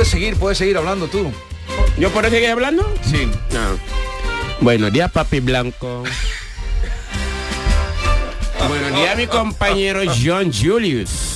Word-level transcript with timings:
Puedes 0.00 0.12
seguir, 0.12 0.36
puedes 0.36 0.56
seguir 0.56 0.78
hablando 0.78 1.08
tú. 1.08 1.30
¿Yo 1.98 2.10
puedo 2.10 2.30
seguir 2.30 2.48
hablando? 2.48 2.90
Sí. 3.02 3.30
No. 3.52 3.78
Buenos 4.62 4.90
días, 4.94 5.12
papi 5.12 5.40
blanco. 5.40 6.04
Buenos 8.66 8.94
días, 8.94 9.14
mi 9.18 9.26
compañero 9.26 10.00
John 10.06 10.50
Julius. 10.50 11.29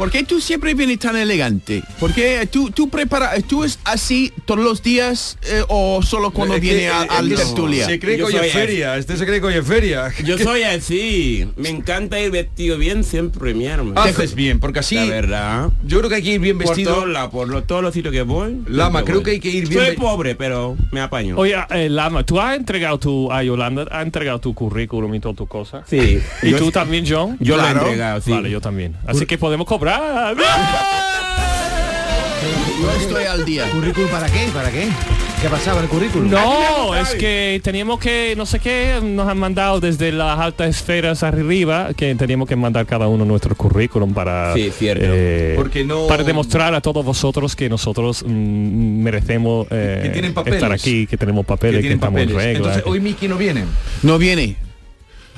¿Por 0.00 0.10
qué 0.10 0.24
tú 0.24 0.40
siempre 0.40 0.72
vienes 0.72 0.98
tan 0.98 1.14
elegante? 1.14 1.82
¿Por 1.98 2.14
qué 2.14 2.48
tú, 2.50 2.70
tú 2.70 2.88
preparas, 2.88 3.44
tú 3.44 3.64
es 3.64 3.78
así 3.84 4.32
todos 4.46 4.64
los 4.64 4.82
días 4.82 5.36
eh, 5.42 5.62
o 5.68 6.00
solo 6.02 6.30
cuando 6.30 6.54
Es 6.54 6.62
que, 6.62 6.66
viene 6.68 6.88
a, 6.88 7.04
eh, 7.04 7.08
al 7.10 7.30
es 7.30 7.38
que 7.38 7.44
tertulia? 7.44 7.84
Se 7.84 8.00
cree 8.00 8.16
que 8.16 8.22
hoy 8.22 8.34
es 8.34 8.50
feria, 8.50 8.96
este 8.96 9.18
se 9.18 9.26
cree 9.26 9.40
que 9.42 9.46
hoy 9.48 9.54
es 9.56 9.66
feria. 9.66 10.10
Yo 10.24 10.38
soy 10.38 10.62
así. 10.62 11.46
Me 11.56 11.68
encanta 11.68 12.18
ir 12.18 12.30
vestido 12.30 12.78
bien 12.78 13.04
siempre, 13.04 13.52
mi 13.52 13.66
hermano. 13.66 14.00
Haces 14.00 14.34
bien, 14.34 14.58
porque 14.58 14.78
así 14.78 14.94
La 14.94 15.04
verdad. 15.04 15.68
yo 15.84 15.98
creo 15.98 16.08
que 16.08 16.14
hay 16.16 16.22
que 16.22 16.32
ir 16.32 16.40
bien 16.40 16.56
Por 16.56 16.68
vestido. 16.68 16.94
todos 16.94 17.08
lados, 17.10 17.30
por 17.30 17.48
lo- 17.48 17.62
todos 17.64 17.82
los 17.82 17.92
sitios 17.92 18.14
que 18.14 18.22
voy. 18.22 18.56
Lama, 18.68 19.02
creo 19.04 19.16
voy. 19.16 19.24
que 19.24 19.30
hay 19.32 19.40
que 19.40 19.50
ir 19.50 19.68
bien 19.68 19.84
Soy 19.84 19.96
pobre, 19.96 20.34
pero 20.34 20.78
me 20.92 21.02
apaño. 21.02 21.36
Oye, 21.36 21.56
eh, 21.74 21.90
Lama, 21.90 22.24
tú 22.24 22.40
has 22.40 22.56
entregado 22.56 22.98
tu, 22.98 23.30
a 23.30 23.42
Yolanda, 23.42 23.86
has 23.90 24.02
entregado 24.06 24.38
tu 24.40 24.54
currículum 24.54 25.14
y 25.14 25.20
todas 25.20 25.36
tus 25.36 25.46
cosas. 25.46 25.84
Sí. 25.90 26.20
¿Y 26.42 26.50
Yo- 26.52 26.56
tú 26.58 26.70
también, 26.70 27.04
John? 27.06 27.36
Yo 27.38 27.58
lo 27.58 27.62
he 27.64 27.66
Claro. 27.66 27.80
entregado, 27.82 28.20
sí. 28.22 28.30
Vale, 28.30 28.50
yo 28.50 28.62
también. 28.62 28.96
Así 29.06 29.26
que 29.26 29.36
podemos 29.36 29.66
cobrar. 29.66 29.89
Yo 32.80 32.90
estoy 33.00 33.24
al 33.24 33.44
día. 33.44 33.68
¿Currículum 33.70 34.08
para 34.10 34.26
qué? 34.28 34.46
¿Para 34.54 34.70
qué? 34.70 34.88
¿Qué 35.42 35.48
pasaba 35.48 35.80
el 35.80 35.88
currículum? 35.88 36.30
No, 36.30 36.94
es 36.94 37.14
que 37.14 37.60
teníamos 37.64 37.98
que, 37.98 38.34
no 38.36 38.44
sé 38.46 38.58
qué, 38.60 39.00
nos 39.02 39.26
han 39.26 39.38
mandado 39.38 39.80
desde 39.80 40.12
las 40.12 40.38
altas 40.38 40.68
esferas 40.68 41.22
arriba 41.22 41.90
que 41.96 42.14
teníamos 42.14 42.46
que 42.48 42.56
mandar 42.56 42.86
cada 42.86 43.08
uno 43.08 43.24
nuestro 43.24 43.54
currículum 43.56 44.12
para 44.14 44.54
Sí, 44.54 44.70
cierto. 44.70 45.02
eh, 45.06 45.54
Porque 45.56 45.82
no- 45.84 46.06
para 46.06 46.22
demostrar 46.24 46.72
a 46.74 46.80
todos 46.82 47.04
vosotros 47.04 47.56
que 47.56 47.68
nosotros 47.70 48.22
mm, 48.24 49.02
merecemos 49.02 49.66
eh, 49.70 50.00
Que 50.04 50.08
tienen 50.10 50.34
papeles. 50.34 50.58
estar 50.58 50.72
aquí, 50.72 51.06
que 51.06 51.16
tenemos 51.16 51.44
que 51.44 51.48
papeles, 51.48 51.76
que, 51.78 51.80
tienen 51.82 51.98
estamos 51.98 52.20
en 52.20 52.28
papeles. 52.28 52.44
regla. 52.44 52.58
Entonces, 52.58 52.82
que- 52.84 52.90
hoy 52.90 53.00
Miki 53.00 53.26
no 53.28 53.36
viene. 53.38 53.64
No 54.02 54.18
viene. 54.18 54.56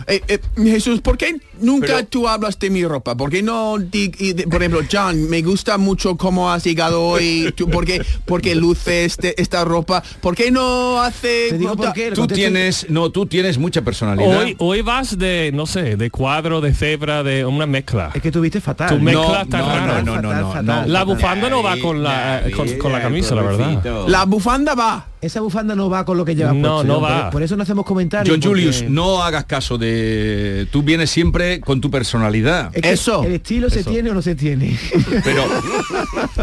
Eh, 0.09 0.21
eh, 0.27 0.41
Jesús, 0.57 1.01
¿por 1.01 1.17
qué 1.17 1.37
nunca 1.63 1.87
Pero- 1.87 2.07
tú 2.07 2.29
hablas 2.29 2.59
de 2.59 2.71
mi 2.71 2.85
ropa? 2.85 3.17
¿Por 3.17 3.31
qué 3.31 3.43
no, 3.43 3.79
di- 3.79 4.13
y 4.19 4.33
de- 4.35 4.45
por 4.47 4.63
ejemplo, 4.63 4.81
John, 4.91 5.29
me 5.31 5.41
gusta 5.43 5.79
mucho 5.79 6.17
cómo 6.17 6.51
has 6.53 6.65
llegado 6.65 7.03
hoy, 7.03 7.53
tú, 7.57 7.69
¿por 7.71 7.85
qué, 7.85 8.05
porque 8.25 8.55
luce 8.55 9.05
este, 9.05 9.41
esta 9.41 9.65
ropa? 9.65 10.03
¿Por 10.21 10.35
qué 10.37 10.51
no 10.51 11.01
hace... 11.01 11.47
Te 11.51 11.59
digo 11.59 11.71
nota- 11.71 11.85
por 11.89 11.93
qué. 11.95 12.11
le 12.11 12.17
Tú 12.17 12.27
tienes, 12.27 12.87
no, 12.91 13.11
tú 13.11 13.27
tienes 13.27 13.59
mucha 13.59 13.83
personalidad. 13.83 14.39
Hoy, 14.39 14.57
hoy 14.59 14.83
vas 14.83 15.17
de, 15.19 15.51
no 15.55 15.67
sé, 15.67 15.97
de 15.97 16.11
cuadro, 16.11 16.61
de 16.61 16.75
cebra, 16.75 17.23
de 17.23 17.45
una 17.47 17.67
mezcla. 17.67 18.11
Es 18.15 18.21
que 18.23 18.31
tuviste 18.31 18.61
fatal. 18.61 18.89
Tu 18.91 18.97
¿no? 18.99 19.03
mezcla 19.05 19.23
No, 19.39 19.43
está 19.43 19.59
no, 19.59 19.67
rara. 19.67 20.03
no, 20.03 20.17
no, 20.21 20.33
no, 20.33 20.55
no, 20.55 20.63
no. 20.63 20.87
La 20.87 21.05
bufanda 21.05 21.49
no 21.49 21.63
va 21.63 21.77
con 21.79 22.03
la, 22.03 22.43
con, 22.57 22.69
con 22.79 22.93
la 22.93 23.01
camisa, 23.01 23.35
la 23.35 23.43
verdad. 23.43 24.07
La 24.09 24.25
bufanda 24.25 24.75
va. 24.75 25.09
Esa 25.21 25.41
bufanda 25.41 25.77
no 25.77 25.89
va 25.89 26.05
con 26.05 26.19
lo 26.19 26.25
que 26.25 26.35
llevas 26.35 26.53
No, 26.57 26.79
puesto, 26.79 26.85
no 26.95 27.01
va. 27.01 27.23
Por, 27.25 27.33
por 27.35 27.43
eso 27.45 27.57
no 27.57 27.63
hacemos 27.63 27.85
comentarios. 27.87 28.37
John 28.37 28.43
Julius, 28.51 28.79
porque- 28.79 28.91
no 28.91 29.23
hagas 29.23 29.45
caso 29.45 29.79
de... 29.79 30.67
Tú 30.73 30.83
vienes 30.83 31.11
siempre 31.11 31.52
con 31.61 31.81
tu 31.81 31.91
personalidad. 31.91 32.71
Es 32.75 32.83
que 32.83 32.91
Eso. 32.93 33.23
El 33.25 33.33
estilo 33.33 33.71
se 33.71 33.85
tiene 33.85 34.11
o 34.11 34.15
no 34.15 34.23
se 34.23 34.35
tiene. 34.35 34.79
Pero 35.25 35.45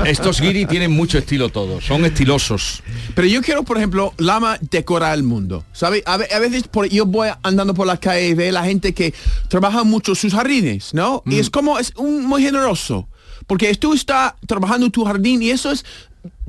estos 0.05 0.41
guiri 0.41 0.65
tienen 0.65 0.91
mucho 0.91 1.17
estilo 1.17 1.49
todos. 1.49 1.85
Son 1.85 2.05
estilosos. 2.05 2.83
Pero 3.15 3.27
yo 3.27 3.41
quiero, 3.41 3.63
por 3.63 3.77
ejemplo, 3.77 4.13
Lama 4.17 4.57
decorar 4.61 5.13
el 5.15 5.23
mundo. 5.23 5.65
¿Sabe? 5.73 6.03
A, 6.05 6.17
ve- 6.17 6.29
a 6.33 6.39
veces 6.39 6.67
por, 6.67 6.87
yo 6.87 7.05
voy 7.05 7.29
andando 7.43 7.73
por 7.73 7.87
la 7.87 7.97
calle 7.97 8.29
y 8.29 8.33
veo 8.33 8.51
la 8.51 8.63
gente 8.63 8.93
que 8.93 9.13
trabaja 9.47 9.83
mucho 9.83 10.15
sus 10.15 10.33
jardines, 10.33 10.93
¿no? 10.93 11.21
Mm. 11.25 11.31
Y 11.31 11.39
es 11.39 11.49
como, 11.49 11.79
es 11.79 11.93
un, 11.97 12.25
muy 12.25 12.41
generoso. 12.43 13.07
Porque 13.47 13.73
tú 13.75 13.93
estás 13.93 14.33
trabajando 14.45 14.89
tu 14.89 15.03
jardín 15.05 15.41
y 15.41 15.49
eso 15.49 15.71
es, 15.71 15.83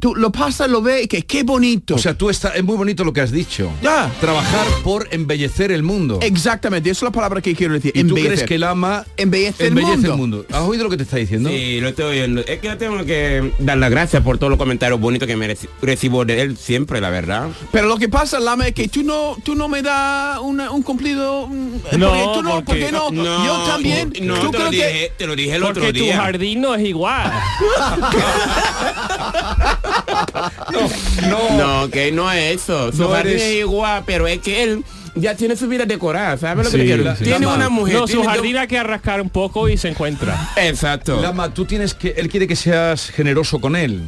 tú 0.00 0.14
lo 0.16 0.32
pasas, 0.32 0.68
lo 0.68 0.82
ves 0.82 1.04
y 1.04 1.08
que 1.08 1.22
qué 1.22 1.42
bonito. 1.44 1.94
O 1.94 1.98
sea, 1.98 2.14
tú 2.14 2.28
estás... 2.30 2.56
Es 2.56 2.64
muy 2.64 2.76
bonito 2.76 3.04
lo 3.04 3.12
que 3.12 3.20
has 3.20 3.30
dicho. 3.30 3.70
Ya. 3.82 4.10
Trabajar 4.20 4.66
por 4.82 5.08
embellecer 5.12 5.70
el 5.72 5.82
mundo. 5.82 6.18
Exactamente, 6.22 6.90
esa 6.90 6.98
es 6.98 7.02
la 7.04 7.10
palabra 7.12 7.40
que 7.40 7.54
quiero 7.54 7.74
decir. 7.74 7.92
¿Y 7.94 8.02
tú 8.02 8.08
embellecer. 8.08 8.32
crees 8.38 8.48
que 8.48 8.54
el 8.56 8.64
ama 8.64 9.04
Embellece 9.16 9.66
el 9.66 9.74
mundo. 9.74 10.12
el 10.12 10.16
mundo? 10.18 10.46
¿Has 10.50 10.62
oído 10.62 10.84
lo 10.84 10.90
que 10.90 10.96
te 10.96 11.02
está 11.04 11.16
diciendo? 11.16 11.50
Sí, 11.50 11.80
lo 11.80 11.88
estoy 11.90 12.04
oyendo. 12.06 12.40
Es 12.40 12.58
que 12.60 12.66
yo 12.68 12.78
tengo 12.78 13.04
que 13.04 13.52
dar 13.58 13.78
las 13.78 13.90
gracias 13.90 14.22
por 14.22 14.38
todos 14.38 14.50
los 14.50 14.58
comentarios 14.58 14.98
bonitos 15.00 15.28
que 15.28 15.36
me 15.36 15.48
reci- 15.48 15.68
recibo 15.82 16.24
de 16.24 16.40
él 16.42 16.56
siempre, 16.56 17.00
la 17.00 17.10
verdad. 17.10 17.48
Pero 17.70 17.86
lo 17.86 17.98
que 17.98 18.08
pasa, 18.08 18.40
Lama, 18.40 18.68
es 18.68 18.74
que 18.74 18.88
tú 18.88 19.02
no, 19.02 19.36
tú 19.44 19.54
no 19.54 19.68
me 19.68 19.82
das 19.82 20.38
una- 20.40 20.70
un 20.70 20.82
cumplido. 20.82 21.46
mm, 21.46 21.70
No, 21.98 22.08
porque 22.08 22.24
tú 22.34 22.42
no, 22.42 22.50
¿por 22.50 22.64
porque- 22.64 22.86
qué 22.86 22.92
no? 22.92 23.12
yo 23.12 23.58
también. 23.66 24.12
No, 24.22 24.34
tú 24.40 24.50
te 24.50 24.58
lo, 24.58 24.70
que- 24.70 24.76
dije, 24.76 25.12
te 25.18 25.26
lo 25.26 25.36
dije 25.36 25.56
el 25.56 25.62
otro 25.62 25.82
Porque 25.82 25.98
tu 25.98 26.04
día. 26.04 26.16
jardín 26.16 26.60
no 26.62 26.74
es 26.74 26.86
igual. 26.86 27.30
No, 31.56 31.88
que 31.90 32.12
no 32.12 32.30
es 32.32 32.56
eso. 32.62 32.92
Su 32.92 33.02
No 33.02 33.08
jardín 33.10 33.32
eres- 33.34 33.42
es 33.42 33.58
igual, 33.60 34.02
pero 34.06 34.26
es 34.26 34.38
que 34.40 34.62
él 34.62 34.84
ya 35.14 35.34
tiene 35.36 35.56
su 35.56 35.66
vida 35.68 35.84
decorada, 35.86 36.36
¿sabes 36.36 36.64
lo 36.66 36.70
que 36.70 36.76
Sí, 36.78 36.82
te 36.88 36.94
quiero? 36.94 37.16
sí. 37.16 37.24
Tiene 37.24 37.46
una 37.46 37.68
mujer. 37.68 37.94
No, 37.96 38.06
su 38.06 38.22
jardín 38.22 38.56
hay 38.56 38.68
que 38.68 38.78
arrascar 38.78 39.20
un 39.20 39.30
poco 39.30 39.68
y 39.68 39.76
se 39.76 39.88
encuentra. 39.88 40.50
Exacto. 40.56 41.20
Lama, 41.20 41.52
tú 41.52 41.64
tienes 41.64 41.94
que... 41.94 42.10
Él 42.16 42.28
quiere 42.28 42.46
que 42.46 42.56
seas 42.56 43.10
generoso 43.10 43.60
con 43.60 43.76
él. 43.76 44.02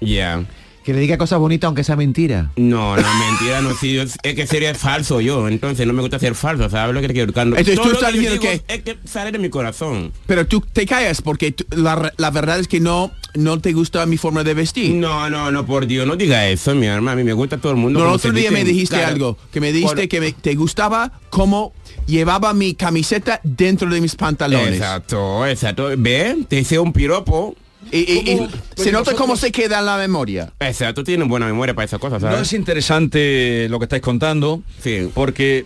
Ya. 0.00 0.42
Que 0.84 0.92
le 0.94 1.00
diga 1.00 1.18
cosas 1.18 1.40
bonitas 1.40 1.66
aunque 1.66 1.82
sea 1.82 1.96
mentira. 1.96 2.52
No, 2.56 2.96
no, 2.96 3.02
mentira, 3.18 3.60
no, 3.60 3.74
sí, 3.74 3.98
es, 3.98 4.16
es 4.22 4.34
que 4.36 4.46
sería 4.46 4.72
falso 4.74 5.20
yo, 5.20 5.48
entonces 5.48 5.84
no 5.84 5.92
me 5.92 6.00
gusta 6.00 6.20
ser 6.20 6.36
falso, 6.36 6.70
¿sabes 6.70 6.94
lo 6.94 7.00
que 7.00 7.08
te 7.08 7.14
quiero? 7.14 7.32
Cuando- 7.32 7.56
Entonces, 7.56 7.74
todo 7.74 7.88
tú 7.88 7.94
estás 7.96 8.10
que 8.12 8.16
yo 8.18 8.20
diciendo 8.30 8.48
digo 8.52 8.62
Es 8.68 8.82
que 8.82 8.96
sale 9.04 9.32
de 9.32 9.38
mi 9.40 9.48
corazón. 9.50 10.12
Pero 10.26 10.46
tú 10.46 10.60
te 10.60 10.86
callas 10.86 11.22
porque 11.22 11.50
tú- 11.50 11.64
la, 11.70 12.12
la 12.16 12.30
verdad 12.30 12.60
es 12.60 12.68
que 12.68 12.78
no, 12.78 13.10
no 13.36 13.60
te 13.60 13.72
gusta 13.72 14.04
mi 14.06 14.16
forma 14.16 14.42
de 14.44 14.54
vestir. 14.54 14.94
No, 14.94 15.28
no, 15.30 15.50
no, 15.50 15.64
por 15.66 15.86
Dios, 15.86 16.06
no 16.06 16.16
diga 16.16 16.48
eso, 16.48 16.74
mi 16.74 16.86
hermano, 16.86 17.10
a 17.12 17.16
mí 17.16 17.24
me 17.24 17.32
gusta 17.32 17.58
todo 17.58 17.72
el 17.72 17.78
mundo. 17.78 18.00
No, 18.00 18.08
el 18.08 18.14
otro 18.14 18.32
día 18.32 18.50
me 18.50 18.64
dijiste 18.64 18.96
Claro. 18.96 19.12
algo, 19.12 19.38
que 19.52 19.60
me 19.60 19.72
dijiste 19.72 19.94
Por- 19.96 20.08
que 20.08 20.20
me- 20.20 20.32
te 20.32 20.54
gustaba 20.54 21.12
cómo 21.30 21.72
llevaba 22.06 22.52
mi 22.54 22.74
camiseta 22.74 23.40
dentro 23.42 23.88
de 23.90 24.00
mis 24.00 24.14
pantalones. 24.16 24.74
Exacto, 24.74 25.46
exacto. 25.46 25.88
Ve, 25.98 26.36
te 26.48 26.60
hice 26.60 26.78
un 26.78 26.92
piropo. 26.92 27.54
Y, 27.92 27.98
y- 27.98 28.30
y 28.32 28.36
¿Cómo? 28.38 28.48
se 28.74 28.90
nota 28.90 29.14
cómo 29.14 29.36
se 29.36 29.52
queda 29.52 29.78
en 29.78 29.86
la 29.86 29.96
memoria. 29.96 30.52
Exacto, 30.58 31.04
tienes 31.04 31.28
buena 31.28 31.46
memoria 31.46 31.72
para 31.72 31.84
esas 31.84 32.00
cosas, 32.00 32.20
No 32.20 32.30
¿sabes? 32.32 32.48
es 32.48 32.52
interesante 32.54 33.68
lo 33.68 33.78
que 33.78 33.84
estáis 33.84 34.02
contando, 34.02 34.60
Sí. 34.82 35.08
porque 35.14 35.64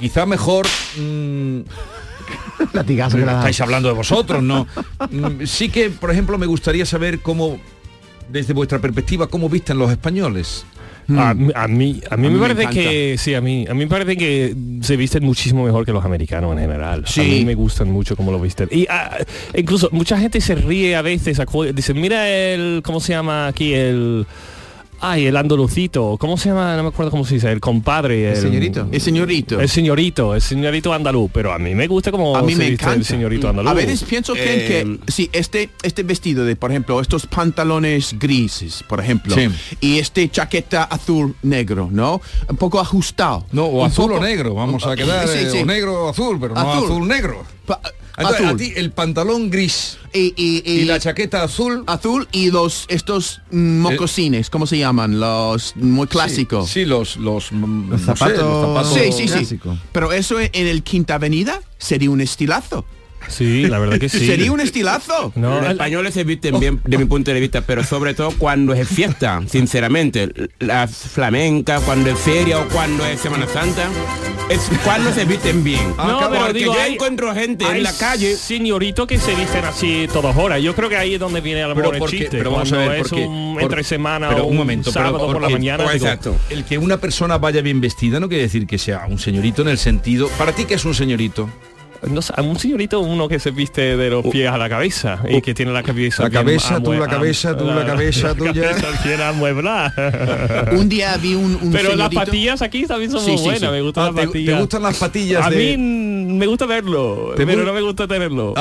quizá 0.00 0.24
mejor 0.24 0.66
mm, 0.96 1.58
Latigazo 2.72 3.18
estáis 3.18 3.60
hablando 3.60 3.88
de 3.88 3.94
vosotros, 3.94 4.42
¿no? 4.42 4.66
Mm, 5.10 5.44
sí 5.44 5.68
que, 5.68 5.90
por 5.90 6.10
ejemplo, 6.10 6.38
me 6.38 6.46
gustaría 6.46 6.84
saber 6.86 7.20
cómo, 7.20 7.58
desde 8.30 8.52
vuestra 8.52 8.78
perspectiva, 8.80 9.26
cómo 9.28 9.48
visten 9.48 9.78
los 9.78 9.90
españoles. 9.90 10.64
A, 11.16 11.32
mí- 11.32 11.50
a 11.54 11.66
mí, 11.66 12.02
a 12.10 12.16
mí 12.18 12.26
A 12.26 12.28
me 12.28 12.28
mí 12.28 12.34
me 12.34 12.54
parece 12.54 12.66
que 12.68 13.16
sí, 13.16 13.32
a 13.34 13.40
mí, 13.40 13.64
a 13.66 13.72
mí 13.72 13.80
me 13.80 13.86
parece 13.86 14.14
que 14.18 14.54
se 14.82 14.94
visten 14.94 15.24
muchísimo 15.24 15.64
mejor 15.64 15.86
que 15.86 15.92
los 15.92 16.04
americanos 16.04 16.52
en 16.52 16.58
general. 16.58 17.04
Sí. 17.06 17.20
A 17.22 17.24
mí 17.24 17.44
me 17.46 17.54
gustan 17.54 17.90
mucho 17.90 18.14
como 18.14 18.30
lo 18.30 18.38
visten. 18.38 18.68
Y 18.70 18.86
ah, 18.90 19.16
incluso 19.54 19.88
mucha 19.90 20.18
gente 20.18 20.38
se 20.42 20.54
ríe 20.54 20.94
a 20.96 21.00
veces, 21.00 21.38
acu- 21.40 21.72
dice, 21.72 21.94
mira 21.94 22.28
el, 22.28 22.82
¿cómo 22.84 23.00
se 23.00 23.12
llama 23.14 23.46
aquí 23.46 23.72
el? 23.72 24.26
Ay, 25.00 25.26
el 25.26 25.36
andalucito, 25.36 26.16
¿cómo 26.18 26.36
se 26.36 26.48
llama? 26.48 26.76
No 26.76 26.82
me 26.82 26.88
acuerdo 26.88 27.12
cómo 27.12 27.24
se 27.24 27.34
dice, 27.34 27.52
el 27.52 27.60
compadre. 27.60 28.30
El 28.32 28.36
señorito. 28.36 28.88
El 28.90 29.00
señorito. 29.00 29.60
El 29.60 29.68
señorito, 29.68 30.34
el 30.34 30.42
señorito 30.42 30.92
andaluz, 30.92 31.30
pero 31.32 31.52
a 31.52 31.58
mí 31.58 31.72
me 31.74 31.86
gusta 31.86 32.10
como 32.10 32.36
a 32.36 32.42
mí 32.42 32.52
se 32.54 32.58
me 32.58 32.70
viste 32.70 32.82
encanta. 32.84 32.98
el 32.98 33.04
señorito 33.04 33.48
andaluz. 33.48 33.70
A 33.70 33.74
veces 33.74 34.02
pienso 34.02 34.34
que, 34.34 34.40
Eh, 34.42 34.66
que 35.06 35.12
si 35.12 35.30
este 35.32 35.70
este 35.82 36.02
vestido 36.02 36.44
de, 36.44 36.56
por 36.56 36.70
ejemplo, 36.72 37.00
estos 37.00 37.26
pantalones 37.26 38.16
grises, 38.18 38.82
por 38.88 38.98
ejemplo, 38.98 39.36
Sí. 39.36 39.48
y 39.80 39.98
este 39.98 40.28
chaqueta 40.30 40.82
azul 40.82 41.36
negro, 41.42 41.88
¿no? 41.92 42.20
Un 42.48 42.56
poco 42.56 42.80
ajustado. 42.80 43.46
No, 43.52 43.66
o 43.66 43.84
azul 43.84 44.06
poco- 44.08 44.18
o 44.18 44.24
negro, 44.24 44.54
vamos 44.54 44.84
a 44.84 44.96
quedar, 44.96 45.28
Sí, 45.28 45.38
eh, 45.38 45.48
sí. 45.52 45.58
o 45.58 45.64
negro 45.66 46.06
o 46.06 46.08
azul, 46.10 46.38
pero 46.40 46.54
no 46.54 46.60
Azul. 46.72 46.84
azul 46.84 47.06
negro. 47.08 47.44
Pa- 47.66 47.80
Entonces, 48.18 48.46
azul. 48.46 48.54
a 48.54 48.56
ti 48.56 48.72
el 48.76 48.90
pantalón 48.90 49.48
gris 49.50 49.98
y, 50.12 50.34
y- 50.36 50.62
y- 50.66 50.80
y 50.80 50.84
la 50.84 50.98
chaqueta 50.98 51.42
azul. 51.44 51.84
azul 51.86 52.26
y 52.32 52.50
los 52.50 52.84
estos 52.88 53.40
mm, 53.50 53.78
mocasines, 53.80 54.50
¿cómo 54.50 54.66
se 54.66 54.78
llaman? 54.78 55.20
Los 55.20 55.74
muy 55.76 56.06
clásicos. 56.08 56.68
Sí, 56.68 56.84
los 56.84 57.16
los, 57.16 57.52
mm, 57.52 57.88
no 57.90 57.98
sé, 57.98 58.04
zapatos- 58.04 58.38
los 58.38 58.66
zapatos 58.92 59.14
Sí, 59.16 59.28
sí. 59.46 59.58
Pero 59.92 60.12
eso 60.12 60.40
en 60.40 60.50
el 60.66 60.82
Quinta 60.82 61.14
Avenida 61.14 61.60
sería 61.78 62.10
un 62.10 62.20
estilazo. 62.20 62.84
Sí, 63.28 63.66
la 63.66 63.78
verdad 63.78 63.98
que 63.98 64.08
sí. 64.08 64.26
Sería 64.26 64.50
un 64.52 64.60
estilazo. 64.60 65.32
No, 65.36 65.60
Los 65.60 65.70
españoles 65.70 66.14
se 66.14 66.24
visten 66.24 66.58
bien 66.58 66.80
de 66.84 66.98
mi 66.98 67.04
punto 67.04 67.32
de 67.32 67.40
vista, 67.40 67.60
pero 67.62 67.84
sobre 67.84 68.14
todo 68.14 68.30
cuando 68.32 68.72
es 68.74 68.88
fiesta, 68.88 69.40
sinceramente. 69.48 70.28
Las 70.58 70.90
flamencas, 70.94 71.82
cuando 71.82 72.10
es 72.10 72.18
feria 72.18 72.58
o 72.60 72.68
cuando 72.68 73.04
es 73.06 73.20
Semana 73.20 73.46
Santa, 73.46 73.88
es 74.48 74.70
cuando 74.84 75.12
se 75.12 75.24
visten 75.24 75.62
bien. 75.62 75.94
No, 75.96 76.18
pero 76.30 76.46
Porque 76.46 76.52
digo, 76.58 76.74
yo 76.74 76.80
hay- 76.80 76.94
encuentro 76.94 77.34
gente 77.34 77.64
hay 77.64 77.78
en 77.78 77.82
la 77.82 77.92
calle. 77.92 78.34
señoritos 78.36 79.06
que 79.06 79.18
se 79.18 79.34
visten 79.34 79.64
así 79.64 80.08
todas 80.12 80.36
horas. 80.36 80.62
Yo 80.62 80.74
creo 80.74 80.88
que 80.88 80.96
ahí 80.96 81.14
es 81.14 81.20
donde 81.20 81.40
viene 81.40 81.62
a 81.62 81.68
lo 81.68 81.74
mejor 81.74 81.94
el 81.94 81.98
porque- 82.00 82.18
chiste. 82.18 82.38
pero 82.38 82.50
vamos 82.52 82.72
a 82.72 82.76
cuando 82.76 82.90
ver, 82.92 83.00
es 83.02 83.08
porque- 83.08 83.26
un 83.26 83.54
por- 83.54 83.62
entre 83.62 83.84
semana 83.84 84.28
pero 84.30 84.44
o 84.44 84.46
un 84.46 84.56
momento, 84.56 84.90
pero 84.92 85.04
sábado 85.06 85.26
por 85.32 85.40
la 85.42 85.48
mañana. 85.50 85.84
oh, 85.84 85.92
digo, 85.92 86.06
exacto. 86.06 86.36
El 86.50 86.64
que 86.64 86.78
una 86.78 86.96
persona 86.98 87.36
vaya 87.38 87.60
bien 87.60 87.80
vestida 87.80 88.20
no 88.20 88.28
quiere 88.28 88.44
decir 88.44 88.66
que 88.66 88.78
sea 88.78 89.06
un 89.08 89.18
señorito 89.18 89.62
en 89.62 89.68
el 89.68 89.78
sentido. 89.78 90.28
¿Para 90.38 90.52
ti 90.52 90.64
qué 90.64 90.74
es 90.74 90.84
un 90.84 90.94
señorito? 90.94 91.48
No 92.06 92.22
sé, 92.22 92.32
un 92.40 92.58
señorito 92.58 93.00
uno 93.00 93.28
que 93.28 93.38
se 93.40 93.50
viste 93.50 93.96
de 93.96 94.10
los 94.10 94.24
pies 94.26 94.48
a 94.50 94.56
la 94.58 94.68
cabeza 94.68 95.20
y 95.28 95.40
que 95.42 95.54
tiene 95.54 95.72
la 95.72 95.82
cabeza 95.82 96.22
La 96.24 96.30
cabeza, 96.30 96.80
tú 96.82 96.92
la 96.92 97.06
cabeza, 97.08 97.56
tú 97.56 97.64
la 97.66 97.84
cabeza 97.84 98.34
tuya. 98.34 98.70
Un 100.72 100.88
día 100.88 101.16
vi 101.16 101.34
un, 101.34 101.58
un 101.60 101.72
Pero 101.72 101.94
las 101.96 102.12
patillas 102.14 102.62
aquí 102.62 102.86
también 102.86 103.10
son 103.10 103.20
Sí, 103.20 103.30
muy 103.30 103.38
sí, 103.38 103.44
buenas, 103.44 103.60
sí. 103.60 103.68
me 103.68 103.82
gustan 103.82 104.04
Ah, 104.04 104.06
las 104.08 104.14
¿te, 104.16 104.26
patillas. 104.26 104.54
te 104.54 104.60
gustan 104.60 104.82
las 104.82 104.96
patillas 104.98 105.46
a 105.46 105.50
de- 105.50 105.76
mí 105.76 106.34
me 106.38 106.46
gusta 106.46 106.66
verlo, 106.66 107.32
¿Te 107.36 107.44
pero 107.46 107.64
no 107.64 107.72
me 107.72 107.80
gusta 107.80 108.06
tenerlo. 108.06 108.54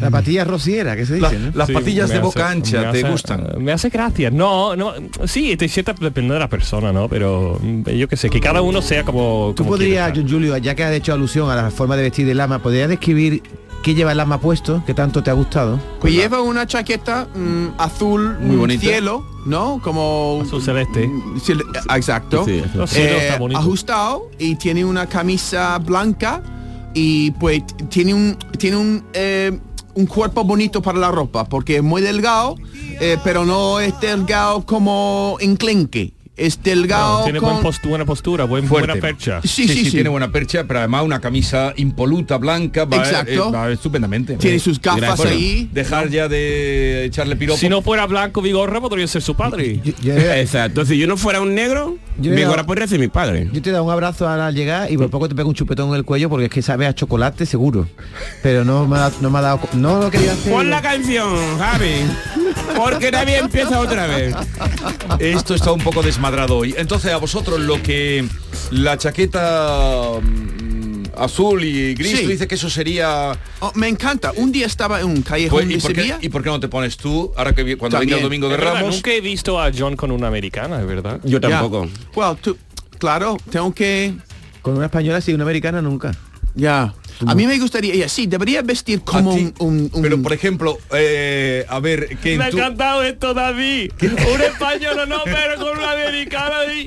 La 0.00 0.10
patilla 0.10 0.44
rociera, 0.44 0.94
que 0.96 1.06
se 1.06 1.18
la- 1.18 1.30
dice, 1.30 1.40
¿no? 1.42 1.52
las 1.54 1.66
Sí, 1.68 1.72
patillas 1.72 2.08
de 2.10 2.18
boca 2.20 2.46
hace- 2.48 2.56
ancha, 2.58 2.76
me 2.78 2.92
¿te 2.92 2.98
hace- 3.00 3.10
gustan? 3.10 3.46
Me 3.58 3.72
hace 3.72 3.88
gracia. 3.88 4.30
No, 4.30 4.76
no, 4.76 4.92
sí, 5.24 5.56
te 5.56 5.68
cierta 5.68 5.94
depende 5.98 6.34
de 6.34 6.40
la 6.40 6.48
persona, 6.48 6.92
¿no? 6.92 7.08
Pero 7.08 7.58
mm, 7.62 7.82
yo 7.90 8.06
qué 8.08 8.16
sé, 8.16 8.28
que 8.28 8.40
cada 8.40 8.60
uno 8.62 8.82
sea 8.82 9.04
como. 9.04 9.52
Tú 9.56 9.62
como 9.64 9.70
podrías, 9.76 10.12
John 10.14 10.28
Julio, 10.28 10.56
ya 10.58 10.74
que 10.74 10.84
has 10.84 10.92
hecho 10.92 11.12
alusión 11.12 11.50
a 11.50 11.56
la 11.56 11.70
forma 11.70 11.96
de 11.96 12.02
vestir 12.02 12.26
del 12.26 12.36
lama, 12.36 12.58
¿podrías 12.58 12.88
describir 12.88 13.42
qué 13.82 13.94
lleva 13.94 14.10
el 14.10 14.18
lama 14.18 14.40
puesto, 14.40 14.82
que 14.84 14.92
tanto 14.94 15.22
te 15.22 15.30
ha 15.30 15.34
gustado? 15.34 15.80
Pues 16.00 16.12
lleva 16.12 16.42
una 16.42 16.66
chaqueta 16.66 17.28
mm, 17.34 17.68
azul, 17.78 18.36
Muy 18.40 18.56
bonita. 18.56 18.80
cielo, 18.82 19.24
¿no? 19.46 19.80
Como 19.82 20.40
Azul 20.42 20.60
celeste. 20.62 21.06
Mm, 21.06 21.36
cel- 21.38 21.64
exacto. 21.96 22.44
Sí, 22.44 22.62
Eh, 22.96 23.18
está 23.22 23.38
bonito. 23.38 23.58
ajustado 23.60 24.30
y 24.38 24.56
tiene 24.56 24.84
una 24.84 25.06
camisa 25.06 25.78
blanca 25.78 26.42
y 26.92 27.30
pues 27.32 27.62
tiene 27.88 28.12
un 28.14 28.36
tiene 28.58 28.76
un 28.76 29.04
eh, 29.12 29.58
un 29.96 30.06
cuerpo 30.06 30.44
bonito 30.44 30.80
para 30.80 30.98
la 30.98 31.10
ropa 31.10 31.44
porque 31.44 31.76
es 31.76 31.82
muy 31.82 32.02
delgado 32.02 32.56
eh, 33.00 33.18
pero 33.24 33.44
no 33.44 33.80
es 33.80 33.98
delgado 34.00 34.64
como 34.64 35.36
enclenque 35.40 36.12
es 36.36 36.62
delgado 36.62 37.24
Tiene 37.24 37.40
con- 37.40 37.50
buen 37.62 37.64
postu- 37.64 37.88
buena 37.88 38.04
postura, 38.04 38.44
buen, 38.44 38.68
buena 38.68 38.94
percha. 38.96 39.40
Sí, 39.42 39.66
sí, 39.66 39.84
sí. 39.86 39.90
tiene 39.90 40.08
buena 40.10 40.30
percha, 40.30 40.64
pero 40.68 40.80
además 40.80 41.04
una 41.04 41.20
camisa 41.20 41.72
impoluta, 41.76 42.36
blanca, 42.36 42.84
va, 42.84 42.98
Exacto. 42.98 43.48
eh, 43.48 43.52
va 43.52 43.70
estupendamente. 43.70 44.36
tiene 44.36 44.58
sus 44.58 44.80
gafas 44.80 45.20
ahí 45.20 45.68
Dejar 45.72 46.08
ya 46.10 46.28
de 46.28 47.04
echarle 47.06 47.36
piropo. 47.36 47.58
Si 47.58 47.68
no 47.68 47.80
fuera 47.82 48.06
blanco 48.06 48.42
Vigorra, 48.42 48.80
podría 48.80 49.06
ser 49.06 49.22
su 49.22 49.34
padre. 49.34 49.80
Yo, 49.82 49.92
yo- 50.02 50.14
Exacto, 50.16 50.84
si 50.84 50.98
yo 50.98 51.06
no 51.06 51.16
fuera 51.16 51.40
un 51.40 51.54
negro, 51.54 51.96
ahora 52.46 52.64
podría 52.66 52.86
ser 52.86 52.98
mi 52.98 53.08
padre. 53.08 53.48
yo 53.52 53.62
te 53.62 53.70
da 53.70 53.80
un 53.82 53.90
abrazo 53.90 54.28
al 54.28 54.54
llegar 54.54 54.90
y 54.92 54.96
por 54.98 55.08
poco 55.10 55.28
te 55.28 55.34
pego 55.34 55.48
un 55.48 55.54
chupetón 55.54 55.88
en 55.90 55.94
el 55.96 56.04
cuello 56.04 56.28
porque 56.28 56.46
es 56.46 56.50
que 56.50 56.62
sabe 56.62 56.86
a 56.86 56.94
chocolate 56.94 57.46
seguro. 57.46 57.88
Pero 58.42 58.64
no 58.64 58.86
me 58.86 58.98
ha, 58.98 59.10
no 59.20 59.30
me 59.30 59.38
ha 59.38 59.42
dado... 59.42 59.60
No 59.72 60.00
lo 60.00 60.10
quería 60.10 60.32
hacer. 60.32 60.52
Pon 60.52 60.68
la 60.70 60.82
canción, 60.82 61.58
Javi. 61.58 61.94
Porque 62.76 63.10
nadie 63.10 63.38
empieza 63.38 63.80
otra 63.80 64.06
vez. 64.06 64.34
Esto 65.18 65.54
está 65.54 65.72
un 65.72 65.80
poco 65.80 66.02
desmadrado 66.26 66.58
hoy. 66.58 66.74
Entonces, 66.76 67.12
a 67.12 67.16
vosotros 67.18 67.60
lo 67.60 67.82
que 67.82 68.26
la 68.70 68.98
chaqueta 68.98 70.10
mm, 70.20 71.02
azul 71.16 71.64
y 71.64 71.94
gris, 71.94 72.10
Sí. 72.18 72.22
tú 72.24 72.28
dices 72.30 72.46
que 72.46 72.54
eso 72.56 72.68
sería... 72.70 73.32
Oh, 73.60 73.72
me 73.74 73.88
encanta 73.88 74.32
un 74.36 74.52
día 74.52 74.66
estaba 74.66 75.00
en 75.00 75.06
un 75.06 75.22
callejón 75.22 75.58
Pues, 75.64 75.70
¿y, 75.70 75.74
de 75.74 75.80
por 75.80 75.92
qué, 75.92 76.00
Sevilla 76.00 76.18
¿Y 76.20 76.28
por 76.28 76.42
qué 76.42 76.50
no 76.50 76.60
te 76.60 76.68
pones 76.68 76.96
tú, 76.96 77.32
ahora 77.36 77.54
que 77.54 77.76
cuando 77.76 77.98
venga 77.98 78.16
el 78.16 78.22
domingo 78.22 78.48
de 78.48 78.54
Es 78.54 78.60
verdad, 78.60 78.74
Ramos? 78.76 78.94
nunca 78.96 79.12
he 79.12 79.20
visto 79.20 79.60
a 79.60 79.70
John 79.76 79.96
con 79.96 80.10
una 80.10 80.26
americana, 80.28 80.80
es 80.80 80.86
verdad. 80.86 81.20
Yo 81.24 81.40
tampoco. 81.40 81.88
Well, 82.14 82.36
tú- 82.40 82.56
claro 82.98 83.36
tengo 83.50 83.72
que 83.74 84.14
Con 84.62 84.76
una 84.76 84.86
española 84.86 85.20
sí, 85.20 85.32
una 85.32 85.44
americana 85.44 85.80
nunca. 85.82 86.12
ya 86.54 86.92
a 87.26 87.34
mí 87.34 87.46
me 87.46 87.58
gustaría 87.58 88.08
sí 88.08 88.26
debería 88.26 88.62
vestir 88.62 89.00
como 89.02 89.32
un, 89.34 89.54
un- 89.58 89.90
un- 89.92 90.02
Pero, 90.02 90.20
por 90.22 90.32
ejemplo, 90.32 90.78
eh, 90.94 91.64
a 91.68 91.78
ver, 91.80 92.16
que 92.18 92.36
Me 92.36 92.44
ha 92.44 92.48
encantado 92.48 93.02
esto, 93.02 93.32
David. 93.34 93.92
Un 94.02 94.40
español 94.42 95.08
no, 95.08 95.18
pero 95.24 95.56
con 95.56 95.78
una 95.78 95.92
americana. 95.92 96.56
y- 96.72 96.84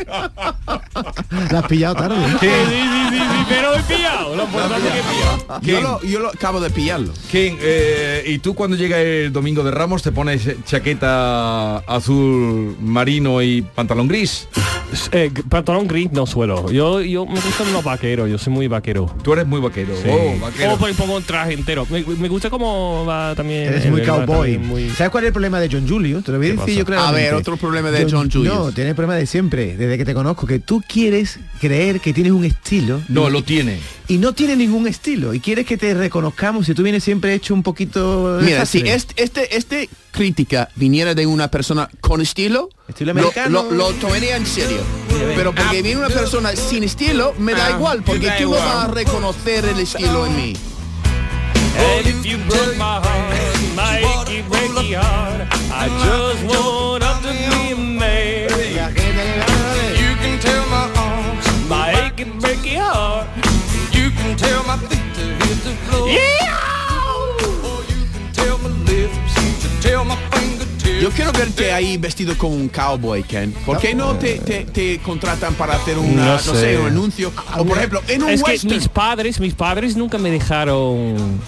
La 1.52 1.60
has 1.60 1.66
pillado 1.68 1.96
tarde. 1.96 2.16
¿eh? 2.16 2.38
Sí, 2.40 2.48
sí, 2.48 2.82
sí, 3.12 3.18
sí, 3.20 3.46
pero 3.50 3.76
he 3.76 3.82
pillado. 3.84 4.36
Lo 4.36 4.44
importante 4.44 4.88
es 4.88 4.94
que 4.94 5.00
he 5.00 5.04
pillado. 5.04 5.62
yo 5.62 5.82
lo, 5.82 6.02
yo 6.04 6.20
lo 6.20 6.28
acabo 6.30 6.60
de 6.60 6.70
pillarlo 6.70 7.14
Ken, 7.32 7.58
eh, 7.62 8.24
y 8.28 8.40
tú 8.40 8.54
cuando 8.54 8.76
llega 8.78 9.00
el 9.00 9.32
domingo 9.32 9.64
de 9.64 9.72
Ramos 9.72 10.02
te 10.04 10.12
pones 10.12 10.48
chaqueta 10.66 11.78
azul 11.80 12.76
marino 12.80 13.42
y 13.42 13.62
pantalón 13.62 14.08
gris. 14.08 14.48
Eh, 15.12 15.32
pantalón 15.50 15.88
gris 15.88 16.12
no 16.12 16.26
suelo. 16.26 16.72
Yo, 16.72 17.02
yo 17.02 17.26
me 17.26 17.40
gustan 17.40 17.72
los 17.74 17.84
vaqueros. 17.84 18.30
Yo 18.30 18.38
soy 18.38 18.54
muy 18.54 18.68
vaquero. 18.68 19.14
Tú 19.24 19.34
eres 19.34 19.46
muy 19.46 19.60
vaquero. 19.62 19.94
Oh, 20.20 20.40
vaquero. 20.40 20.74
O 20.74 20.78
pues 20.78 20.96
pongo 20.96 21.16
un 21.18 21.24
traje 21.24 21.54
entero. 21.54 21.88
Me, 21.90 22.04
me 22.04 22.28
gusta 22.28 22.50
cómo 22.50 23.06
va 23.06 23.34
también. 23.36 23.64
Eres 23.70 23.86
muy 23.90 24.02
cowboy. 24.04 24.58
muy- 24.58 24.90
¿Sabes 24.92 25.10
cuál 25.12 25.24
es 25.24 25.28
el 25.28 25.34
problema 25.34 25.60
de 25.60 25.70
John 25.72 25.88
Julio? 25.88 26.22
Te 26.22 26.32
lo 26.32 26.38
voy 26.38 26.48
a 26.48 26.52
¿Qué 26.52 26.58
decir 26.58 26.86
yo. 26.86 27.00
A 27.00 27.12
ver, 27.12 27.34
otro 27.34 27.58
problema 27.58 27.92
de 27.92 28.08
John 28.10 28.30
Julius. 28.32 28.54
No, 28.54 28.72
tiene 28.72 28.92
el 28.92 28.96
problema 28.96 29.16
de 29.16 29.26
siempre, 29.26 29.76
desde 29.78 29.98
que 29.98 30.06
te 30.06 30.14
conozco, 30.14 30.46
que 30.48 30.60
tú 30.60 30.84
quieres 30.88 31.40
creer 31.60 32.00
que 32.00 32.14
tienes 32.14 32.32
un 32.34 32.46
estilo 32.46 33.02
No, 33.08 33.30
lo 33.30 33.44
tiene. 33.44 33.78
y 34.08 34.18
no 34.18 34.34
tiene 34.34 34.56
ningún 34.56 34.88
estilo 34.88 35.34
y 35.34 35.40
quieres 35.40 35.66
que 35.66 35.78
te 35.78 35.94
reconozcamos 35.94 36.66
si 36.66 36.74
tú 36.74 36.84
vienes 36.84 37.04
siempre 37.04 37.34
hecho 37.34 37.54
un 37.54 37.64
poquito 37.64 38.40
Mira, 38.42 38.60
desastre. 38.60 38.94
este, 38.94 39.24
este, 39.24 39.58
este 39.58 39.90
crítica 40.24 40.68
viniera 40.76 41.16
de 41.16 41.26
una 41.26 41.48
persona 41.50 41.90
con 42.02 42.20
estilo, 42.20 42.68
Estilo 42.90 43.14
lo- 43.14 43.22
americano. 43.22 43.64
lo, 43.64 43.72
lo 43.72 43.94
tomaría 43.94 44.36
en 44.36 44.46
serio. 44.46 44.82
Pero 45.34 45.56
porque 45.56 45.82
viene 45.82 45.96
una 45.98 46.10
persona 46.10 46.54
sin 46.58 46.84
estilo, 46.84 47.34
me 47.38 47.54
da 47.54 47.68
Ah, 47.68 47.72
igual, 47.72 48.04
porque 48.04 48.30
tú 48.38 48.44
no 48.44 48.50
vas 48.52 48.62
a 48.84 48.88
reconocer 48.90 49.64
el 49.64 49.80
estilo 49.80 50.26
en 50.26 50.36
mí. 50.36 50.54
And 51.78 52.06
if 52.06 52.26
you 52.26 52.38
broke 52.50 52.76
my 52.76 53.00
heart, 53.00 53.34
make 53.78 54.40
it 54.40 54.50
break 54.50 54.72
my 54.74 54.94
heart. 54.94 55.48
I 55.72 55.88
just 56.04 56.44
want 56.54 57.02
up 57.06 57.22
to 57.22 57.30
be 57.32 57.72
a 57.72 57.76
man. 57.78 58.50
You 59.96 60.16
can 60.22 60.38
tell 60.42 60.66
my 60.70 60.90
arms, 61.00 61.46
My 61.70 61.92
ache 61.94 62.24
and 62.24 62.42
break 62.42 62.66
your 62.66 62.84
heart. 62.84 63.28
you 63.94 64.12
can 64.12 64.36
tell 64.36 64.64
my 64.66 64.76
feet 64.90 65.00
to 65.16 65.22
hit 65.46 65.64
the 65.64 65.74
floor. 65.88 66.10
Or 66.10 66.79
to 70.00 70.06
tell 70.06 70.06
my 70.06 70.16
fingertips. 70.16 70.29
Yo 71.10 71.16
quiero 71.16 71.32
verte 71.32 71.72
ahí 71.72 71.98
vestido 71.98 72.38
como 72.38 72.54
un 72.56 72.70
cowboy, 72.70 73.24
Ken. 73.24 73.52
¿Por 73.66 73.80
qué 73.80 73.96
no 73.96 74.14
te, 74.16 74.38
te, 74.38 74.66
te 74.66 75.00
contratan 75.00 75.56
para 75.56 75.74
hacer 75.74 75.98
una, 75.98 76.24
No 76.26 76.34
no, 76.34 76.40
sé. 76.40 76.56
sé. 76.56 76.78
un 76.78 76.86
anuncio? 76.86 77.32
O 77.58 77.66
por 77.66 77.78
ejemplo, 77.80 78.02
en 78.08 78.22
un 78.22 78.30
Es 78.30 78.44
que 78.44 78.60
mis 78.68 78.88
padres, 78.88 79.40
mis 79.40 79.56
padres 79.56 79.98
nunca 79.98 80.20
me 80.20 80.30
dejaron. 80.30 81.40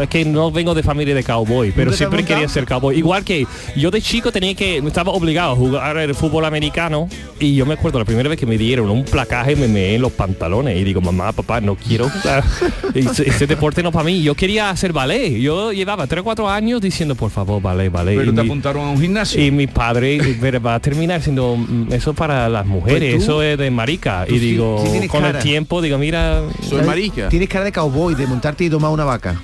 Es 0.00 0.08
que 0.08 0.24
no 0.24 0.50
vengo 0.50 0.74
de 0.74 0.82
familia 0.82 1.14
de 1.14 1.22
cowboy, 1.22 1.70
pero 1.70 1.84
¿Nunca 1.84 1.90
te 1.92 1.96
siempre 1.98 2.24
quería 2.24 2.48
ser 2.48 2.64
cowboy. 2.66 2.96
Igual 2.98 3.22
que 3.22 3.46
yo 3.76 3.92
de 3.92 4.02
chico 4.02 4.32
tenía 4.32 4.52
que, 4.56 4.78
estaba 4.78 5.12
obligado 5.12 5.52
a 5.52 5.56
jugar 5.56 5.96
el 5.98 6.14
fútbol 6.16 6.44
americano 6.46 7.08
y 7.38 7.54
yo 7.54 7.64
me 7.66 7.74
acuerdo 7.74 8.00
la 8.00 8.04
primera 8.04 8.28
vez 8.28 8.36
que 8.38 8.46
me 8.46 8.58
dieron 8.58 8.90
un 8.90 9.04
placaje 9.04 9.54
me 9.54 9.68
meé 9.68 9.94
en 9.94 10.02
los 10.02 10.10
pantalones 10.10 10.76
y 10.76 10.82
digo, 10.82 11.00
mamá, 11.00 11.30
papá, 11.30 11.60
no 11.60 11.76
quiero 11.76 12.10
ese, 12.94 13.28
ese 13.28 13.46
deporte 13.46 13.82
no 13.84 13.92
para 13.92 14.04
mí. 14.06 14.20
Yo 14.22 14.34
quería 14.34 14.70
hacer 14.70 14.92
ballet. 14.92 15.38
Yo 15.38 15.72
llevaba 15.72 16.08
3 16.08 16.22
o 16.22 16.24
4 16.24 16.48
años 16.50 16.80
diciendo, 16.80 17.14
por 17.14 17.30
favor, 17.30 17.62
ballet, 17.62 17.90
ballet. 17.92 18.16
Pero 18.16 18.32
Y 18.32 18.34
te 18.34 18.42
mi- 18.42 18.48
apuntaron 18.48 18.88
a 18.88 18.90
un 18.90 19.00
gimnasio. 19.04 19.44
y 19.44 19.50
mi 19.50 19.66
padre 19.66 20.36
pero 20.40 20.60
va 20.60 20.74
a 20.76 20.80
terminar 20.80 21.22
siendo 21.22 21.56
mm, 21.56 21.92
eso 21.92 22.14
para 22.14 22.48
las 22.48 22.66
mujeres, 22.66 23.14
Pues 23.14 23.24
tú- 23.26 23.32
eso 23.32 23.42
es 23.42 23.58
de 23.58 23.70
marica. 23.70 24.24
Y 24.28 24.32
sí- 24.32 24.38
digo, 24.38 24.84
sí 25.00 25.08
con 25.08 25.22
cara. 25.22 25.38
el 25.38 25.42
tiempo, 25.44 25.80
digo, 25.82 25.98
mira, 25.98 26.42
Soy 26.68 26.82
marica. 26.82 27.28
Tienes 27.28 27.48
cara 27.48 27.64
de 27.64 27.72
cowboy, 27.72 28.14
de 28.14 28.26
montarte 28.26 28.64
y 28.64 28.68
domar 28.68 28.90
una 28.90 29.04
vaca. 29.04 29.40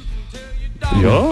yo 1.02 1.30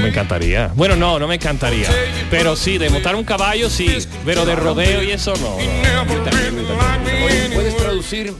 me 0.00 0.08
encantaría. 0.08 0.70
Bueno, 0.74 0.96
no, 0.96 1.18
no 1.18 1.28
me 1.28 1.34
encantaría. 1.34 1.86
Pero 2.30 2.56
sí, 2.56 2.78
de 2.78 2.88
montar 2.90 3.14
un 3.14 3.24
caballo 3.24 3.68
sí, 3.68 3.88
pero 4.24 4.44
de 4.46 4.54
rodeo 4.56 5.02
y 5.02 5.10
eso 5.10 5.34
no. 5.36 5.56
no. 5.58 7.52
¿Puedes 7.54 7.76
traducir? 7.76 8.32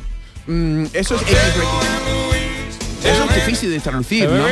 Mm, 0.47 0.85
eso 0.93 1.15
es 1.17 1.23
eso 3.05 3.25
es 3.29 3.35
difícil 3.35 3.71
de 3.71 3.81
traducir, 3.81 4.29
¿no? 4.29 4.45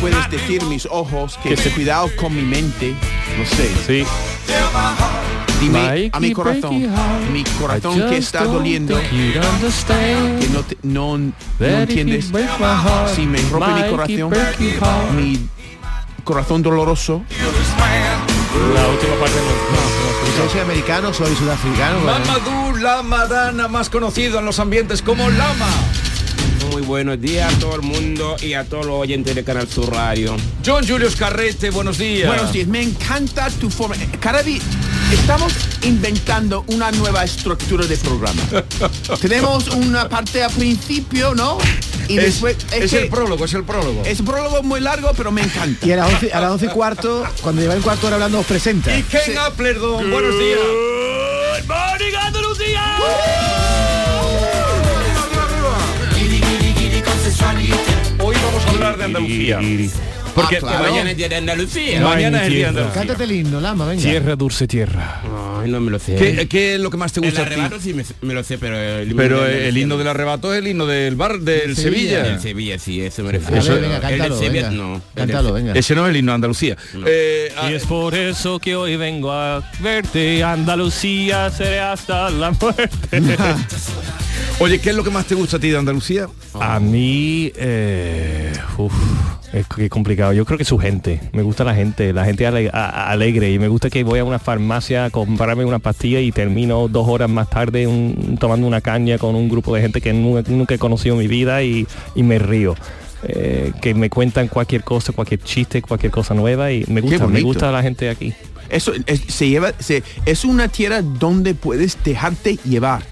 Puedes 0.00 0.30
decir 0.30 0.62
mis 0.64 0.86
ojos 0.90 1.38
que 1.42 1.56
se 1.56 1.70
cuidado 1.70 2.10
con 2.16 2.34
mi 2.34 2.42
mente, 2.42 2.94
no 3.38 3.44
sé. 3.46 3.70
Sí. 3.86 4.06
tell 4.46 4.56
my 4.72 4.94
heart. 4.98 5.60
Dime 5.60 6.10
a 6.12 6.20
mi 6.20 6.32
corazón, 6.32 6.86
mi 7.32 7.44
corazón 7.58 7.94
que 7.94 8.02
just 8.02 8.18
está 8.18 8.40
don't 8.44 8.58
doliendo, 8.58 8.98
que 8.98 10.48
no, 10.52 10.62
te- 10.62 10.76
no, 10.82 11.16
no 11.18 11.32
that 11.58 11.88
if 11.88 11.94
you 11.94 12.00
entiendes. 12.00 12.30
break 12.30 12.50
my 12.58 12.66
heart, 12.66 13.14
Si 13.14 13.26
me 13.26 13.40
rompe 13.50 13.72
mi 13.72 13.90
corazón, 13.90 14.32
mi 15.16 15.48
corazón 16.24 16.62
doloroso, 16.62 17.22
La 18.74 18.86
última 18.88 19.14
parte 19.16 19.36
no, 19.36 20.44
no, 20.44 20.50
soy 20.50 20.60
americano, 20.60 21.14
soy 21.14 21.34
sudafricano. 21.36 22.00
Mamadou 22.00 22.76
Lamadana, 22.76 23.68
más 23.68 23.88
conocido 23.88 24.38
en 24.38 24.44
los 24.44 24.58
ambientes 24.58 25.00
como 25.02 25.28
Lama. 25.30 25.68
Muy 26.76 26.84
buenos 26.84 27.18
días 27.18 27.50
a 27.54 27.58
todo 27.58 27.76
el 27.76 27.80
mundo 27.80 28.36
y 28.42 28.52
a 28.52 28.62
todos 28.64 28.84
los 28.84 28.96
oyentes 28.96 29.34
de 29.34 29.42
Canal 29.42 29.66
Sur 29.66 29.90
Radio. 29.94 30.36
John 30.62 30.86
Julius 30.86 31.16
Carrete, 31.16 31.70
buenos 31.70 31.96
días. 31.96 32.28
Buenos 32.28 32.52
días, 32.52 32.68
me 32.68 32.82
encanta 32.82 33.48
tu 33.48 33.70
forma. 33.70 33.96
Cada 34.20 34.42
día 34.42 34.60
estamos 35.10 35.54
inventando 35.84 36.66
una 36.66 36.90
nueva 36.92 37.24
estructura 37.24 37.86
de 37.86 37.96
programa. 37.96 38.42
Tenemos 39.22 39.68
una 39.68 40.06
parte 40.10 40.42
al 40.42 40.52
principio, 40.52 41.34
¿no? 41.34 41.56
Y 42.08 42.18
Es, 42.18 42.24
después 42.24 42.58
es 42.70 42.90
que 42.90 43.04
el 43.04 43.08
prólogo, 43.08 43.46
es 43.46 43.54
el 43.54 43.64
prólogo. 43.64 44.02
es 44.04 44.20
un 44.20 44.26
prólogo 44.26 44.62
muy 44.62 44.80
largo, 44.80 45.12
pero 45.16 45.32
me 45.32 45.40
encanta. 45.40 45.86
Y 45.86 45.92
a 45.92 45.96
las 45.96 46.12
11, 46.12 46.30
a 46.34 46.40
las 46.42 46.50
11 46.50 46.66
y 46.66 46.68
cuarto, 46.68 47.24
cuando 47.40 47.62
lleva 47.62 47.72
el 47.72 47.80
cuarto 47.80 48.08
hora 48.08 48.16
hablando, 48.16 48.40
os 48.40 48.46
presenta. 48.46 48.94
Y 48.94 49.02
Ken 49.04 49.38
Applerdon, 49.38 50.10
buenos 50.10 50.38
días. 50.38 50.58
Good 51.58 51.68
morning, 51.68 52.14
Andalucía. 52.20 52.98
Hoy 57.38 58.34
vamos 58.42 58.64
a 58.66 58.70
hablar 58.70 58.96
de 58.96 59.04
Andalucía. 59.04 59.60
Porque 60.34 60.56
Ah, 60.56 60.60
claro. 60.60 60.82
Mañana 60.90 61.10
es 61.12 61.16
día 61.16 61.28
de 61.30 61.36
Andalucía. 61.36 62.00
mañana 62.00 62.40
es 62.42 62.46
el 62.48 62.52
día 62.54 62.62
de. 62.64 62.68
Andalucía. 62.68 62.94
Cántate 63.00 63.24
el 63.24 63.32
himno, 63.32 63.60
Lama, 63.60 63.86
venga. 63.86 64.02
Tierra, 64.02 64.36
dulce 64.36 64.66
tierra. 64.66 65.22
Ay, 65.62 65.70
no 65.70 65.80
me 65.80 65.90
lo 65.90 65.98
sé. 65.98 66.14
¿Qué, 66.16 66.46
qué 66.46 66.74
es 66.74 66.80
lo 66.80 66.90
que 66.90 66.96
más 66.98 67.12
te 67.12 67.20
el 67.20 67.26
gusta 67.26 67.42
a 67.42 67.46
ti? 67.46 67.52
arrebato 67.54 67.80
sí 67.80 67.94
me, 67.94 68.04
me 68.20 68.34
lo 68.34 68.42
sé, 68.44 68.58
pero 68.58 68.78
el 68.78 69.08
himno 69.10 69.16
Pero 69.22 69.40
de 69.44 69.68
el 69.68 69.78
himno 69.78 69.94
no. 69.94 69.98
del 69.98 70.08
arrebato 70.08 70.52
es 70.52 70.58
el 70.60 70.68
himno 70.68 70.84
del 70.86 71.16
bar 71.16 71.38
del 71.40 71.74
Sevilla. 71.76 72.16
Sevilla. 72.20 72.34
El 72.34 72.40
Sevilla, 72.40 72.78
sí, 72.78 73.00
eso 73.00 73.22
me 73.22 73.32
refiero. 73.32 73.62
ver, 73.64 73.80
venga, 73.80 73.96
el 73.96 74.00
cántalo, 74.02 74.36
del 74.36 74.44
Sevilla, 74.46 74.68
venga. 74.70 74.82
no. 74.82 75.02
Cántalo, 75.14 75.52
venga. 75.54 75.72
Ese 75.72 75.94
no 75.94 76.04
es 76.06 76.10
el 76.10 76.16
himno 76.18 76.32
de 76.32 76.34
Andalucía. 76.34 76.76
Eh, 77.06 77.52
ah, 77.56 77.70
Y 77.70 77.74
es 77.74 77.84
por 77.86 78.14
eso 78.14 78.58
que 78.58 78.76
hoy 78.76 78.96
vengo 78.96 79.32
a 79.32 79.62
verte, 79.80 80.42
Andalucía, 80.44 81.50
seré 81.50 81.80
hasta 81.80 82.28
la 82.30 82.50
muerte. 82.50 82.88
oye, 84.60 84.80
¿qué 84.80 84.90
es 84.90 84.96
lo 84.96 85.04
que 85.04 85.10
más 85.10 85.26
te 85.26 85.34
gusta 85.34 85.56
a 85.56 85.60
ti 85.60 85.70
de 85.70 85.78
Andalucía? 85.78 86.28
A 86.54 86.80
mí, 86.80 87.52
eh, 87.56 88.52
uf, 88.78 88.92
es 89.52 89.66
complicado. 89.90 90.32
Yo 90.32 90.44
creo 90.44 90.58
que 90.58 90.64
su 90.64 90.78
gente. 90.78 91.20
Me 91.32 91.42
gusta 91.42 91.64
la 91.64 91.74
gente, 91.74 92.12
la 92.12 92.24
gente 92.24 92.46
ale- 92.46 92.70
alegre. 92.70 93.52
Y 93.52 93.58
me 93.58 93.68
gusta 93.68 93.90
que 93.90 94.02
voy 94.04 94.18
a 94.18 94.24
una 94.24 94.38
farmacia 94.38 95.06
a 95.06 95.10
comprarme 95.10 95.64
una 95.64 95.78
pastilla 95.78 96.20
y 96.20 96.32
termino 96.32 96.88
dos 96.88 97.06
horas 97.08 97.28
más 97.30 97.48
tarde 97.50 97.86
un- 97.86 98.36
tomando 98.40 98.66
una 98.66 98.80
caña 98.80 99.18
con 99.18 99.34
un 99.34 99.48
grupo 99.48 99.74
de 99.74 99.82
gente 99.82 100.00
que 100.00 100.12
nunca, 100.12 100.48
nunca 100.50 100.74
he 100.74 100.78
conocido 100.78 101.14
en 101.14 101.20
mi 101.20 101.28
vida 101.28 101.62
y, 101.62 101.86
y 102.14 102.22
me 102.22 102.38
río. 102.38 102.74
Eh, 103.28 103.72
que 103.80 103.94
me 103.94 104.08
cuentan 104.10 104.46
cualquier 104.48 104.84
cosa, 104.84 105.12
cualquier 105.12 105.40
chiste, 105.40 105.82
cualquier 105.82 106.12
cosa 106.12 106.34
nueva 106.34 106.70
y 106.70 106.84
me 106.88 107.00
gusta, 107.00 107.26
me 107.26 107.40
gusta 107.40 107.72
la 107.72 107.82
gente 107.82 108.08
aquí. 108.08 108.34
Eso 108.68 108.92
es, 109.06 109.20
se 109.28 109.48
lleva, 109.48 109.72
se- 109.78 110.02
es 110.26 110.44
una 110.44 110.68
tierra 110.68 111.00
donde 111.02 111.54
puedes 111.54 111.96
dejarte 112.04 112.58
llevar. 112.64 113.02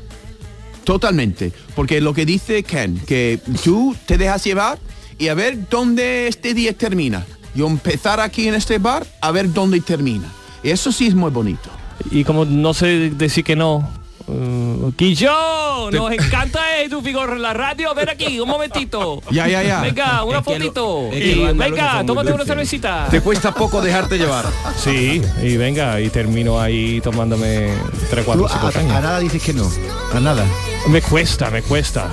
Totalmente. 0.84 1.52
Porque 1.74 2.00
lo 2.00 2.12
que 2.14 2.24
dice 2.26 2.62
Ken, 2.62 2.98
que 3.06 3.38
tú 3.62 3.96
te 4.06 4.18
dejas 4.18 4.44
llevar 4.44 4.78
y 5.18 5.28
a 5.28 5.34
ver 5.34 5.68
dónde 5.68 6.28
este 6.28 6.54
día 6.54 6.72
termina. 6.72 7.24
Yo 7.54 7.66
empezar 7.66 8.20
aquí 8.20 8.48
en 8.48 8.54
este 8.54 8.78
bar 8.78 9.06
a 9.20 9.30
ver 9.30 9.52
dónde 9.52 9.80
termina. 9.80 10.30
Y 10.62 10.70
eso 10.70 10.90
sí 10.92 11.06
es 11.06 11.14
muy 11.14 11.30
bonito. 11.30 11.70
Y 12.10 12.24
como 12.24 12.44
no 12.44 12.74
sé 12.74 13.10
decir 13.10 13.44
que 13.44 13.54
no. 13.56 13.88
Uh, 14.26 14.90
Quillo, 14.96 15.90
nos 15.92 16.10
encanta 16.10 16.58
eh, 16.80 16.88
tu 16.88 17.02
vigor 17.02 17.30
en 17.34 17.42
la 17.42 17.52
radio. 17.52 17.94
Ven 17.94 18.08
aquí, 18.08 18.40
un 18.40 18.48
momentito. 18.48 19.20
Ya, 19.30 19.46
ya, 19.46 19.62
ya. 19.62 19.82
Venga, 19.82 20.24
una 20.24 20.38
Es 20.38 20.44
que 20.44 20.50
lo- 20.58 20.58
fotito. 20.64 21.08
que 21.10 21.18
Y 21.32 21.52
venga, 21.52 22.02
tómate 22.06 22.32
una 22.32 22.44
cervecita. 22.46 23.06
Te 23.10 23.20
cuesta 23.20 23.52
poco 23.54 23.82
dejarte 23.82 24.16
llevar. 24.16 24.46
Sí, 24.82 25.20
y 25.42 25.56
venga, 25.58 26.00
y 26.00 26.08
termino 26.08 26.58
ahí 26.58 27.02
tomándome 27.02 27.68
tres, 28.10 28.24
Tú 28.24 28.32
cuatro, 28.32 28.46
a, 28.46 28.72
cinco 28.72 28.94
a- 28.94 29.00
nada 29.00 29.18
dices 29.20 29.42
que 29.42 29.52
no. 29.52 29.70
A 30.14 30.20
nada. 30.20 30.46
Me 30.88 31.00
cuesta, 31.00 31.50
me 31.50 31.62
cuesta. 31.62 32.12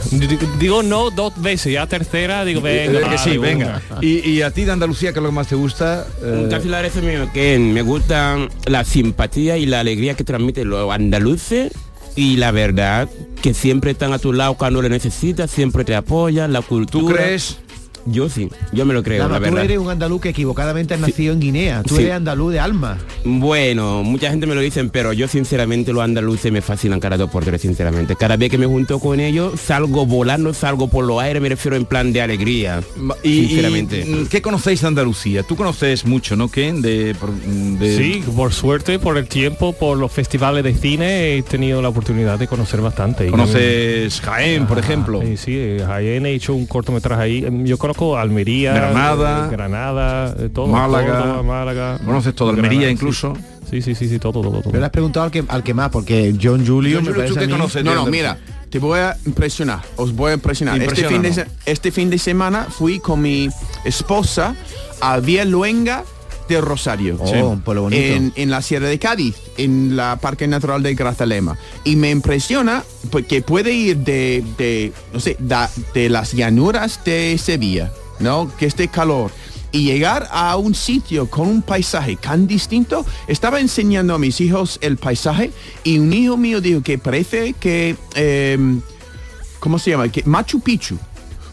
Digo 0.57 0.81
no 0.81 1.09
dos 1.09 1.39
veces, 1.41 1.73
ya 1.73 1.87
tercera, 1.87 2.45
digo 2.45 2.61
venga. 2.61 2.99
Eh, 2.99 3.09
que 3.09 3.17
sí, 3.17 3.37
venga. 3.37 3.81
Y, 4.01 4.27
y 4.29 4.41
a 4.41 4.51
ti 4.51 4.63
de 4.63 4.71
Andalucía, 4.71 5.11
¿qué 5.11 5.19
es 5.19 5.23
lo 5.23 5.29
que 5.29 5.35
más 5.35 5.47
te 5.47 5.55
gusta? 5.55 6.07
Eh, 6.23 6.49
que 7.33 7.59
me 7.59 7.81
gusta 7.81 8.37
la 8.65 8.85
simpatía 8.85 9.57
y 9.57 9.65
la 9.65 9.81
alegría 9.81 10.13
que 10.13 10.23
transmiten 10.23 10.69
los 10.69 10.91
andaluces 10.91 11.73
y 12.15 12.37
la 12.37 12.51
verdad 12.51 13.09
que 13.41 13.53
siempre 13.53 13.91
están 13.91 14.13
a 14.13 14.19
tu 14.19 14.33
lado 14.33 14.53
cuando 14.55 14.81
lo 14.81 14.89
necesitas, 14.89 15.51
siempre 15.51 15.83
te 15.83 15.95
apoyan, 15.95 16.53
la 16.53 16.61
cultura. 16.61 17.07
¿Tú 17.07 17.13
crees? 17.13 17.57
Yo 18.05 18.29
sí, 18.29 18.49
yo 18.71 18.85
me 18.85 18.93
lo 18.93 19.03
creo, 19.03 19.19
Lama, 19.23 19.33
la 19.33 19.37
tú 19.39 19.43
verdad. 19.53 19.63
eres 19.65 19.77
un 19.77 19.89
andaluz 19.89 20.21
que 20.21 20.29
equivocadamente 20.29 20.93
has 20.95 20.99
nacido 20.99 21.33
en 21.33 21.39
Guinea. 21.39 21.83
Tú 21.83 21.95
Sí. 21.97 22.01
eres 22.03 22.15
andaluz 22.15 22.51
de 22.51 22.59
alma. 22.59 22.97
Bueno, 23.23 24.03
mucha 24.03 24.29
gente 24.31 24.47
me 24.47 24.55
lo 24.55 24.61
dicen, 24.61 24.89
pero 24.89 25.13
yo 25.13 25.27
sinceramente 25.27 25.93
los 25.93 26.01
andaluces 26.03 26.51
me 26.51 26.61
fascinan 26.61 26.99
cada 26.99 27.17
dos 27.17 27.29
por 27.29 27.43
tres, 27.45 27.61
sinceramente. 27.61 28.15
Cada 28.15 28.37
vez 28.37 28.49
que 28.49 28.57
me 28.57 28.65
junto 28.65 28.99
con 28.99 29.19
ellos, 29.19 29.59
salgo 29.59 30.05
volando, 30.07 30.53
salgo 30.53 30.87
por 30.87 31.05
los 31.05 31.21
aires, 31.21 31.41
me 31.41 31.49
refiero 31.49 31.77
en 31.77 31.85
plan 31.85 32.11
de 32.11 32.21
alegría. 32.21 32.81
Y, 33.23 33.29
y, 33.29 33.47
sinceramente. 33.49 34.03
mm, 34.05 34.25
¿Qué 34.27 34.41
conocéis 34.41 34.81
de 34.81 34.87
Andalucía? 34.87 35.43
Tú 35.43 35.55
conoces 35.55 36.05
mucho, 36.05 36.35
¿no, 36.35 36.47
Ken? 36.49 36.81
De, 36.81 37.13
de- 37.79 37.97
Sí, 37.97 38.23
por 38.35 38.51
suerte, 38.53 38.97
por 38.97 39.17
el 39.17 39.27
tiempo, 39.27 39.73
por 39.73 39.97
los 39.97 40.11
festivales 40.11 40.63
de 40.63 40.73
cine, 40.73 41.37
he 41.37 41.43
tenido 41.43 41.81
la 41.81 41.89
oportunidad 41.89 42.39
de 42.39 42.47
conocer 42.47 42.81
bastante. 42.81 43.27
Y- 43.27 43.29
Conoces 43.31 44.19
Jaén, 44.21 44.65
por 44.65 44.77
Ah, 44.77 44.81
ejemplo. 44.81 45.21
Sí, 45.21 45.37
sí, 45.37 45.57
en 45.59 45.85
Jaén 45.85 46.25
he 46.25 46.31
hecho 46.33 46.55
un 46.55 46.65
cortometraje 46.65 47.21
ahí. 47.21 47.45
Yo 47.65 47.77
conozco 47.77 47.90
Almería, 48.17 48.73
Granada, 48.73 49.45
eh, 49.47 49.51
Granada, 49.51 50.35
eh, 50.39 50.49
todo, 50.53 50.67
Málaga. 50.67 51.19
Córdoba, 51.19 51.43
Málaga. 51.43 51.99
Conoces 52.05 52.35
todo, 52.35 52.49
Almería 52.49 52.89
incluso. 52.89 53.33
Sí, 53.69 53.81
sí, 53.81 53.95
sí, 53.95 54.09
sí, 54.09 54.19
todo, 54.19 54.33
todo, 54.33 54.49
todo. 54.49 54.63
Pero 54.63 54.79
le 54.79 54.85
has 54.85 54.91
preguntado 54.91 55.25
al 55.25 55.31
que, 55.31 55.43
al 55.47 55.63
que 55.63 55.73
más, 55.73 55.89
porque 55.89 56.35
John 56.41 56.65
Julio 56.65 56.97
John 56.97 57.05
me 57.05 57.11
Julio, 57.11 57.15
parece 57.15 57.33
¿tú 57.33 57.37
a 57.37 57.41
qué 57.41 57.47
mí- 57.47 57.51
conoces? 57.53 57.83
No, 57.85 57.95
no, 57.95 58.05
mira, 58.07 58.37
te 58.69 58.79
voy 58.79 58.99
a 58.99 59.15
impresionar, 59.25 59.79
os 59.95 60.13
voy 60.13 60.31
a 60.31 60.33
impresionar. 60.33 60.81
Este 60.81 61.07
fin, 61.07 61.21
de, 61.21 61.45
este 61.65 61.91
fin 61.91 62.09
de 62.09 62.17
semana 62.17 62.65
fui 62.69 62.99
con 62.99 63.21
mi 63.21 63.47
esposa 63.85 64.55
a 64.99 65.17
Luenga 65.19 66.03
de 66.55 66.61
Rosario. 66.61 67.17
Oh, 67.19 67.49
un 67.49 67.61
pueblo 67.61 67.83
bonito. 67.83 68.01
En, 68.01 68.33
en 68.35 68.49
la 68.49 68.61
Sierra 68.61 68.87
de 68.87 68.99
Cádiz, 68.99 69.35
en 69.57 69.95
la 69.95 70.17
Parque 70.17 70.47
Natural 70.47 70.81
de 70.83 70.93
Grazalema. 70.95 71.57
Y 71.83 71.95
me 71.95 72.09
impresiona 72.11 72.83
porque 73.09 73.41
puede 73.41 73.73
ir 73.73 73.97
de, 73.97 74.43
de, 74.57 74.93
no 75.13 75.19
sé, 75.19 75.35
da- 75.39 75.69
de 75.93 76.09
las 76.09 76.33
llanuras 76.33 77.03
de 77.05 77.37
Sevilla, 77.37 77.91
¿no? 78.19 78.51
Que 78.57 78.65
este 78.65 78.87
calor. 78.87 79.31
Y 79.73 79.85
llegar 79.85 80.27
a 80.31 80.57
un 80.57 80.75
sitio 80.75 81.29
con 81.29 81.47
un 81.47 81.61
paisaje 81.61 82.17
tan 82.17 82.45
distinto. 82.45 83.05
Estaba 83.27 83.61
enseñando 83.61 84.13
a 84.13 84.19
mis 84.19 84.41
hijos 84.41 84.77
el 84.81 84.97
paisaje 84.97 85.51
y 85.85 85.97
un 85.97 86.11
hijo 86.11 86.35
mío 86.35 86.59
dijo 86.59 86.81
que 86.81 86.97
parece 86.97 87.53
que... 87.53 87.95
em, 88.15 88.81
¿Cómo 89.61 89.77
se 89.79 89.91
llama? 89.91 90.09
Que 90.09 90.23
Machu 90.25 90.59
Picchu. 90.59 90.97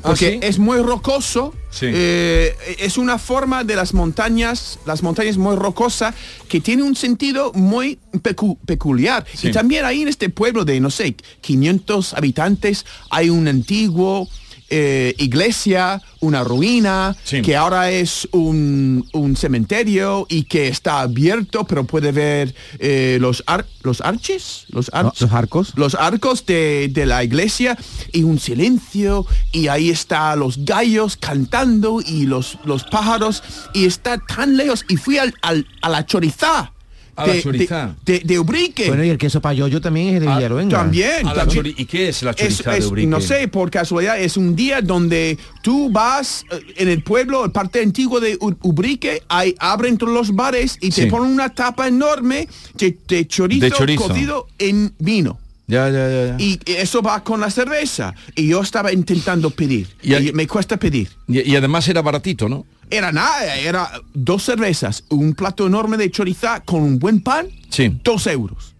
¿Ah, 0.08 0.12
Porque 0.12 0.32
sí? 0.32 0.38
es 0.42 0.58
muy 0.58 0.78
rocoso. 0.80 1.54
Sí. 1.70 1.86
eh, 1.88 2.56
es 2.78 2.96
una 2.96 3.18
forma 3.18 3.62
de 3.62 3.76
las 3.76 3.92
montañas, 3.92 4.78
las 4.86 5.02
montañas 5.02 5.36
muy 5.36 5.54
rocosa, 5.54 6.14
que 6.48 6.60
tiene 6.60 6.82
un 6.82 6.96
sentido 6.96 7.52
muy 7.52 7.98
pecu- 8.14 8.56
peculiar. 8.64 9.26
Sí. 9.34 9.48
Y 9.48 9.52
también 9.52 9.84
ahí 9.84 10.00
en 10.02 10.08
este 10.08 10.30
pueblo 10.30 10.64
de, 10.64 10.80
no 10.80 10.90
sé, 10.90 11.14
500 11.42 12.14
habitantes, 12.14 12.86
hay 13.10 13.28
un 13.28 13.46
antiguo 13.48 14.28
eh, 14.70 15.14
iglesia, 15.18 16.02
una 16.20 16.44
ruina, 16.44 17.16
Sí. 17.24 17.42
que 17.42 17.56
ahora 17.56 17.90
es 17.90 18.28
un, 18.32 19.08
un 19.12 19.36
cementerio 19.36 20.26
y 20.28 20.44
que 20.44 20.68
está 20.68 21.00
abierto, 21.00 21.64
pero 21.64 21.84
puede 21.84 22.12
ver 22.12 22.54
eh, 22.78 23.18
los, 23.20 23.42
ar- 23.46 23.66
los 23.82 24.00
arches, 24.00 24.64
los, 24.68 24.90
No, 24.92 24.98
arch- 25.12 25.20
los 25.20 25.32
arcos. 25.32 25.72
los 25.76 25.94
arcos 25.94 26.44
de, 26.46 26.88
de 26.92 27.06
la 27.06 27.22
iglesia 27.24 27.78
y 28.12 28.24
un 28.24 28.38
silencio 28.38 29.26
y 29.52 29.68
ahí 29.68 29.90
está 29.90 30.34
los 30.36 30.64
gallos 30.64 31.16
cantando 31.16 32.00
y 32.04 32.26
los, 32.26 32.58
los 32.64 32.84
pájaros 32.84 33.42
y 33.74 33.86
está 33.86 34.18
tan 34.18 34.56
lejos 34.56 34.84
y 34.88 34.96
fui 34.96 35.18
al, 35.18 35.32
al- 35.42 35.66
a 35.82 35.88
la 35.88 36.04
chorizá 36.04 36.72
A 37.18 37.26
la 37.26 37.32
de, 37.34 37.42
Chorizá. 37.42 37.96
de, 38.04 38.12
de- 38.14 38.20
de 38.24 38.38
Ubrique 38.38 38.86
Bueno, 38.88 39.04
y 39.04 39.10
el 39.10 39.18
queso 39.18 39.40
payoyo 39.40 39.80
también 39.80 40.14
es 40.14 40.20
de 40.20 40.28
Ah, 40.28 40.36
Villaruenga. 40.36 40.78
también, 40.78 41.26
A 41.26 41.34
también. 41.34 41.74
¿Y 41.76 41.84
qué 41.84 42.08
es 42.08 42.22
la 42.22 42.30
Es- 42.30 42.36
choriza 42.36 42.70
de 42.72 42.78
es- 42.78 42.86
Ubrique? 42.86 43.08
no 43.08 43.20
sé, 43.20 43.48
por 43.48 43.70
casualidad, 43.70 44.18
es 44.20 44.36
un 44.36 44.54
día 44.54 44.80
donde 44.80 45.36
tú 45.62 45.90
vas 45.90 46.44
eh, 46.50 46.60
en 46.76 46.88
el 46.88 47.02
pueblo, 47.02 47.44
el 47.44 47.50
parte 47.50 47.82
antiguo 47.82 48.20
de 48.20 48.38
Ubrique, 48.40 49.22
hay, 49.28 49.54
abren 49.58 49.98
todos 49.98 50.12
los 50.12 50.34
bares 50.34 50.78
y 50.80 50.92
Sí. 50.92 51.02
te 51.02 51.06
ponen 51.08 51.30
una 51.32 51.48
tapa 51.54 51.88
enorme 51.88 52.48
de, 52.74 52.96
de 53.08 53.26
chorizo, 53.26 53.64
De 53.64 53.70
chorizo. 53.72 54.08
cocido 54.08 54.46
en 54.58 54.92
vino. 54.98 55.38
Ya, 55.68 55.88
ya, 55.90 56.08
ya. 56.08 56.26
ya. 56.28 56.36
Y 56.38 56.58
eso 56.66 57.02
va 57.02 57.22
con 57.22 57.40
la 57.40 57.50
cerveza. 57.50 58.14
Y 58.34 58.48
yo 58.48 58.62
estaba 58.62 58.92
intentando 58.92 59.50
pedir. 59.50 59.86
Y 60.02 60.32
me 60.32 60.46
cuesta 60.46 60.76
pedir. 60.78 61.10
Y, 61.28 61.48
y 61.48 61.54
además 61.56 61.86
era 61.88 62.02
baratito, 62.02 62.48
¿no? 62.48 62.66
Era 62.90 63.12
nada, 63.12 63.54
era 63.56 63.90
dos 64.14 64.42
cervezas, 64.44 65.04
un 65.10 65.34
plato 65.34 65.66
enorme 65.66 65.98
de 65.98 66.10
choriza 66.10 66.60
con 66.64 66.82
un 66.82 66.98
buen 66.98 67.20
pan, 67.20 67.46
Sí. 67.68 68.00
dos 68.02 68.26
euros. 68.26 68.74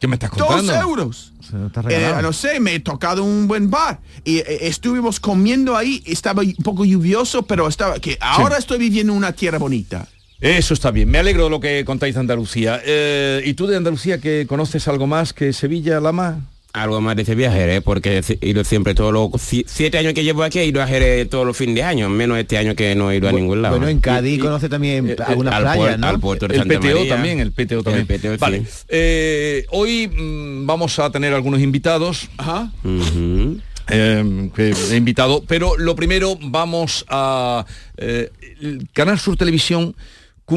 ¿Qué 0.00 0.06
me 0.06 0.14
estás 0.14 0.30
¡Dos 0.36 0.46
contando? 0.46 0.74
euros! 0.74 1.32
Se 1.40 1.56
lo 1.56 1.66
está 1.66 1.82
Eh, 1.88 2.14
no 2.22 2.32
sé, 2.32 2.60
me 2.60 2.76
he 2.76 2.78
tocado 2.80 3.24
un 3.24 3.48
buen 3.48 3.68
bar. 3.68 3.98
Y 4.24 4.36
eh, 4.38 4.68
estuvimos 4.68 5.18
comiendo 5.18 5.76
ahí, 5.76 6.04
estaba 6.06 6.42
un 6.42 6.54
poco 6.62 6.84
lluvioso, 6.84 7.42
pero 7.42 7.66
estaba 7.66 7.98
que 7.98 8.16
ahora 8.20 8.58
estoy 8.58 8.78
viviendo 8.78 9.12
en 9.12 9.18
una 9.18 9.32
tierra 9.32 9.58
bonita. 9.58 10.06
Eso 10.40 10.72
está 10.72 10.92
bien, 10.92 11.10
me 11.10 11.18
alegro 11.18 11.44
de 11.44 11.50
lo 11.50 11.58
que 11.58 11.84
contáis 11.84 12.14
de 12.14 12.20
Andalucía. 12.20 12.80
Eh, 12.84 13.42
¿Y 13.44 13.54
tú 13.54 13.66
de 13.66 13.76
Andalucía 13.76 14.18
que 14.20 14.46
conoces 14.46 14.86
algo 14.86 15.08
más 15.08 15.32
que 15.32 15.52
Sevilla, 15.52 15.98
Lama? 15.98 16.46
Algo 16.72 17.00
más 17.00 17.16
de 17.16 17.22
ese 17.22 17.34
viaje, 17.34 17.76
¿eh? 17.76 17.80
porque 17.80 18.22
he 18.40 18.48
ido 18.48 18.62
siempre 18.62 18.94
todos 18.94 19.12
los 19.12 19.30
siete 19.66 19.98
años 19.98 20.12
que 20.12 20.22
llevo 20.22 20.44
aquí 20.44 20.60
he 20.60 20.66
ido 20.66 20.80
a 20.80 20.86
Jerez 20.86 21.28
todos 21.28 21.44
los 21.44 21.56
fines 21.56 21.74
de 21.74 21.82
año, 21.82 22.08
menos 22.08 22.38
este 22.38 22.56
año 22.56 22.76
que 22.76 22.94
no 22.94 23.10
he 23.10 23.16
ido 23.16 23.28
a 23.28 23.32
ningún 23.32 23.62
lado. 23.62 23.76
Bueno, 23.76 23.90
en 23.90 23.98
Cádiz 23.98 24.40
conoce 24.40 24.68
también 24.68 25.16
algunas 25.26 25.54
al 25.54 25.62
playas, 25.62 26.02
al 26.02 26.20
puerto 26.20 26.46
de 26.46 26.54
El 26.54 26.60
Santa 26.60 26.78
PTO 26.78 26.98
María. 26.98 27.14
también, 27.14 27.40
el 27.40 27.50
PTO 27.50 27.82
también. 27.82 28.06
El 28.08 28.20
PTO, 28.20 28.32
sí. 28.34 28.38
vale. 28.38 28.62
Eh, 28.88 29.66
hoy 29.70 30.06
mm, 30.06 30.66
vamos 30.66 31.00
a 31.00 31.10
tener 31.10 31.34
algunos 31.34 31.60
invitados. 31.60 32.28
Ajá. 32.36 32.70
Eh, 33.90 34.50
que 34.54 34.74
he 34.92 34.96
invitado, 34.96 35.42
pero 35.48 35.76
lo 35.78 35.96
primero 35.96 36.38
vamos 36.40 37.06
a 37.08 37.64
eh, 37.96 38.30
Canal 38.92 39.18
Sur 39.18 39.36
Televisión 39.36 39.96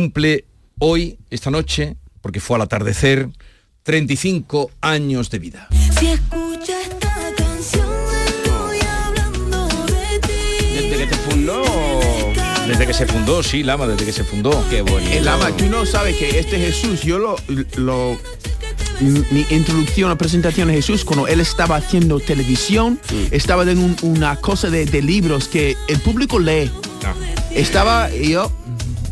cumple 0.01 0.45
hoy, 0.79 1.17
esta 1.29 1.51
noche, 1.51 1.98
porque 2.21 2.39
fue 2.39 2.55
al 2.55 2.62
atardecer, 2.62 3.27
35 3.83 4.71
años 4.79 5.29
de 5.29 5.39
vida. 5.39 5.67
Si 6.00 6.07
escucha 6.07 6.81
esta 6.81 7.13
canción, 7.36 7.86
estoy 8.25 8.79
hablando 8.88 9.67
de 9.88 10.19
ti. 10.21 10.65
Desde 10.75 10.98
que 10.98 11.07
te 11.07 11.15
fundó. 11.17 11.63
Desde 12.69 12.88
que 12.88 12.93
se 12.93 13.05
fundó, 13.05 13.43
sí, 13.43 13.63
Lama, 13.63 13.86
desde 13.86 14.05
que 14.05 14.13
se 14.13 14.24
fundó. 14.24 14.63
Qué 14.69 14.81
bonito. 14.81 15.12
El 15.12 15.27
ama, 15.27 15.51
tú 15.57 15.65
no 15.65 15.86
sabes 15.86 16.15
que 16.15 16.39
este 16.39 16.57
Jesús, 16.57 17.01
yo 17.01 17.17
lo, 17.19 17.36
lo 17.75 18.17
mi 19.01 19.45
introducción 19.50 20.10
a 20.10 20.17
presentación 20.17 20.69
de 20.69 20.75
Jesús 20.75 21.03
cuando 21.03 21.27
él 21.27 21.41
estaba 21.41 21.75
haciendo 21.75 22.21
televisión, 22.21 22.98
estaba 23.31 23.63
en 23.69 23.79
un- 23.79 23.98
una 24.03 24.38
cosa 24.38 24.69
de, 24.69 24.86
de 24.86 25.01
libros 25.01 25.50
que 25.50 25.75
el 25.89 26.00
público 26.00 26.39
lee. 26.39 26.71
Estaba 27.53 28.10
yo 28.10 28.50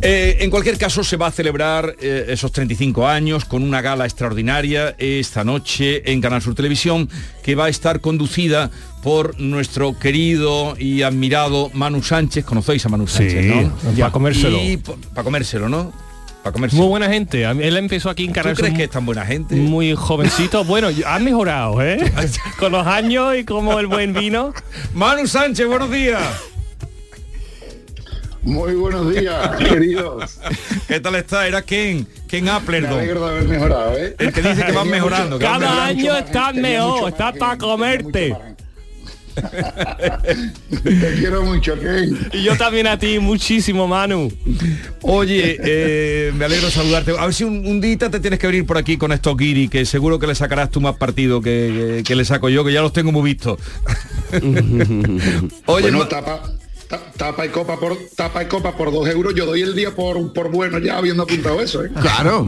Eh, 0.01 0.37
en 0.39 0.49
cualquier 0.49 0.77
caso, 0.77 1.03
se 1.03 1.17
va 1.17 1.27
a 1.27 1.31
celebrar 1.31 1.95
eh, 2.01 2.27
esos 2.29 2.51
35 2.53 3.05
años 3.05 3.43
con 3.43 3.63
una 3.63 3.81
gala 3.81 4.05
extraordinaria 4.05 4.95
esta 4.97 5.43
noche 5.43 6.09
en 6.11 6.21
Canal 6.21 6.41
Sur 6.41 6.55
Televisión, 6.55 7.09
que 7.43 7.55
va 7.55 7.65
a 7.65 7.69
estar 7.69 7.99
conducida 7.99 8.71
por 9.03 9.37
nuestro 9.41 9.99
querido 9.99 10.75
y 10.79 11.01
admirado 11.01 11.69
Manu 11.73 12.01
Sánchez. 12.01 12.45
Conocéis 12.45 12.85
a 12.85 12.89
Manu 12.89 13.07
Sánchez, 13.07 13.43
Sí, 13.43 13.49
¿no? 13.49 14.05
pa' 14.05 14.11
comérselo. 14.11 14.57
Para 15.13 15.23
comérselo, 15.25 15.67
¿no? 15.67 15.91
Para 16.43 16.53
comérselo. 16.53 16.81
Muy 16.83 16.89
buena 16.91 17.09
gente. 17.09 17.43
Él 17.43 17.75
empezó 17.75 18.09
aquí 18.09 18.23
en 18.23 18.29
¿Tú 18.29 18.35
Canal 18.35 18.55
crees 18.55 18.69
Sur 18.69 18.77
que 18.77 18.83
es 18.85 18.89
tan 18.89 19.05
buena 19.05 19.25
gente? 19.25 19.55
muy 19.55 19.95
jovencito. 19.95 20.63
Bueno, 20.63 20.87
ha 21.05 21.19
mejorado, 21.19 21.81
¿eh? 21.81 21.99
Con 22.57 22.71
los 22.71 22.87
años 22.87 23.35
y 23.37 23.43
como 23.43 23.77
el 23.79 23.87
buen 23.87 24.13
vino. 24.13 24.53
Manu 24.93 25.27
Sánchez, 25.27 25.67
buenos 25.67 25.91
días. 25.91 26.21
Muy 28.43 28.73
buenos 28.73 29.13
días, 29.13 29.55
queridos. 29.57 30.39
¿Qué 30.87 30.99
tal 30.99 31.15
está? 31.15 31.45
Era 31.47 31.61
Ken, 31.61 32.07
Ken 32.27 32.43
Me 32.45 32.51
Applerdon. 32.51 32.93
alegro 32.99 33.25
de 33.27 33.31
haber 33.37 33.47
mejorado, 33.49 33.97
¿eh? 33.97 34.15
El 34.17 34.31
que 34.33 34.41
dice 34.41 34.65
que 34.65 34.71
van 34.71 34.89
mejorando, 34.91 35.37
Cada 35.39 35.85
año 35.85 36.15
estás 36.15 36.55
mejor, 36.55 36.93
mucho 36.93 37.07
está 37.09 37.23
margen, 37.25 37.39
para 37.39 37.57
comerte. 37.57 38.35
Te 40.83 41.13
quiero 41.17 41.43
mucho, 41.43 41.79
Ken. 41.79 42.17
Y 42.33 42.43
yo 42.43 42.57
también 42.57 42.87
a 42.87 42.97
ti, 42.97 43.19
muchísimo, 43.19 43.87
Manu. 43.87 44.29
Oye, 45.01 45.57
eh, 45.63 46.31
me 46.35 46.43
alegro 46.45 46.65
de 46.65 46.71
saludarte. 46.73 47.11
A 47.17 47.25
ver 47.25 47.33
si 47.33 47.43
un, 47.45 47.65
un 47.65 47.79
día 47.79 47.97
te 47.97 48.19
tienes 48.19 48.39
que 48.39 48.47
venir 48.47 48.65
por 48.65 48.77
aquí 48.77 48.97
con 48.97 49.11
estos 49.13 49.37
guiri, 49.37 49.69
que 49.69 49.85
seguro 49.85 50.19
que 50.19 50.27
le 50.27 50.35
sacarás 50.35 50.71
tú 50.71 50.81
más 50.81 50.97
partido 50.97 51.41
que, 51.41 51.93
que- 51.97 52.03
que 52.03 52.15
le 52.15 52.25
saco 52.25 52.49
yo, 52.49 52.65
que 52.65 52.73
ya 52.73 52.81
los 52.81 52.91
tengo 52.91 53.11
muy 53.13 53.23
vistos. 53.31 53.59
Oye, 54.33 55.83
bueno, 55.83 55.99
ma- 55.99 56.09
tapa, 56.09 56.41
ta- 56.41 56.53
tapa 57.17 57.45
y 57.45 57.49
copa 57.49 57.79
por 57.79 57.95
tapa 58.15 58.43
y 58.43 58.47
copa 58.47 58.75
por 58.75 58.91
dos 58.91 59.07
euros. 59.07 59.33
Yo 59.35 59.45
doy 59.45 59.61
el 59.61 59.75
día 59.75 59.93
por, 59.95 60.33
por 60.33 60.49
bueno 60.51 60.79
ya 60.79 60.97
habiendo 60.97 61.23
apuntado 61.23 61.61
eso, 61.61 61.83
¿eh? 61.85 61.91
Claro. 62.01 62.47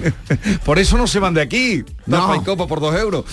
por 0.64 0.78
eso 0.78 0.96
no 0.96 1.06
se 1.06 1.18
van 1.18 1.34
de 1.34 1.42
aquí. 1.42 1.82
Tapa 2.08 2.34
No. 2.34 2.36
y 2.36 2.44
copa 2.44 2.66
por 2.66 2.80
dos 2.80 2.94
euros. 2.96 3.24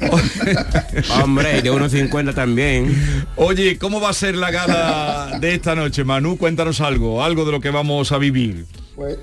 Hombre, 1.22 1.58
y 1.58 1.62
de 1.62 1.70
unos 1.70 1.92
50 1.92 2.32
también. 2.32 3.26
Oye, 3.36 3.78
¿cómo 3.78 4.00
va 4.00 4.10
a 4.10 4.14
ser 4.14 4.34
la 4.36 4.50
gala 4.50 5.38
de 5.40 5.54
esta 5.54 5.74
noche, 5.74 6.04
Manu? 6.04 6.36
Cuéntanos 6.38 6.80
algo, 6.80 7.22
algo 7.22 7.44
de 7.44 7.52
lo 7.52 7.60
que 7.60 7.70
vamos 7.70 8.12
a 8.12 8.18
vivir. 8.18 8.66
Pues, 8.96 9.18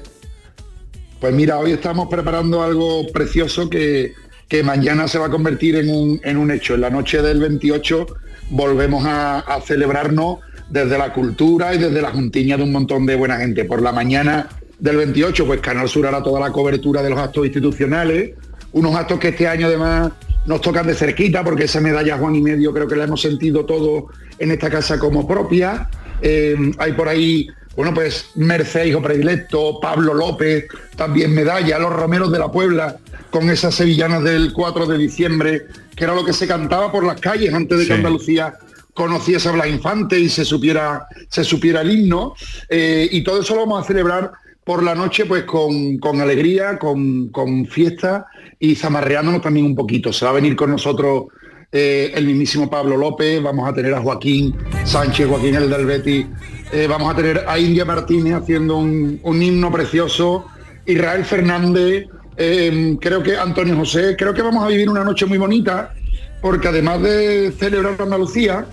pues 1.19 1.33
mira, 1.33 1.57
hoy 1.59 1.71
estamos 1.71 2.07
preparando 2.09 2.63
algo 2.63 3.07
precioso 3.11 3.69
que, 3.69 4.13
que 4.47 4.63
mañana 4.63 5.07
se 5.07 5.17
va 5.17 5.27
a 5.27 5.29
convertir 5.29 5.75
en 5.75 5.89
un, 5.89 6.21
en 6.23 6.37
un 6.37 6.51
hecho. 6.51 6.75
En 6.75 6.81
la 6.81 6.89
noche 6.89 7.21
del 7.21 7.39
28 7.39 8.05
volvemos 8.51 9.05
a, 9.05 9.39
a 9.39 9.61
celebrarnos 9.61 10.39
desde 10.69 10.97
la 10.97 11.13
cultura 11.13 11.73
y 11.73 11.77
desde 11.77 12.01
la 12.01 12.11
juntiña 12.11 12.57
de 12.57 12.63
un 12.63 12.71
montón 12.71 13.05
de 13.05 13.15
buena 13.15 13.37
gente. 13.37 13.65
Por 13.65 13.81
la 13.81 13.91
mañana 13.91 14.49
del 14.79 14.97
28, 14.97 15.45
pues 15.45 15.61
Canal 15.61 15.89
Sur 15.89 16.07
hará 16.07 16.23
toda 16.23 16.39
la 16.39 16.51
cobertura 16.51 17.01
de 17.01 17.09
los 17.09 17.19
actos 17.19 17.45
institucionales, 17.45 18.31
unos 18.71 18.95
actos 18.95 19.19
que 19.19 19.29
este 19.29 19.47
año 19.47 19.67
además 19.67 20.11
nos 20.45 20.61
tocan 20.61 20.87
de 20.87 20.93
cerquita, 20.93 21.43
porque 21.43 21.65
esa 21.65 21.81
medalla 21.81 22.17
Juan 22.17 22.35
y 22.35 22.41
medio 22.41 22.73
creo 22.73 22.87
que 22.87 22.95
la 22.95 23.03
hemos 23.05 23.21
sentido 23.21 23.65
todo 23.65 24.07
en 24.37 24.51
esta 24.51 24.69
casa 24.69 24.99
como 24.99 25.27
propia. 25.27 25.89
Eh, 26.21 26.55
hay 26.77 26.93
por 26.93 27.07
ahí, 27.07 27.47
bueno, 27.75 27.93
pues 27.93 28.31
Merced, 28.35 28.85
hijo 28.85 29.01
predilecto, 29.01 29.79
Pablo 29.81 30.13
López, 30.13 30.65
también 30.95 31.33
medalla, 31.33 31.79
los 31.79 31.93
Romeros 31.93 32.31
de 32.31 32.39
la 32.39 32.51
Puebla, 32.51 32.97
con 33.31 33.49
esas 33.49 33.75
sevillanas 33.75 34.23
del 34.23 34.53
4 34.53 34.85
de 34.85 34.97
diciembre, 34.97 35.63
que 35.95 36.03
era 36.03 36.15
lo 36.15 36.23
que 36.23 36.33
se 36.33 36.47
cantaba 36.47 36.91
por 36.91 37.03
las 37.03 37.19
calles 37.19 37.53
antes 37.53 37.79
de 37.79 37.87
que. 37.87 37.93
Andalucía 37.93 38.53
conociese 38.99 39.47
a 39.47 39.53
Blas 39.53 39.69
Infante 39.69 40.19
y 40.19 40.27
se 40.27 40.43
supiera, 40.43 41.07
se 41.29 41.45
supiera 41.45 41.79
el 41.79 41.91
himno. 41.91 42.33
Eh, 42.67 43.07
y 43.09 43.23
todo 43.23 43.39
eso 43.39 43.55
lo 43.55 43.61
vamos 43.61 43.81
a 43.81 43.87
celebrar 43.87 44.31
por 44.65 44.83
la 44.83 44.93
noche 44.93 45.25
pues 45.25 45.45
con, 45.45 45.97
con 45.99 46.19
alegría, 46.19 46.77
con, 46.77 47.29
con 47.29 47.65
fiesta 47.65 48.25
y 48.59 48.75
zamarreándonos 48.75 49.41
también 49.41 49.65
un 49.65 49.73
poquito. 49.73 50.11
Se 50.11 50.25
va 50.25 50.31
a 50.31 50.33
venir 50.33 50.57
con 50.57 50.71
nosotros 50.71 51.27
eh, 51.71 52.11
el 52.13 52.25
mismísimo 52.25 52.69
Pablo 52.69 52.97
López, 52.97 53.41
vamos 53.41 53.69
a 53.69 53.73
tener 53.73 53.93
a 53.93 54.01
Joaquín 54.01 54.53
Sánchez, 54.83 55.29
Joaquín 55.29 55.55
el 55.55 55.69
del 55.69 56.27
eh, 56.73 56.87
vamos 56.87 57.13
a 57.13 57.15
tener 57.15 57.45
a 57.47 57.57
India 57.57 57.85
Martínez 57.85 58.33
haciendo 58.33 58.77
un, 58.77 59.19
un 59.23 59.41
himno 59.41 59.71
precioso, 59.71 60.45
Israel 60.85 61.23
Fernández, 61.23 62.07
creo 62.35 63.23
que 63.23 63.37
Antonio 63.37 63.77
José, 63.77 64.15
creo 64.17 64.33
que 64.33 64.41
vamos 64.41 64.63
a 64.63 64.67
vivir 64.67 64.89
una 64.89 65.03
noche 65.03 65.25
muy 65.25 65.37
bonita, 65.37 65.93
porque 66.41 66.67
además 66.67 67.01
de 67.01 67.51
celebrar 67.57 67.95
Andalucía, 67.99 68.65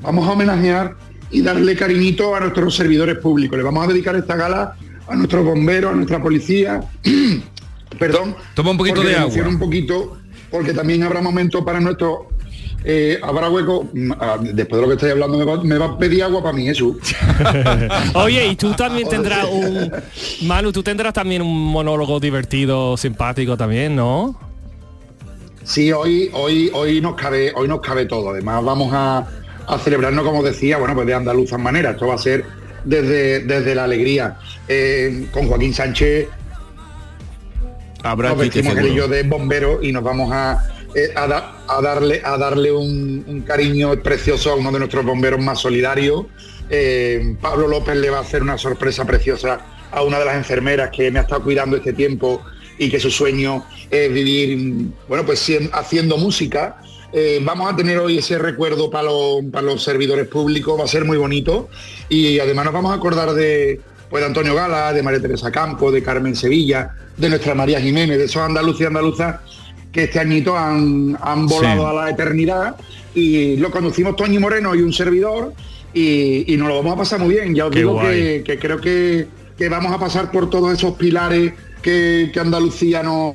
vamos 0.00 0.26
a 0.26 0.32
homenajear 0.32 0.96
y 1.30 1.42
darle 1.42 1.76
cariñito 1.76 2.34
a 2.34 2.40
nuestros 2.40 2.74
servidores 2.74 3.18
públicos. 3.18 3.56
Le 3.56 3.64
vamos 3.64 3.84
a 3.84 3.88
dedicar 3.88 4.16
esta 4.16 4.36
gala 4.36 4.76
a 5.06 5.16
nuestros 5.16 5.44
bomberos, 5.44 5.92
a 5.92 5.94
nuestra 5.94 6.22
policía. 6.22 6.80
Perdón. 7.98 8.36
Toma 8.54 8.70
un 8.70 8.78
poquito 8.78 9.02
de 9.02 9.16
agua. 9.16 9.48
un 9.48 9.58
poquito, 9.58 10.18
porque 10.50 10.72
también 10.72 11.02
habrá 11.02 11.20
momentos 11.20 11.62
para 11.64 11.80
nuestros... 11.80 12.18
eh, 12.84 13.18
habrá 13.22 13.50
hueco, 13.50 13.88
mm, 13.92 14.12
ah, 14.18 14.38
después 14.40 14.80
de 14.80 14.82
lo 14.82 14.88
que 14.88 14.94
estoy 14.94 15.10
hablando, 15.10 15.36
me 15.36 15.44
va, 15.44 15.62
me 15.62 15.76
va 15.76 15.86
a 15.86 15.98
pedir 15.98 16.22
agua 16.22 16.42
para 16.42 16.56
mí, 16.56 16.64
Jesús. 16.64 16.96
Oye, 18.14 18.46
y 18.46 18.56
tú 18.56 18.72
también 18.72 19.08
tendrás 19.10 19.46
un... 19.46 19.92
Manu, 20.46 20.72
tú 20.72 20.82
tendrás 20.82 21.12
también 21.12 21.42
un 21.42 21.72
monólogo 21.72 22.18
divertido, 22.20 22.96
simpático 22.96 23.56
también, 23.56 23.96
¿no? 23.96 24.38
Sí, 25.64 25.92
hoy, 25.92 26.30
hoy, 26.32 26.70
hoy 26.72 27.00
nos 27.00 27.14
cabe, 27.14 27.52
hoy 27.54 27.68
nos 27.68 27.80
cabe 27.80 28.06
todo. 28.06 28.30
Además, 28.30 28.64
vamos 28.64 28.90
a, 28.92 29.26
a 29.74 29.78
celebrarnos, 29.78 30.24
como 30.24 30.42
decía, 30.42 30.76
bueno, 30.78 30.94
pues 30.94 31.06
de 31.06 31.14
andaluzas 31.14 31.58
maneras. 31.60 31.94
Esto 31.94 32.06
va 32.08 32.14
a 32.14 32.18
ser 32.18 32.44
desde, 32.84 33.40
desde 33.40 33.74
la 33.74 33.84
alegría. 33.84 34.38
Eh, 34.68 35.26
con 35.32 35.48
Joaquín 35.48 35.74
Sánchez 35.74 36.28
Habrá 38.02 38.30
nos 38.30 38.38
vestimos 38.38 38.72
él 38.72 38.78
y 38.78 38.88
seguro. 38.88 39.06
yo 39.06 39.08
de 39.08 39.22
bombero 39.24 39.82
y 39.82 39.92
nos 39.92 40.02
vamos 40.02 40.30
a, 40.32 40.58
eh, 40.94 41.12
a, 41.14 41.26
da- 41.26 41.52
a 41.68 41.82
darle 41.82 42.22
a 42.24 42.38
darle 42.38 42.72
un, 42.72 43.24
un 43.26 43.42
cariño 43.42 44.02
precioso 44.02 44.52
a 44.52 44.54
uno 44.56 44.72
de 44.72 44.78
nuestros 44.78 45.04
bomberos 45.04 45.40
más 45.40 45.60
solidarios. 45.60 46.24
Eh, 46.70 47.36
Pablo 47.40 47.68
López 47.68 47.96
le 47.96 48.08
va 48.10 48.18
a 48.18 48.22
hacer 48.22 48.42
una 48.42 48.56
sorpresa 48.56 49.04
preciosa 49.04 49.60
a 49.90 50.02
una 50.02 50.18
de 50.18 50.24
las 50.24 50.36
enfermeras 50.36 50.90
que 50.90 51.10
me 51.10 51.18
ha 51.18 51.22
estado 51.22 51.42
cuidando 51.42 51.76
este 51.76 51.92
tiempo 51.92 52.42
y 52.78 52.88
que 52.88 52.98
su 53.00 53.10
sueño 53.10 53.66
es 53.90 54.10
vivir, 54.12 54.86
bueno, 55.08 55.26
pues 55.26 55.50
haciendo 55.72 56.16
música. 56.16 56.80
Eh, 57.12 57.40
vamos 57.42 57.72
a 57.72 57.76
tener 57.76 57.98
hoy 57.98 58.18
ese 58.18 58.38
recuerdo 58.38 58.90
para 58.90 59.04
los, 59.04 59.44
para 59.50 59.62
los 59.66 59.82
servidores 59.82 60.28
públicos, 60.28 60.78
va 60.78 60.84
a 60.84 60.88
ser 60.88 61.04
muy 61.04 61.16
bonito. 61.16 61.68
Y 62.08 62.38
además 62.38 62.66
nos 62.66 62.74
vamos 62.74 62.92
a 62.92 62.94
acordar 62.96 63.32
de, 63.32 63.80
pues, 64.08 64.22
de 64.22 64.26
Antonio 64.28 64.54
Gala, 64.54 64.92
de 64.92 65.02
María 65.02 65.20
Teresa 65.20 65.50
Campo, 65.50 65.90
de 65.90 66.02
Carmen 66.02 66.36
Sevilla, 66.36 66.94
de 67.16 67.28
nuestra 67.28 67.54
María 67.54 67.80
Jiménez, 67.80 68.18
de 68.18 68.24
esos 68.24 68.42
andaluces 68.42 68.82
y 68.82 68.84
andaluzas 68.84 69.36
que 69.92 70.04
este 70.04 70.20
añito 70.20 70.56
han, 70.56 71.18
han 71.20 71.46
volado 71.46 71.82
Sí. 71.82 71.88
a 71.88 71.92
la 72.04 72.10
eternidad 72.10 72.76
y 73.12 73.56
lo 73.56 73.72
conducimos 73.72 74.14
Toñi 74.14 74.38
Moreno 74.38 74.72
y 74.76 74.82
un 74.82 74.92
servidor 74.92 75.52
y, 75.92 76.52
y 76.54 76.56
nos 76.56 76.68
lo 76.68 76.76
vamos 76.76 76.92
a 76.94 76.96
pasar 76.98 77.18
muy 77.18 77.34
bien. 77.34 77.54
Ya 77.56 77.66
os 77.66 77.72
Qué 77.72 77.78
digo 77.80 78.00
que, 78.00 78.42
que 78.46 78.56
creo 78.60 78.80
que, 78.80 79.26
que 79.58 79.68
vamos 79.68 79.90
a 79.92 79.98
pasar 79.98 80.30
por 80.30 80.48
todos 80.48 80.72
esos 80.72 80.92
pilares 80.96 81.54
que, 81.82 82.30
que 82.32 82.38
Andalucía 82.38 83.02
no, 83.02 83.34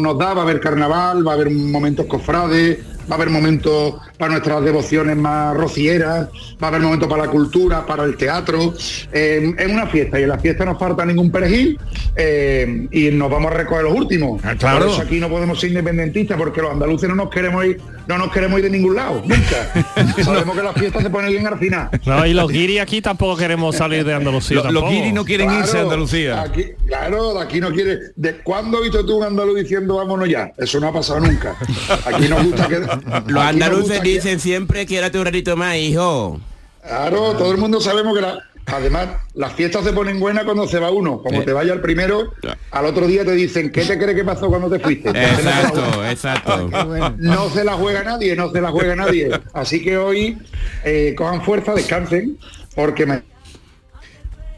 nos 0.00 0.18
da, 0.18 0.34
va 0.34 0.40
a 0.40 0.44
haber 0.44 0.60
carnaval, 0.60 1.26
va 1.26 1.32
a 1.32 1.34
haber 1.34 1.50
momentos 1.50 2.06
cofrades, 2.06 2.78
va 3.10 3.14
a 3.14 3.14
haber 3.14 3.30
momentos 3.30 3.94
para 4.22 4.34
nuestras 4.34 4.62
devociones 4.62 5.16
más 5.16 5.52
rocieras, 5.56 6.28
va 6.62 6.66
a 6.66 6.68
haber 6.68 6.80
momento 6.80 7.08
para 7.08 7.24
la 7.24 7.28
cultura, 7.28 7.84
para 7.84 8.04
el 8.04 8.16
teatro. 8.16 8.72
Eh, 9.12 9.52
es 9.58 9.66
una 9.66 9.88
fiesta 9.88 10.20
y 10.20 10.22
en 10.22 10.28
la 10.28 10.38
fiesta 10.38 10.64
no 10.64 10.78
falta 10.78 11.04
ningún 11.04 11.32
perejil 11.32 11.76
eh, 12.14 12.86
y 12.92 13.10
nos 13.10 13.28
vamos 13.28 13.50
a 13.50 13.54
recoger 13.56 13.82
los 13.82 13.94
últimos. 13.94 14.40
Ah, 14.44 14.54
claro. 14.56 14.78
Por 14.84 14.88
eso 14.90 15.02
aquí 15.02 15.18
no 15.18 15.28
podemos 15.28 15.58
ser 15.58 15.70
independentistas 15.70 16.38
porque 16.38 16.62
los 16.62 16.70
andaluces 16.70 17.08
no 17.08 17.16
nos 17.16 17.30
queremos 17.30 17.64
ir, 17.64 17.80
no 18.06 18.16
nos 18.16 18.30
queremos 18.30 18.60
ir 18.60 18.66
de 18.66 18.70
ningún 18.70 18.94
lado, 18.94 19.22
nunca. 19.26 20.14
Sabemos 20.22 20.56
que 20.56 20.62
la 20.62 20.72
fiesta 20.72 21.00
se 21.02 21.10
pone 21.10 21.28
bien 21.28 21.44
al 21.44 21.58
final. 21.58 21.88
No, 22.06 22.24
y 22.24 22.32
los 22.32 22.48
guiri 22.48 22.78
aquí 22.78 23.02
tampoco 23.02 23.36
queremos 23.36 23.74
salir 23.74 24.04
de 24.04 24.14
Andalucía. 24.14 24.62
Lo- 24.62 24.70
los 24.70 24.88
guiri 24.88 25.12
no 25.12 25.24
quieren 25.24 25.50
irse 25.52 25.78
a 25.78 25.82
Andalucía. 25.82 26.42
Aquí, 26.42 26.66
claro, 26.86 27.34
de 27.34 27.40
aquí 27.42 27.60
no 27.60 27.72
quiere. 27.72 27.98
¿De 28.14 28.36
cuándo 28.36 28.76
has 28.78 28.84
visto 28.84 29.04
tú 29.04 29.16
un 29.18 29.24
andaluz 29.24 29.56
diciendo 29.56 29.96
vámonos 29.96 30.28
ya? 30.28 30.52
Eso 30.58 30.78
no 30.78 30.86
ha 30.86 30.92
pasado 30.92 31.18
nunca. 31.18 31.56
Aquí 32.06 32.28
nos 32.28 32.44
gusta 32.44 32.68
que. 32.68 32.78
Los 33.26 33.42
andaluces 33.42 34.00
dicen 34.14 34.40
siempre 34.40 34.86
quédate 34.86 35.18
un 35.18 35.24
ratito 35.24 35.56
más, 35.56 35.76
hijo. 35.76 36.40
Claro, 36.86 37.32
todo 37.36 37.52
el 37.52 37.58
mundo 37.58 37.80
sabemos 37.80 38.14
que 38.14 38.22
la- 38.22 38.38
además 38.66 39.08
las 39.34 39.52
fiestas 39.54 39.84
se 39.84 39.92
ponen 39.92 40.18
buenas 40.20 40.44
cuando 40.44 40.66
se 40.68 40.78
va 40.78 40.90
uno. 40.90 41.20
Como 41.22 41.40
Sí. 41.40 41.46
te 41.46 41.52
vaya 41.52 41.72
el 41.72 41.80
primero, 41.80 42.32
al 42.70 42.86
otro 42.86 43.06
día 43.06 43.24
te 43.24 43.32
dicen, 43.32 43.70
¿qué 43.70 43.84
te 43.84 43.98
crees 43.98 44.14
que 44.16 44.24
pasó 44.24 44.48
cuando 44.48 44.70
te 44.70 44.78
fuiste? 44.78 45.10
Exacto, 45.10 46.04
exacto. 46.08 46.70
No 47.18 47.50
se 47.50 47.64
la 47.64 47.72
juega 47.74 48.02
nadie, 48.04 48.34
no 48.36 48.50
se 48.50 48.60
la 48.60 48.70
juega 48.70 48.94
nadie. 48.96 49.30
Así 49.52 49.82
que 49.82 49.96
hoy 49.96 50.38
eh, 50.84 51.14
cojan 51.16 51.42
fuerza, 51.42 51.74
descansen, 51.74 52.38
porque 52.74 53.06
ma- 53.06 53.22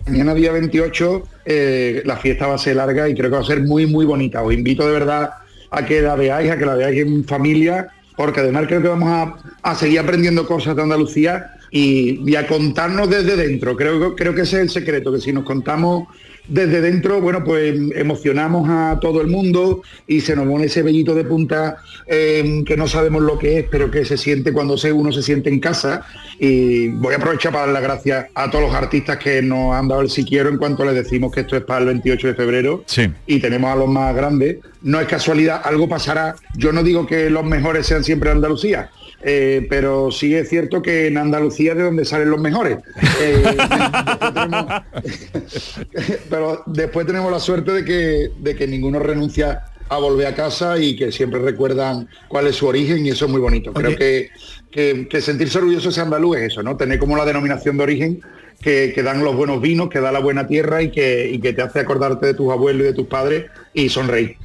mañana 0.07 0.35
día 0.35 0.53
28 0.53 1.23
eh, 1.47 2.03
la 2.05 2.17
fiesta 2.17 2.47
va 2.47 2.55
a 2.55 2.59
ser 2.59 2.77
larga 2.77 3.09
y 3.09 3.15
creo 3.15 3.31
que 3.31 3.37
va 3.37 3.43
a 3.43 3.47
ser 3.47 3.61
muy, 3.63 3.87
muy 3.87 4.05
bonita. 4.05 4.43
Os 4.43 4.53
invito 4.53 4.87
de 4.87 4.93
verdad 4.93 5.31
a 5.71 5.85
que 5.85 6.01
la 6.01 6.15
veáis, 6.15 6.51
a 6.51 6.57
que 6.59 6.67
la 6.67 6.75
veáis 6.75 7.01
en 7.01 7.25
familia, 7.25 7.89
porque 8.17 8.41
además 8.41 8.67
creo 8.67 8.83
que 8.83 8.89
vamos 8.89 9.09
a, 9.09 9.37
a 9.63 9.75
seguir 9.75 9.99
aprendiendo 9.99 10.47
cosas 10.47 10.77
de 10.77 10.83
Andalucía 10.83 11.55
y, 11.71 12.21
y 12.31 12.37
a 12.37 12.47
contarnos 12.47 13.11
desde 13.11 13.37
dentro. 13.37 13.77
Creo, 13.77 14.15
creo 14.15 14.35
que 14.35 14.43
ese 14.43 14.57
es 14.57 14.63
el 14.63 14.71
secreto, 14.71 15.13
que 15.13 15.21
si 15.21 15.33
nos 15.33 15.45
contamos 15.45 16.09
desde 16.47 16.81
dentro, 16.81 17.21
bueno, 17.21 17.43
pues 17.43 17.75
emocionamos 17.95 18.69
a 18.69 18.99
todo 19.01 19.21
el 19.21 19.29
mundo 19.29 19.83
y 20.07 20.21
se 20.21 20.37
nos 20.37 20.47
pone 20.47 20.67
ese 20.67 20.83
vellito 20.83 21.15
de 21.15 21.25
punta 21.25 21.77
eh, 22.07 22.63
que 22.67 22.77
no 22.77 22.87
sabemos 22.87 23.23
lo 23.23 23.39
que 23.39 23.61
es, 23.61 23.67
pero 23.71 23.91
que 23.91 24.05
se 24.05 24.17
siente 24.19 24.53
cuando 24.53 24.77
se, 24.77 24.93
uno 24.93 25.11
se 25.13 25.23
siente 25.23 25.49
en 25.49 25.61
casa. 25.61 26.05
Y 26.39 26.89
voy 26.89 27.15
a 27.15 27.17
aprovechar 27.17 27.53
para 27.53 27.65
dar 27.67 27.75
las 27.75 27.83
gracias 27.83 28.27
a 28.35 28.51
todos 28.51 28.65
los 28.65 28.75
artistas 28.75 29.17
que 29.19 29.41
nos 29.43 29.75
han 29.75 29.89
dado 29.89 30.03
el 30.03 30.11
si 30.11 30.25
quiero 30.25 30.51
en 30.51 30.59
cuanto 30.59 30.85
les 30.85 30.95
decimos 30.95 31.33
que 31.33 31.41
esto 31.41 31.57
es 31.57 31.63
para 31.65 31.81
el 31.81 31.87
28 31.87 32.29
de 32.29 32.35
febrero 32.35 32.83
Sí. 32.87 33.11
y 33.27 33.41
tenemos 33.41 33.71
a 33.71 33.77
los 33.77 33.89
más 33.89 34.15
grandes. 34.15 34.59
No 34.83 35.01
es 35.01 35.07
casualidad, 35.09 35.63
algo 35.65 35.89
pasará. 35.89 36.37
Yo 36.57 36.73
no 36.73 36.83
digo 36.83 37.07
que 37.07 37.31
los 37.31 37.45
mejores 37.45 37.87
sean 37.87 38.05
siempre 38.05 38.31
Andalucía, 38.31 38.91
eh, 39.25 39.67
pero 39.71 40.11
sí 40.11 40.35
es 40.35 40.49
cierto 40.49 40.83
que 40.83 41.07
en 41.07 41.17
Andalucía 41.19 41.73
es 41.73 41.79
de 41.79 41.85
donde 41.85 42.05
salen 42.05 42.31
los 42.31 42.41
mejores. 42.41 42.79
Eh, 43.21 43.43
después 43.57 44.35
tenemos- 44.35 44.83
pero 46.31 46.63
después 46.67 47.07
tenemos 47.07 47.33
la 47.33 47.41
suerte 47.41 47.73
de 47.73 47.85
que, 47.85 48.31
de 48.39 48.55
que 48.55 48.67
ninguno 48.67 48.99
renuncia 48.99 49.65
a 49.89 49.99
volver 49.99 50.27
a 50.27 50.35
casa 50.35 50.79
y 50.79 50.97
que 50.97 51.13
siempre 51.13 51.41
recuerdan 51.41 52.09
cuál 52.29 52.47
es 52.47 52.57
su 52.57 52.67
origen 52.67 53.05
y 53.07 53.11
eso 53.11 53.27
es 53.27 53.31
muy 53.31 53.41
bonito. 53.41 53.73
Creo 53.73 53.97
que, 53.97 54.31
que, 54.71 55.07
que 55.09 55.21
sentirse 55.21 55.59
orgulloso 55.59 55.91
de 55.91 56.01
andaluz 56.01 56.37
es 56.39 56.43
eso, 56.53 56.63
¿no? 56.63 56.77
Tener 56.77 56.99
como 56.99 57.17
la 57.17 57.25
denominación 57.25 57.77
de 57.77 57.83
origen 57.83 58.21
que, 58.61 58.93
que 58.95 59.03
dan 59.03 59.23
los 59.23 59.37
buenos 59.37 59.61
vinos, 59.61 59.91
que 59.91 60.01
da 60.01 60.11
la 60.11 60.21
buena 60.21 60.47
tierra 60.47 60.83
y 60.83 60.91
que, 60.91 61.29
y 61.31 61.39
que 61.39 61.53
te 61.53 61.61
hace 61.63 61.81
acordarte 61.81 62.27
de 62.27 62.35
tus 62.35 62.51
abuelos 62.51 62.83
y 62.83 62.87
de 62.87 62.93
tus 62.95 63.07
padres 63.07 63.45
y 63.75 63.89
sonreír. 63.91 64.37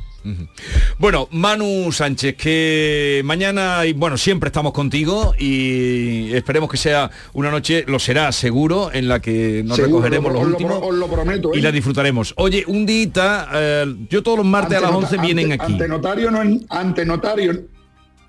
Bueno, 0.97 1.27
Manu 1.31 1.91
Sánchez, 1.91 2.35
que 2.35 3.21
mañana, 3.25 3.85
y 3.85 3.93
bueno, 3.93 4.17
siempre 4.17 4.47
estamos 4.49 4.73
contigo 4.73 5.33
y 5.39 6.33
esperemos 6.33 6.69
que 6.69 6.77
sea 6.77 7.09
una 7.33 7.49
noche, 7.51 7.85
lo 7.87 7.99
será 7.99 8.31
seguro, 8.31 8.91
en 8.93 9.07
la 9.07 9.21
que 9.21 9.61
nos 9.65 9.77
Seguro, 9.77 10.03
recogeremos 10.03 10.31
os 10.31 10.33
los 10.33 10.43
lo- 10.43 10.49
últimos 10.57 10.79
os 10.83 10.95
lo 10.95 11.07
prometo, 11.07 11.51
y 11.53 11.59
¿eh? 11.59 11.61
la 11.61 11.71
disfrutaremos. 11.71 12.33
Oye, 12.37 12.63
un 12.67 12.85
día, 12.85 13.47
eh, 13.53 13.95
yo 14.09 14.21
todos 14.23 14.37
los 14.39 14.45
martes 14.47 14.77
a 14.77 14.81
las 14.81 14.89
Ante 14.91 14.97
11 15.05 15.15
nota- 15.15 15.25
vienen 15.25 15.51
ante- 15.53 15.63
aquí. 15.63 15.73
Ante 15.73 15.87
notario 15.87 16.31
no 16.31 16.59
ante 16.69 17.05
notario. 17.05 17.61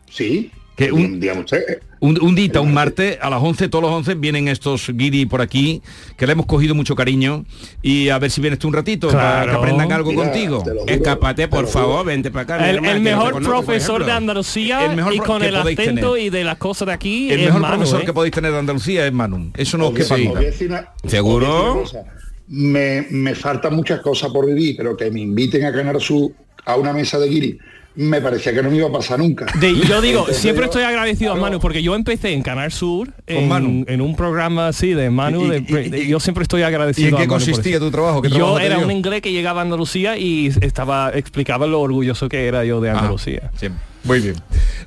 Sí. 0.08 0.50
Que 0.86 0.90
un- 0.92 1.20
digamos 1.20 1.44
usted, 1.44 1.82
Un, 2.00 2.18
un 2.22 2.34
día, 2.34 2.58
un 2.62 2.72
martes, 2.72 3.18
a 3.20 3.28
las 3.28 3.42
11, 3.42 3.68
todos 3.68 3.82
los 3.82 3.92
11 3.92 4.14
vienen 4.14 4.48
estos 4.48 4.88
guiri 4.94 5.26
por 5.26 5.42
aquí, 5.42 5.82
que 6.16 6.26
le 6.26 6.32
hemos 6.32 6.46
cogido 6.46 6.74
mucho 6.74 6.94
cariño 6.96 7.44
y 7.82 8.08
a 8.08 8.18
ver 8.18 8.30
si 8.30 8.40
vienes 8.40 8.58
tú 8.58 8.68
un 8.68 8.72
ratito 8.72 9.08
para 9.08 9.44
que 9.44 9.50
aprendan 9.50 9.92
algo 9.92 10.10
Mira, 10.10 10.24
contigo. 10.24 10.60
juro, 10.60 10.86
Escápate, 10.86 11.42
te 11.42 11.48
por 11.48 11.66
favor, 11.66 12.06
vente 12.06 12.30
para 12.30 12.42
acá. 12.56 12.70
El, 12.70 12.80
que 12.80 12.98
mejor 13.00 13.32
conozco, 13.34 13.56
profesor 13.62 14.06
de. 14.06 14.12
Andalucía 14.12 14.86
El 14.86 14.96
mejor 14.96 15.12
y 15.14 15.18
con 15.18 15.42
que 15.42 15.48
el 15.48 15.54
podéis 15.54 15.78
acento 15.78 16.12
tener. 16.14 16.26
y 16.26 16.30
de 16.30 16.44
las 16.44 16.56
cosas 16.56 16.86
de 16.86 16.92
aquí 16.94 17.30
El 17.30 17.40
es 17.40 17.46
mejor 17.46 17.60
Manu, 17.60 17.74
profesor 17.74 18.00
¿eh? 18.00 18.04
que 18.06 18.12
podéis 18.14 18.34
tener 18.34 18.52
de 18.52 18.58
Andalucía 18.58 19.06
es 19.06 19.12
Manu. 19.12 19.50
Eso 19.58 19.76
no 19.76 19.90
decir 19.90 20.70
una- 20.70 20.88
¿Seguro? 21.06 21.84
Me, 22.48 23.06
me 23.10 23.34
faltan 23.34 23.74
muchas 23.76 24.00
cosas 24.00 24.30
por 24.32 24.46
vivir, 24.46 24.74
pero 24.78 24.96
que 24.96 25.10
me 25.10 25.20
inviten 25.20 25.64
a 25.64 25.70
ganar 25.70 26.00
su 26.00 26.32
a 26.64 26.76
una 26.76 26.92
mesa 26.94 27.18
de 27.18 27.28
guiri, 27.28 27.58
me 28.00 28.20
parecía 28.20 28.52
que 28.54 28.62
no 28.62 28.70
me 28.70 28.76
iba 28.78 28.88
a 28.88 28.92
pasar 28.92 29.18
nunca. 29.18 29.46
De- 29.60 29.74
yo 29.74 30.00
digo, 30.00 30.20
Entonces, 30.20 30.38
siempre 30.38 30.62
yo- 30.62 30.70
estoy 30.70 30.82
agradecido 30.84 31.32
claro, 31.32 31.46
a 31.46 31.48
Manu 31.50 31.60
porque 31.60 31.82
yo 31.82 31.94
empecé 31.94 32.32
en 32.32 32.42
Canal 32.42 32.72
Sur 32.72 33.08
en, 33.26 33.46
Manu. 33.48 33.84
en 33.88 34.00
un 34.00 34.16
programa 34.16 34.68
así 34.68 34.94
de 34.94 35.10
Manu. 35.10 35.44
¿Y- 35.46 35.48
de- 35.50 35.58
y- 35.58 35.86
y- 35.86 35.88
de- 35.90 36.06
yo 36.06 36.18
siempre 36.20 36.42
estoy 36.42 36.62
agradecido. 36.62 37.06
¿Y 37.06 37.08
en 37.10 37.14
a 37.14 37.18
qué 37.18 37.26
Manu 37.26 37.34
consistía 37.34 37.78
tu 37.78 37.90
trabajo? 37.90 38.22
¿Qué 38.22 38.28
Yo 38.30 38.36
trabajo 38.36 38.58
era 38.60 38.78
un 38.78 38.90
inglés 38.90 39.20
que 39.22 39.32
llegaba 39.32 39.60
a 39.60 39.64
Andalucía 39.64 40.16
y 40.16 40.50
estaba 40.62 41.10
explicaba 41.14 41.66
lo 41.66 41.80
orgulloso 41.80 42.28
que 42.28 42.46
era 42.46 42.64
yo 42.64 42.80
de 42.80 42.90
Ah, 42.90 42.98
Andalucía. 42.98 43.50
sí. 43.60 43.68
Muy 44.02 44.20
bien. 44.20 44.34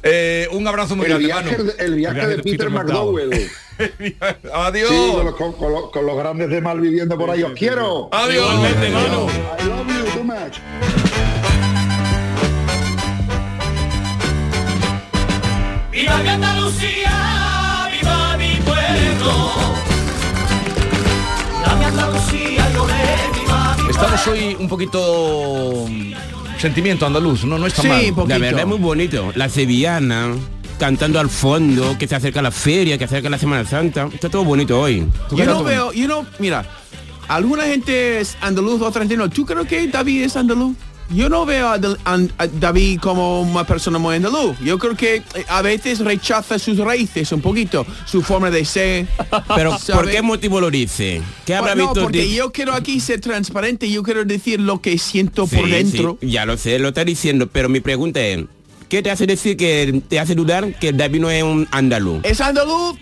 Eh, 0.02 0.47
un 0.52 0.67
abrazo 0.67 0.95
muy 0.95 1.06
El 1.06 1.12
grande, 1.12 1.28
viaje, 1.28 1.58
Manu. 1.60 1.71
el 1.78 1.93
viaje 1.95 2.28
de 2.28 2.39
Peter 2.39 2.69
McDowell. 2.71 3.30
Adiós. 4.54 4.89
Sí, 4.89 5.12
con 5.13 5.26
los, 5.26 5.36
con- 5.36 5.54
con 5.54 5.71
los- 5.71 5.91
con 5.91 6.06
los 6.08 6.17
grandes 6.17 6.49
de 6.49 6.62
mal 6.62 6.80
viviendo 6.82 7.15
por 7.15 7.30
ahí. 7.30 7.43
Os 7.43 7.54
quiero. 7.54 8.10
Adiós. 8.12 8.43
Igualmente, 8.43 8.89
Manu. 8.89 9.28
I 9.28 9.67
love 9.67 9.88
you 9.88 10.12
too 10.17 10.23
much. 10.23 11.03
Estamos 23.90 24.28
hoy 24.28 24.56
un 24.60 24.68
poquito 24.68 25.86
mm, 25.90 26.14
sentimiento 26.60 27.06
andaluz, 27.06 27.44
no, 27.46 27.58
no 27.58 27.68
está 27.68 27.82
Sí, 27.82 27.88
mal. 27.88 28.00
poquito. 28.14 28.28
La 28.28 28.38
verdad 28.38 28.62
es 28.62 28.68
muy 28.68 28.78
bonito. 28.80 29.32
La 29.36 29.50
sevillana, 29.50 30.34
cantando 30.80 31.20
al 31.20 31.30
fondo, 31.30 31.96
que 31.98 32.08
se 32.08 32.16
acerca 32.16 32.42
la 32.42 32.52
feria, 32.52 32.98
que 32.98 33.08
se 33.08 33.16
acerca 33.16 33.30
la 33.30 33.38
Semana 33.38 33.66
Santa. 33.66 34.10
Está 34.14 34.30
todo 34.30 34.44
bonito 34.44 34.80
hoy. 34.80 35.06
Yo 35.36 35.46
no 35.46 35.64
veo, 35.64 35.92
yo 35.94 36.08
no, 36.08 36.26
mira, 36.40 36.66
alguna 37.28 37.64
gente 37.64 38.20
es 38.22 38.38
andaluz, 38.42 38.82
otra 38.82 39.02
gente 39.02 39.16
no. 39.18 39.30
¿Tú 39.30 39.46
crees 39.46 39.68
que 39.68 39.88
David 39.88 40.24
es 40.24 40.36
andaluz? 40.36 40.76
Yo 41.10 41.30
no 41.30 41.46
veo 41.46 41.68
a, 41.70 41.78
David 41.80 43.00
como 43.00 43.42
una 43.42 43.66
persona 43.66 44.00
muy 44.00 44.16
andaluz. 44.16 44.58
Yo 44.60 44.80
creo 44.80 44.96
que 44.96 45.18
eh, 45.18 45.24
a 45.48 45.62
veces 45.62 46.00
rechaza 46.00 46.58
sus 46.58 46.78
raíces 46.78 47.32
un 47.32 47.42
poquito, 47.42 47.86
su 48.06 48.22
forma 48.22 48.50
de 48.50 48.66
ser. 48.66 49.08
Pero 49.56 49.78
¿por 49.94 50.10
qué 50.10 50.22
motivo 50.22 50.60
lo 50.62 50.72
dice? 50.72 51.22
¿Qué 51.46 51.56
habrá 51.56 51.74
Pues 51.74 51.84
no, 51.86 51.89
visto? 51.94 52.02
porque 52.04 52.20
de- 52.20 52.34
yo 52.34 52.52
quiero 52.52 52.74
aquí 52.74 53.00
ser 53.00 53.20
transparente, 53.22 53.89
yo 53.89 54.02
quiero 54.04 54.24
decir 54.26 54.60
lo 54.60 54.82
que 54.82 54.98
siento 54.98 55.46
por 55.48 55.70
dentro. 55.70 56.18
sí, 56.22 56.30
ya 56.32 56.46
lo 56.46 56.58
sé, 56.58 56.80
lo 56.80 56.89
está 56.89 57.04
diciendo, 57.06 57.48
pero 57.52 57.70
mi 57.70 57.80
pregunta 57.80 58.20
es, 58.22 58.46
¿qué 58.89 59.02
te 59.04 59.12
hace 59.12 59.28
decir 59.28 59.58
que 59.58 60.02
te 60.08 60.20
hace 60.20 60.36
dudar 60.36 60.78
que 60.80 60.94
David 60.94 61.20
no 61.20 61.30
es 61.30 61.44
un 61.44 61.68
andaluz? 61.72 62.22
Es 62.24 62.42
andaluz, 62.42 62.98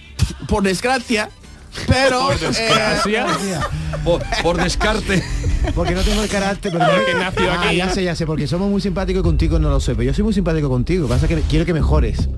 por 0.48 0.64
desgracia, 0.64 1.30
pero... 1.88 2.28
Por 2.28 2.36
eh. 2.36 3.60
Por, 4.04 4.22
por 4.42 4.58
descarte. 4.58 5.24
Porque 5.76 5.94
no 5.94 6.02
tengo 6.02 6.24
el 6.24 6.30
carácter. 6.30 6.72
Porque, 6.72 6.88
Porque 6.88 7.14
nació 7.14 7.52
Ah, 7.52 7.74
ya 7.74 7.90
sé, 7.90 8.04
ya 8.04 8.16
sé, 8.16 8.26
porque 8.26 8.48
somos 8.48 8.70
muy 8.70 8.82
simpáticos 8.82 9.22
contigo 9.24 9.60
no 9.60 9.70
lo 9.70 9.80
sé, 9.80 9.94
pero 9.94 10.04
yo 10.04 10.14
soy 10.14 10.24
muy 10.24 10.34
simpático 10.34 10.70
contigo. 10.70 11.08
Pasa 11.08 11.28
que 11.28 11.42
quiero 11.42 11.66
que 11.66 11.74
mejores. 11.74 12.30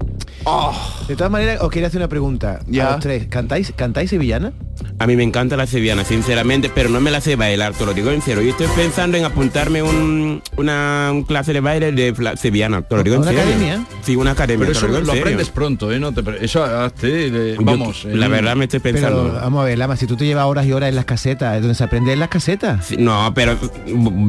De 1.07 1.15
todas 1.15 1.31
maneras, 1.31 1.61
os 1.61 1.69
quería 1.69 1.87
hacer 1.87 1.99
una 1.99 2.09
pregunta. 2.09 2.59
Ya. 2.67 2.87
A 2.87 2.91
los 2.93 2.99
tres, 2.99 3.27
¿cantáis, 3.27 3.71
¿cantáis 3.75 4.09
sevillana? 4.09 4.51
A 4.99 5.07
mí 5.07 5.15
me 5.15 5.23
encanta 5.23 5.55
la 5.57 5.67
sevillana, 5.67 6.03
sinceramente, 6.05 6.69
pero 6.73 6.89
no 6.89 6.99
me 7.01 7.11
la 7.11 7.19
sé 7.21 7.35
bailar, 7.35 7.73
te 7.73 7.85
lo 7.85 7.93
digo 7.93 8.09
en 8.11 8.21
serio. 8.21 8.41
Yo 8.43 8.51
estoy 8.51 8.67
pensando 8.75 9.17
en 9.17 9.25
apuntarme 9.25 9.83
un, 9.83 10.41
una 10.57 11.09
un 11.11 11.23
clase 11.23 11.53
de 11.53 11.59
baile 11.59 11.91
de 11.91 12.13
fla- 12.15 12.35
sevillana, 12.37 12.81
te 12.81 12.95
lo 12.95 13.03
digo 13.03 13.15
en 13.17 13.21
¿Una 13.23 13.31
serio. 13.31 13.43
academia? 13.45 13.85
Sí, 14.01 14.15
una 14.15 14.31
academia, 14.31 14.67
Pero 14.67 14.71
te 14.71 14.77
eso 14.77 14.87
lo 14.87 14.93
digo 14.93 15.05
lo 15.05 15.11
en 15.11 15.17
serio. 15.17 15.23
aprendes 15.23 15.49
pronto, 15.49 15.91
¿eh? 15.91 15.99
No 15.99 16.11
te 16.13 16.23
eso 16.45 16.63
hazte, 16.63 17.27
eh, 17.27 17.55
Yo- 17.57 17.63
vamos. 17.65 18.05
la 18.05 18.25
eh, 18.25 18.29
verdad 18.29 18.55
me 18.55 18.65
estoy 18.65 18.79
pensando. 18.79 19.23
Pero 19.23 19.33
vamos 19.41 19.61
a 19.61 19.65
ver, 19.65 19.77
Lama, 19.77 19.95
si 19.97 20.07
tú 20.07 20.15
te 20.15 20.25
llevas 20.25 20.45
horas 20.45 20.65
y 20.65 20.73
horas 20.73 20.89
en 20.89 20.95
las 20.95 21.05
casetas, 21.05 21.55
¿es 21.55 21.61
donde 21.61 21.75
se 21.75 21.83
aprende 21.83 22.13
en 22.13 22.19
las 22.19 22.29
casetas? 22.29 22.85
Sí, 22.85 22.97
no, 22.97 23.31
pero 23.35 23.57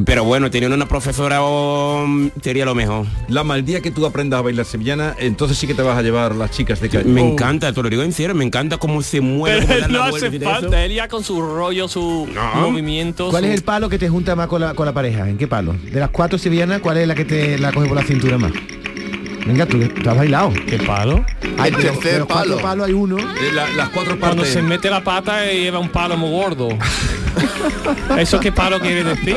pero 0.05 0.23
bueno, 0.23 0.51
teniendo 0.51 0.75
una 0.75 0.87
profesora 0.87 1.39
oh, 1.41 2.07
sería 2.41 2.65
lo 2.65 2.75
mejor. 2.75 3.05
Lama, 3.27 3.55
el 3.55 3.65
día 3.65 3.81
que 3.81 3.91
tú 3.91 4.05
aprendas 4.05 4.39
a 4.39 4.41
bailar 4.41 4.65
sevillana, 4.65 5.15
entonces 5.19 5.57
sí 5.57 5.67
que 5.67 5.73
te 5.73 5.81
vas 5.81 5.97
a 5.97 6.01
llevar 6.01 6.35
las 6.35 6.51
chicas 6.51 6.79
de 6.81 6.89
calle. 6.89 7.05
Me 7.05 7.21
Oh. 7.25 7.31
encanta, 7.31 7.71
te 7.73 7.81
lo 7.81 7.89
digo 7.89 8.03
en 8.03 8.11
serio, 8.13 8.35
me 8.35 8.45
encanta 8.45 8.77
cómo 8.77 9.01
se 9.01 9.19
mueve, 9.21 9.65
cómo 9.65 9.87
la 9.97 10.05
hace 10.05 10.29
todo 10.39 10.49
eso. 10.51 10.61
falta, 10.61 10.83
él 10.85 10.93
ya 10.93 11.07
con 11.07 11.23
su 11.23 11.41
rollo, 11.41 11.87
su 11.87 12.27
No. 12.33 12.69
movimiento. 12.69 13.29
¿Cuál 13.29 13.43
su- 13.43 13.49
es 13.49 13.55
el 13.55 13.63
palo 13.63 13.89
que 13.89 13.97
te 13.97 14.09
junta 14.09 14.35
más 14.35 14.47
con 14.47 14.61
la, 14.61 14.73
con 14.73 14.85
la 14.85 14.93
pareja? 14.93 15.27
¿En 15.29 15.37
qué 15.37 15.47
palo? 15.47 15.73
De 15.73 15.99
las 15.99 16.09
cuatro 16.09 16.37
sevillanas, 16.37 16.79
¿cuál 16.81 16.97
es 16.97 17.07
la 17.07 17.15
que 17.15 17.25
te 17.25 17.57
la 17.57 17.71
coge 17.71 17.87
por 17.87 17.97
la 17.97 18.03
cintura 18.03 18.37
más? 18.37 18.51
Venga, 19.45 19.65
tú, 19.67 19.77
tú 19.87 20.09
has 20.09 20.17
bailado. 20.17 20.51
¿Qué 20.67 20.77
palo? 20.79 21.23
Hay, 21.59 21.69
El 21.71 21.75
de 21.77 21.81
tercer 21.83 22.13
de 22.13 22.19
los 22.19 22.27
cuatro 22.27 22.55
palo. 22.55 22.61
palos 22.63 22.87
hay 22.87 22.93
uno. 22.93 23.17
Eh, 23.19 23.51
la- 23.53 23.69
las 23.69 23.89
cuatro 23.89 24.17
Cuando 24.19 24.37
partes. 24.37 24.53
se 24.53 24.61
mete 24.63 24.89
la 24.89 25.03
pata 25.03 25.51
y 25.51 25.61
lleva 25.63 25.77
un 25.79 25.89
palo 25.89 26.17
muy 26.17 26.31
gordo. 26.31 26.69
¿Eso 28.17 28.39
qué 28.39 28.51
palo 28.51 28.79
quiere 28.79 29.03
decir? 29.03 29.35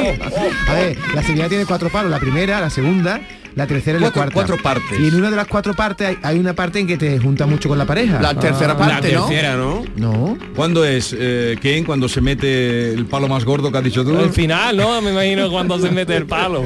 A 0.68 0.72
ver, 0.74 0.96
la 1.14 1.22
sevillana 1.22 1.48
tiene 1.48 1.66
cuatro 1.66 1.90
palos, 1.90 2.10
la 2.10 2.18
primera, 2.20 2.60
la 2.60 2.70
segunda, 2.70 3.20
la 3.58 3.66
tercera 3.66 3.98
y 3.98 4.00
la 4.00 4.06
Cuatro- 4.12 4.32
cuarta. 4.32 4.34
cuatro 4.34 4.62
partes. 4.62 5.00
Y 5.00 5.08
en 5.08 5.14
una 5.16 5.30
de 5.30 5.36
las 5.36 5.46
cuatro 5.48 5.74
partes 5.74 6.06
hay, 6.08 6.18
hay 6.22 6.38
una 6.38 6.54
parte 6.54 6.78
en 6.78 6.86
que 6.86 6.96
te 6.96 7.18
junta 7.18 7.44
mucho 7.44 7.68
con 7.68 7.76
la 7.76 7.84
pareja. 7.84 8.20
La 8.22 8.32
tercera 8.34 8.68
La 8.74 8.78
parte, 8.78 9.12
¿no? 9.12 9.26
tercera, 9.26 9.56
¿no? 9.56 9.82
No. 9.96 10.38
¿Cuándo 10.54 10.84
es, 10.84 11.14
eh, 11.18 11.58
Ken, 11.60 11.84
cuando 11.84 12.08
se 12.08 12.20
mete 12.20 12.92
el 12.94 13.06
palo 13.06 13.26
más 13.28 13.44
gordo 13.44 13.70
que 13.72 13.78
has 13.78 13.84
dicho 13.84 14.04
tú? 14.04 14.16
El 14.18 14.30
final, 14.30 14.76
¿no? 14.76 15.02
Me 15.02 15.10
imagino 15.10 15.50
cuando 15.50 15.78
se 15.78 15.90
mete 15.90 16.16
el 16.16 16.26
palo. 16.26 16.62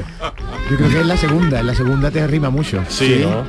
Yo 0.70 0.76
creo 0.76 0.88
que 0.90 1.00
es 1.00 1.06
la 1.06 1.16
segunda, 1.16 1.60
en 1.60 1.66
la 1.66 1.74
segunda 1.74 2.10
te 2.10 2.26
rima 2.26 2.50
mucho. 2.50 2.82
Sí, 2.88 3.20
¿no? 3.22 3.42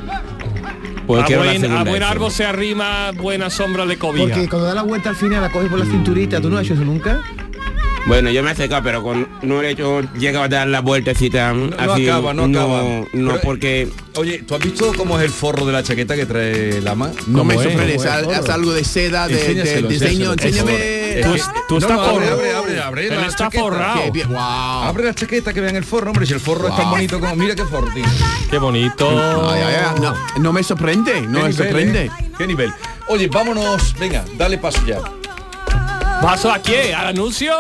Pues 1.06 1.22
a, 1.26 1.30
la 1.30 1.38
buen, 1.38 1.66
a 1.72 1.84
buen 1.84 2.02
árbol 2.02 2.32
se 2.32 2.46
arrima 2.46 3.12
buena 3.12 3.50
sombra 3.50 3.86
de 3.86 3.98
cobija. 3.98 4.26
Porque 4.36 4.48
cuando 4.48 4.68
da 4.70 4.74
la 4.74 4.84
vuelta 4.84 5.10
al 5.10 5.18
final 5.18 5.42
la 5.42 5.50
coges 5.52 5.70
por 5.70 5.78
la 5.80 5.86
cinturita, 5.86 6.40
¿tú 6.40 6.50
no 6.50 6.58
has 6.58 6.64
hecho 6.64 6.76
eso 6.76 6.86
nunca? 6.86 7.20
Bueno, 8.06 8.30
yo 8.32 8.44
me 8.44 8.52
he 8.52 8.56
secado, 8.56 8.84
pero 8.84 9.02
con 9.02 9.28
no 9.44 9.62
he 9.62 9.70
hecho, 9.72 10.02
llegado 10.18 10.44
a 10.44 10.50
dar 10.50 10.68
la 10.68 10.82
vueltecita 10.82 11.54
No 11.54 11.70
así. 11.94 12.08
acaba, 12.10 12.34
no 12.34 12.44
acaba. 12.44 12.82
No, 13.14 13.32
Pero- 13.32 13.42
porque 13.42 13.90
Oye, 14.16 14.44
¿tú 14.46 14.56
has 14.56 14.62
visto 14.62 14.92
cómo 14.98 15.18
es 15.18 15.24
el 15.26 15.32
forro 15.32 15.66
de 15.66 15.72
la 15.72 15.82
chaqueta 15.84 16.16
que 16.16 16.26
trae 16.26 16.82
Lama? 16.82 17.12
No 17.28 17.44
me 17.46 17.56
sorprende, 17.56 17.96
es, 17.96 18.04
¿Cómo 18.04 18.32
es, 18.34 18.50
algo 18.50 18.74
de 18.74 18.84
seda, 18.84 19.28
de, 19.28 19.84
diseño. 19.88 20.34
Enséñame. 20.34 20.72
Tú, 21.24 21.34
Eh, 21.36 21.42
tú 21.70 21.76
no, 21.76 21.80
estás 21.80 21.92
no, 21.98 22.02
abre, 22.04 22.26
forrado. 22.28 22.42
abre, 22.42 22.54
abre, 22.54 22.82
abre 22.82 23.08
Él 23.08 23.16
la 23.22 23.28
está 23.28 23.46
chaqueta. 23.46 23.64
forrado. 23.64 24.12
Qué 24.12 24.24
wow. 24.26 24.38
Abre 24.38 25.04
la 25.06 25.14
chaqueta 25.16 25.54
que 25.54 25.62
vean 25.62 25.76
el 25.78 25.84
forro, 25.86 26.12
hombre, 26.12 26.26
si 26.26 26.34
el 26.34 26.40
forro 26.42 26.68
es 26.68 26.76
tan 26.76 26.90
bonito 26.92 27.20
como... 27.20 27.36
Mira 27.38 27.56
qué 27.56 27.64
forro 27.66 27.88
tiene. 27.94 28.10
Qué 28.50 28.58
bonito. 28.58 29.10
Ay, 29.50 29.62
ay, 29.66 29.76
ay, 29.96 30.00
no, 30.02 30.14
no 30.40 30.54
me 30.54 30.62
sorprende, 30.64 31.22
no 31.22 31.22
Qué 31.22 31.28
me 31.28 31.38
nivel, 31.50 31.54
sorprende. 31.56 32.06
¿eh? 32.06 32.12
Qué 32.38 32.48
nivel. 32.48 32.72
Oye, 33.08 33.28
vámonos, 33.28 33.96
venga, 33.98 34.26
dale 34.38 34.58
paso 34.58 34.80
ya. 34.86 35.00
¿Paso 36.22 36.52
aquí? 36.52 36.74
¿Al 36.96 37.08
anuncio? 37.08 37.54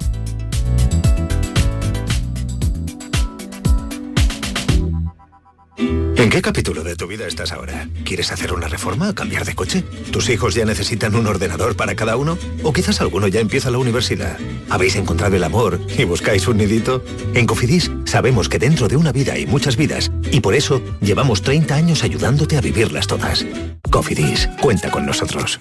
¿En 6.21 6.29
qué 6.29 6.43
capítulo 6.43 6.85
de 6.85 6.97
tu 6.97 7.07
vida 7.07 7.27
estás 7.27 7.51
ahora? 7.51 7.89
¿Quieres 8.05 8.31
hacer 8.31 8.53
una 8.53 8.69
reforma 8.69 9.09
o 9.09 9.15
cambiar 9.15 9.47
de 9.47 9.55
coche? 9.55 9.83
¿Tus 10.13 10.29
hijos 10.29 10.55
ya 10.55 10.67
necesitan 10.67 11.15
un 11.15 11.27
ordenador 11.27 11.77
para 11.77 11.97
cada 11.97 12.19
uno? 12.19 12.37
¿O 12.63 12.75
quizás 12.75 13.01
alguno 13.01 13.27
ya 13.27 13.41
empieza 13.41 13.71
la 13.71 13.79
universidad? 13.79 14.37
¿Habéis 14.69 14.97
encontrado 14.97 15.35
el 15.37 15.45
amor 15.45 15.81
y 15.97 16.05
buscáis 16.05 16.47
un 16.47 16.59
nidito? 16.59 17.03
En 17.33 17.47
Cofidis 17.47 17.91
sabemos 18.05 18.51
que 18.51 18.59
dentro 18.59 18.87
de 18.87 18.97
una 18.97 19.13
vida 19.13 19.33
hay 19.33 19.47
muchas 19.47 19.79
vidas 19.79 20.13
y 20.31 20.41
por 20.41 20.55
eso 20.55 20.83
llevamos 21.01 21.41
30 21.41 21.75
años 21.75 22.05
ayudándote 22.05 22.59
a 22.59 22.61
vivirlas 22.61 23.07
todas. 23.07 23.47
Cofidis, 23.91 24.47
cuenta 24.61 24.91
con 24.91 25.07
nosotros. 25.07 25.59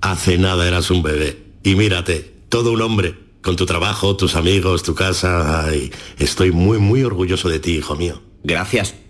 Hace 0.00 0.38
nada 0.38 0.66
eras 0.66 0.90
un 0.90 1.02
bebé. 1.02 1.36
Y 1.62 1.74
mírate, 1.74 2.32
todo 2.48 2.72
un 2.72 2.80
hombre. 2.80 3.16
Con 3.42 3.56
tu 3.56 3.66
trabajo, 3.66 4.16
tus 4.16 4.34
amigos, 4.34 4.82
tu 4.82 4.94
casa. 4.94 5.66
Ay, 5.66 5.92
estoy 6.18 6.52
muy, 6.52 6.78
muy 6.78 7.04
orgulloso 7.04 7.50
de 7.50 7.58
ti, 7.58 7.72
hijo 7.72 7.96
mío. 7.96 8.22
Gracias. 8.42 8.94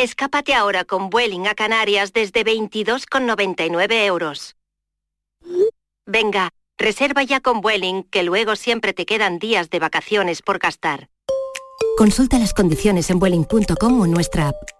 Escápate 0.00 0.54
ahora 0.54 0.86
con 0.86 1.10
Vueling 1.10 1.46
a 1.46 1.54
Canarias 1.54 2.14
desde 2.14 2.42
22,99 2.42 4.06
euros. 4.06 4.56
Venga, 6.06 6.48
reserva 6.78 7.22
ya 7.22 7.40
con 7.40 7.60
Vueling, 7.60 8.04
que 8.04 8.22
luego 8.22 8.56
siempre 8.56 8.94
te 8.94 9.04
quedan 9.04 9.38
días 9.38 9.68
de 9.68 9.78
vacaciones 9.78 10.40
por 10.40 10.58
gastar. 10.58 11.10
Consulta 11.98 12.38
las 12.38 12.54
condiciones 12.54 13.10
en 13.10 13.18
Vueling.com 13.18 14.00
o 14.00 14.06
nuestra 14.06 14.48
app. 14.48 14.79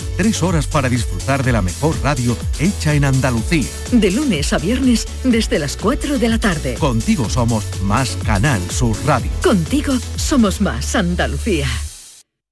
Tres 0.17 0.43
horas 0.43 0.67
para 0.67 0.89
disfrutar 0.89 1.43
de 1.43 1.51
la 1.51 1.61
mejor 1.61 1.95
radio 2.03 2.37
hecha 2.59 2.93
en 2.93 3.05
Andalucía. 3.05 3.67
De 3.91 4.11
lunes 4.11 4.53
a 4.53 4.57
viernes 4.57 5.07
desde 5.23 5.59
las 5.59 5.77
4 5.77 6.19
de 6.19 6.29
la 6.29 6.39
tarde. 6.39 6.75
Contigo 6.75 7.29
somos 7.29 7.63
más 7.81 8.17
Canal 8.25 8.61
Sur 8.69 8.95
Radio. 9.05 9.31
Contigo 9.43 9.93
somos 10.15 10.61
más 10.61 10.95
Andalucía. 10.95 11.67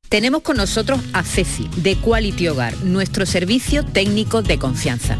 Tenemos 0.10 0.42
con 0.42 0.58
nosotros 0.58 1.00
a 1.14 1.24
Ceci, 1.24 1.70
de 1.78 1.96
Quality 1.96 2.48
Hogar, 2.48 2.76
nuestro 2.84 3.28
servicio 3.28 3.86
técnico 3.86 4.42
de 4.42 4.58
confianza. 4.58 5.20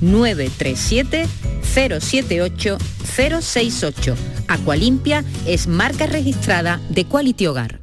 937 0.00 1.26
078 1.62 2.78
068. 3.04 4.14
Aqualimpia 4.48 5.24
es 5.46 5.66
marca 5.66 6.06
registrada 6.06 6.80
de 6.88 7.04
Quality 7.04 7.46
Hogar. 7.46 7.80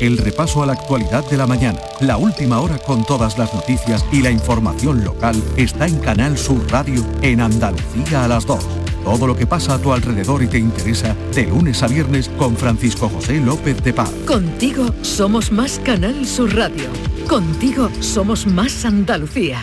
El 0.00 0.18
repaso 0.18 0.62
a 0.62 0.66
la 0.66 0.72
actualidad 0.72 1.24
de 1.30 1.36
la 1.36 1.46
mañana, 1.46 1.78
la 2.00 2.16
última 2.16 2.60
hora 2.60 2.78
con 2.78 3.04
todas 3.04 3.38
las 3.38 3.54
noticias 3.54 4.04
y 4.10 4.22
la 4.22 4.30
información 4.30 5.04
local 5.04 5.40
está 5.56 5.86
en 5.86 5.98
Canal 6.00 6.36
Sur 6.36 6.60
Radio 6.70 7.04
en 7.22 7.40
Andalucía 7.40 8.24
a 8.24 8.28
las 8.28 8.44
2. 8.44 8.58
Todo 9.04 9.26
lo 9.26 9.36
que 9.36 9.46
pasa 9.46 9.74
a 9.74 9.78
tu 9.78 9.92
alrededor 9.92 10.42
y 10.42 10.48
te 10.48 10.58
interesa 10.58 11.14
de 11.34 11.44
lunes 11.44 11.82
a 11.82 11.86
viernes 11.86 12.28
con 12.38 12.56
Francisco 12.56 13.08
José 13.08 13.34
López 13.34 13.82
de 13.84 13.92
Paz. 13.92 14.10
Contigo 14.26 14.92
somos 15.02 15.52
más 15.52 15.78
Canal 15.84 16.26
Sur 16.26 16.54
Radio. 16.56 16.88
Contigo 17.28 17.88
somos 18.00 18.46
más 18.46 18.84
Andalucía. 18.84 19.62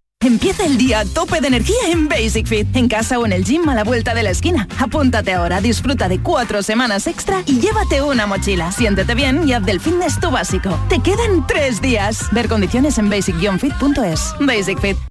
Empieza 0.21 0.65
el 0.65 0.77
día 0.77 0.99
a 0.99 1.05
tope 1.05 1.41
de 1.41 1.47
energía 1.47 1.89
en 1.89 2.07
Basic 2.07 2.45
Fit, 2.45 2.75
en 2.75 2.87
casa 2.87 3.17
o 3.17 3.25
en 3.25 3.33
el 3.33 3.43
gym 3.43 3.67
a 3.69 3.75
la 3.75 3.83
vuelta 3.83 4.13
de 4.13 4.21
la 4.21 4.29
esquina. 4.29 4.67
Apúntate 4.77 5.33
ahora, 5.33 5.61
disfruta 5.61 6.07
de 6.07 6.21
cuatro 6.21 6.61
semanas 6.61 7.07
extra 7.07 7.41
y 7.47 7.59
llévate 7.59 8.03
una 8.03 8.27
mochila. 8.27 8.71
Siéntete 8.71 9.15
bien 9.15 9.47
y 9.47 9.53
haz 9.53 9.65
del 9.65 9.79
fitness 9.79 10.19
tu 10.19 10.29
básico. 10.29 10.77
Te 10.89 10.99
quedan 10.99 11.47
tres 11.47 11.81
días. 11.81 12.29
Ver 12.31 12.47
condiciones 12.47 12.99
en 12.99 13.09
basic-fit.es. 13.09 14.35
Basic 14.39 14.79
Fit. 14.79 15.10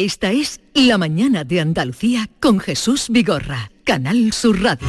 Esta 0.00 0.30
es 0.30 0.60
La 0.74 0.96
Mañana 0.96 1.42
de 1.42 1.58
Andalucía 1.60 2.30
con 2.38 2.60
Jesús 2.60 3.06
Vigorra, 3.08 3.72
Canal 3.82 4.32
Sur 4.32 4.62
Radio. 4.62 4.86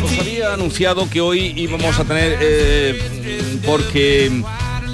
Nos 0.00 0.18
había 0.18 0.52
anunciado 0.54 1.08
que 1.08 1.20
hoy 1.20 1.52
íbamos 1.56 1.98
a 1.98 2.04
tener, 2.04 2.38
eh, 2.40 3.60
porque 3.64 4.30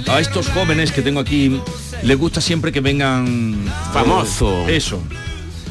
a 0.07 0.19
estos 0.19 0.47
jóvenes 0.49 0.91
que 0.91 1.01
tengo 1.01 1.19
aquí 1.19 1.59
les 2.03 2.17
gusta 2.17 2.39
siempre 2.41 2.71
que 2.71 2.79
vengan 2.81 3.57
Famoso. 3.91 4.67
eh, 4.69 4.75
Eso. 4.77 5.01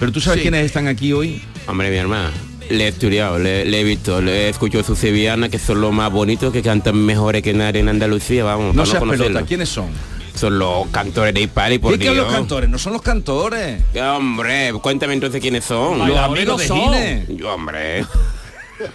Pero 0.01 0.11
tú 0.13 0.21
sabes 0.21 0.39
Sí. 0.39 0.43
quiénes 0.43 0.67
están 0.67 0.89
aquí 0.89 1.13
hoy. 1.13 1.43
Hombre, 1.67 1.91
mi 1.91 1.97
hermana. 1.97 2.33
Le 2.71 2.85
he 2.85 2.89
estudiado, 2.89 3.39
le, 3.39 3.65
le 3.65 3.81
he 3.81 3.85
visto, 3.85 4.21
le 4.21 4.47
he 4.47 4.49
escuchado 4.51 4.85
sus 4.85 4.99
sevillanas 4.99 5.49
que 5.49 5.59
son 5.59 5.81
los 5.81 5.93
más 5.93 6.13
bonitos, 6.13 6.53
que 6.53 6.63
cantan 6.63 6.97
mejores 6.97 7.43
que 7.43 7.55
nadie 7.55 7.81
en 7.81 7.89
Andalucía, 7.89 8.45
vamos. 8.45 8.75
No 8.75 8.85
seas 8.85 8.99
conocerlos. 8.99 9.29
pelota, 9.29 9.47
¿quiénes 9.47 9.69
son? 9.69 9.87
Son 10.35 10.59
los 10.59 10.87
cantores 10.89 11.35
de 11.35 11.43
Hispari, 11.43 11.79
por 11.79 11.93
¿Qué 11.93 11.99
Dios. 12.05 12.17
los 12.17 12.33
cantores? 12.33 12.69
No 12.71 12.79
son 12.79 12.93
los 12.93 13.03
cantores. 13.03 13.83
Hombre, 14.01 14.73
cuéntame 14.83 15.15
entonces 15.15 15.41
quiénes 15.41 15.65
son. 15.65 16.07
Los 16.07 16.19
amigos 16.19 16.61
de 16.61 16.69
Gine. 16.69 17.27
Yo, 17.31 17.55
hombre. 17.55 18.05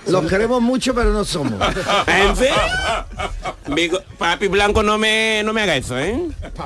Los 0.07 0.25
queremos 0.27 0.61
mucho, 0.61 0.95
pero 0.95 1.11
no 1.11 1.25
somos. 1.25 1.59
¿En 2.07 2.33
serio? 2.37 2.55
Papi 4.17 4.47
Blanco 4.47 4.81
no 4.81 4.97
me, 4.97 5.41
no 5.43 5.51
me 5.51 5.61
haga 5.61 5.75
eso, 5.75 5.99
¿eh? 5.99 6.17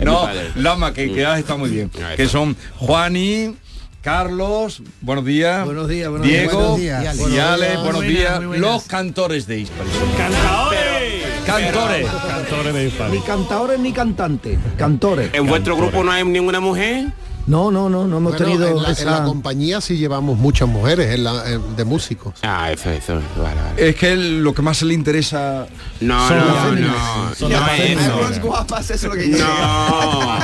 No, 0.00 0.28
Lama, 0.56 0.92
que, 0.92 1.12
que 1.12 1.22
estado 1.22 1.58
muy 1.58 1.70
bien. 1.70 1.90
Que 2.16 2.26
son 2.26 2.56
Juani, 2.78 3.54
Carlos, 4.02 4.82
buenos 5.02 5.26
días. 5.26 5.64
Buenos 5.66 5.86
días, 5.88 6.08
buenos 6.08 6.26
días. 6.26 6.40
Diego, 6.44 6.58
Buenos 6.58 6.78
días. 6.78 7.14
y 7.14 7.18
Buenos 7.20 7.38
Ale, 7.38 7.66
días. 7.68 7.82
buenos 7.82 8.02
Muy 8.02 8.08
días. 8.08 8.36
buenas. 8.46 8.58
Los 8.60 8.84
cantores 8.84 9.46
de 9.46 9.58
Hispari. 9.60 9.90
¡Cantores! 10.16 11.24
Cantores. 11.44 12.06
Cantores 12.26 12.74
de 12.74 12.86
Hispani. 12.86 13.16
Ni 13.18 13.22
cantadores 13.22 13.78
ni 13.80 13.92
cantantes. 13.92 14.58
Cantores. 14.78 15.30
¿En 15.34 15.46
vuestro 15.46 15.76
grupo 15.76 16.02
no 16.02 16.12
hay 16.12 16.24
ninguna 16.24 16.60
mujer? 16.60 17.08
No, 17.46 17.70
no, 17.70 17.88
no, 17.88 18.06
no 18.06 18.18
hemos 18.18 18.32
Bueno, 18.32 18.46
tenido 18.46 18.68
en 18.68 18.76
la, 18.82 18.88
en 18.88 18.92
esa... 18.92 19.10
la 19.10 19.24
compañía 19.24 19.80
sí 19.80 19.96
llevamos 19.96 20.38
muchas 20.38 20.68
mujeres 20.68 21.12
en 21.12 21.24
la- 21.24 21.50
en- 21.50 21.74
de 21.74 21.84
músicos. 21.84 22.34
Ah, 22.42 22.70
eso, 22.70 22.90
eso, 22.90 23.14
vale, 23.36 23.60
vale. 23.60 23.88
Es 23.88 23.96
que 23.96 24.12
él, 24.12 24.42
lo 24.44 24.54
que 24.54 24.62
más 24.62 24.80
le 24.82 24.94
interesa 24.94 25.66
No, 26.00 26.28
son 26.28 26.38
no, 26.38 26.44
las 26.46 26.64
no, 26.64 26.72
no, 26.72 27.34
Son 27.34 27.50
no 27.50 27.58
las. 27.60 28.20
Más 28.30 28.40
guapas, 28.40 28.90
eso 28.90 29.12
es 29.12 29.14
lo 29.14 29.20
que 29.20 29.26
No. 29.38 30.38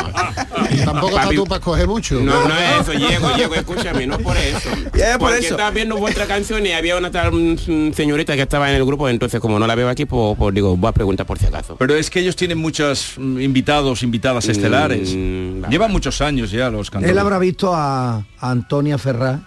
Tampoco 0.85 1.17
tú 1.35 1.45
para 1.45 1.59
escoger 1.59 1.87
mucho. 1.87 2.21
No, 2.21 2.47
no 2.49 2.55
es 2.57 2.81
eso, 2.81 2.93
Diego, 2.93 3.29
Diego, 3.37 3.55
escúchame, 3.55 4.07
no 4.07 4.19
por 4.19 4.37
eso. 4.37 4.69
Ya, 4.97 5.19
por 5.19 5.29
Porque 5.31 5.45
eso. 5.47 5.55
estaba 5.55 5.71
viendo 5.71 5.97
vuestra 5.97 6.27
canción 6.27 6.65
y 6.65 6.73
había 6.73 6.97
una 6.97 7.11
tal 7.11 7.33
mm, 7.33 7.93
señorita 7.93 8.35
que 8.35 8.43
estaba 8.43 8.71
en 8.71 8.77
el 8.77 8.85
grupo, 8.85 9.09
entonces 9.09 9.41
como 9.41 9.59
no 9.59 9.67
la 9.67 9.75
veo 9.75 9.89
aquí, 9.89 10.07
pues, 10.07 10.37
pues 10.39 10.55
digo, 10.55 10.77
voy 10.77 10.89
a 10.89 10.93
preguntar 10.93 11.27
por 11.27 11.39
si 11.39 11.47
acaso. 11.47 11.77
Pero 11.77 11.95
es 11.95 12.09
que 12.11 12.21
ellos 12.21 12.35
tienen 12.37 12.59
muchos 12.59 13.15
mm, 13.19 13.41
invitados, 13.41 14.03
invitadas 14.03 14.49
estelares. 14.49 15.13
Mm, 15.15 15.65
Llevan 15.69 15.91
muchos 15.93 16.21
años 16.21 16.51
ya 16.51 16.71
los 16.71 16.91
cantores. 16.91 17.13
Él 17.13 17.19
habrá 17.19 17.39
visto 17.39 17.75
a, 17.75 18.17
a 18.17 18.51
Antonia 18.51 18.97
Ferrá, 18.99 19.41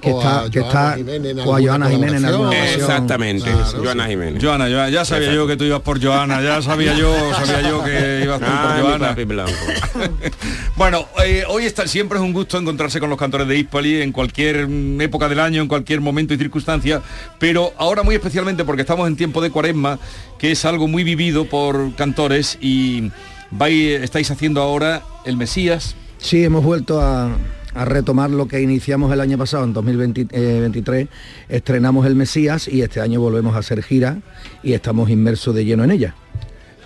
que 0.00 0.10
O 0.10 0.18
está, 0.18 0.40
a 0.42 0.50
que 0.50 0.60
Joana 0.60 0.78
está 0.80 0.96
Jiménez 0.96 1.36
o 1.46 1.54
a 1.56 1.60
Joana 1.60 1.90
Jiménez 1.90 2.16
en 2.20 2.24
alguna 2.24 2.48
colaboración. 2.48 2.82
ocasión. 2.82 2.90
Exactamente, 2.90 3.44
Claro, 3.50 3.82
Joana. 3.84 4.06
Jiménez. 4.08 4.42
Joana, 4.42 4.68
ya, 4.68 4.88
ya 4.88 5.04
sabía 5.04 5.32
yo 5.32 5.46
que 5.46 5.56
tú 5.56 5.64
ibas 5.64 5.80
por 5.80 6.02
Joana, 6.02 6.42
ya 6.42 6.62
sabía 6.62 6.94
yo, 6.96 7.14
sabía 7.34 7.68
yo 7.68 7.84
que 7.84 8.20
ibas 8.24 8.40
tú 8.40 8.46
Ah, 8.48 9.14
por 9.14 9.16
mi 9.26 9.34
Joana. 9.34 9.46
Bueno, 10.76 11.06
eh, 11.24 11.44
hoy 11.48 11.64
está, 11.66 11.86
siempre 11.86 12.18
es 12.18 12.24
un 12.24 12.32
gusto 12.32 12.56
encontrarse 12.58 13.00
con 13.00 13.10
los 13.10 13.18
cantores 13.18 13.46
de 13.46 13.58
Hispali 13.58 14.00
en 14.02 14.12
cualquier 14.12 14.66
época 15.00 15.28
del 15.28 15.40
año, 15.40 15.60
en 15.62 15.68
cualquier 15.68 16.00
momento 16.00 16.32
y 16.32 16.38
circunstancia, 16.38 17.02
pero 17.38 17.72
ahora 17.76 18.02
muy 18.02 18.14
especialmente 18.14 18.64
porque 18.64 18.82
estamos 18.82 19.06
en 19.06 19.16
tiempo 19.16 19.42
de 19.42 19.50
cuaresma, 19.50 19.98
que 20.38 20.52
es 20.52 20.64
algo 20.64 20.88
muy 20.88 21.04
vivido 21.04 21.44
por 21.44 21.94
cantores 21.96 22.56
y 22.62 23.10
vais, 23.50 24.00
estáis 24.02 24.30
haciendo 24.30 24.62
ahora 24.62 25.02
el 25.26 25.36
Mesías. 25.36 25.96
Sí, 26.18 26.44
hemos 26.44 26.64
vuelto 26.64 27.00
a, 27.00 27.30
a 27.74 27.84
retomar 27.84 28.30
lo 28.30 28.46
que 28.48 28.60
iniciamos 28.60 29.12
el 29.12 29.20
año 29.20 29.38
pasado, 29.38 29.64
en 29.64 29.72
2023. 29.72 31.08
Estrenamos 31.48 32.06
El 32.06 32.14
Mesías 32.14 32.68
y 32.68 32.82
este 32.82 33.00
año 33.00 33.20
volvemos 33.20 33.54
a 33.54 33.58
hacer 33.58 33.82
gira 33.82 34.18
y 34.62 34.72
estamos 34.72 35.10
inmersos 35.10 35.54
de 35.54 35.64
lleno 35.64 35.84
en 35.84 35.90
ella. 35.92 36.14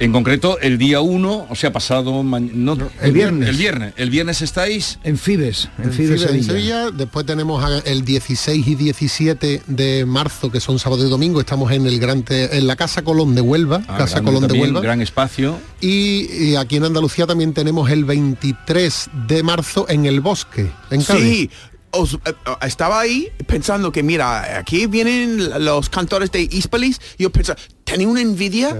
En 0.00 0.12
concreto, 0.12 0.58
el 0.60 0.76
día 0.76 1.00
1, 1.00 1.46
o 1.48 1.54
sea, 1.54 1.72
pasado 1.72 2.22
no, 2.24 2.76
El 3.00 3.12
viernes. 3.12 3.48
El 3.48 3.56
viernes. 3.56 3.94
El 3.96 4.10
viernes 4.10 4.42
estáis 4.42 4.98
En 5.04 5.16
Fibes, 5.18 5.68
en, 5.78 5.84
En 5.84 5.92
Fibes, 5.92 6.20
Fibes, 6.20 6.22
en 6.22 6.28
Sevilla. 6.44 6.52
Sevilla. 6.84 6.90
Después 6.90 7.24
tenemos 7.26 7.64
el 7.84 8.04
16 8.04 8.66
y 8.66 8.74
17 8.74 9.62
de 9.66 10.04
marzo, 10.04 10.50
que 10.50 10.58
son 10.60 10.78
sábado 10.78 11.06
y 11.06 11.10
domingo. 11.10 11.40
Estamos 11.40 11.70
en 11.72 11.86
el 11.86 12.00
gran 12.00 12.22
te- 12.24 12.56
en 12.56 12.66
la 12.66 12.74
Casa 12.76 13.02
Colón 13.02 13.34
de 13.34 13.40
Huelva, 13.40 13.82
Ah, 13.86 13.98
Casa 13.98 14.20
Colón 14.22 14.46
de 14.48 14.58
Huelva. 14.58 14.80
gran 14.80 15.00
espacio. 15.00 15.58
Y, 15.80 16.26
y 16.32 16.56
aquí 16.56 16.76
en 16.76 16.84
Andalucía 16.84 17.26
también 17.26 17.52
tenemos 17.54 17.88
el 17.90 18.04
23 18.04 19.10
de 19.28 19.42
marzo 19.42 19.86
en 19.88 20.06
el 20.06 20.20
Bosque, 20.20 20.70
en 20.90 21.02
Cádiz. 21.02 21.22
Sí, 21.22 21.50
os- 21.94 22.14
eh, 22.14 22.18
eh, 22.26 22.32
estaba 22.66 23.00
ahí 23.00 23.28
pensando 23.46 23.90
que 23.92 24.02
mira, 24.02 24.58
aquí 24.58 24.86
vienen 24.86 25.64
los 25.64 25.88
cantores 25.88 26.30
de 26.30 26.42
Hispalis 26.42 27.00
y 27.18 27.24
yo 27.24 27.30
pensaba, 27.30 27.58
tenía 27.84 28.08
una 28.08 28.20
envidia 28.20 28.70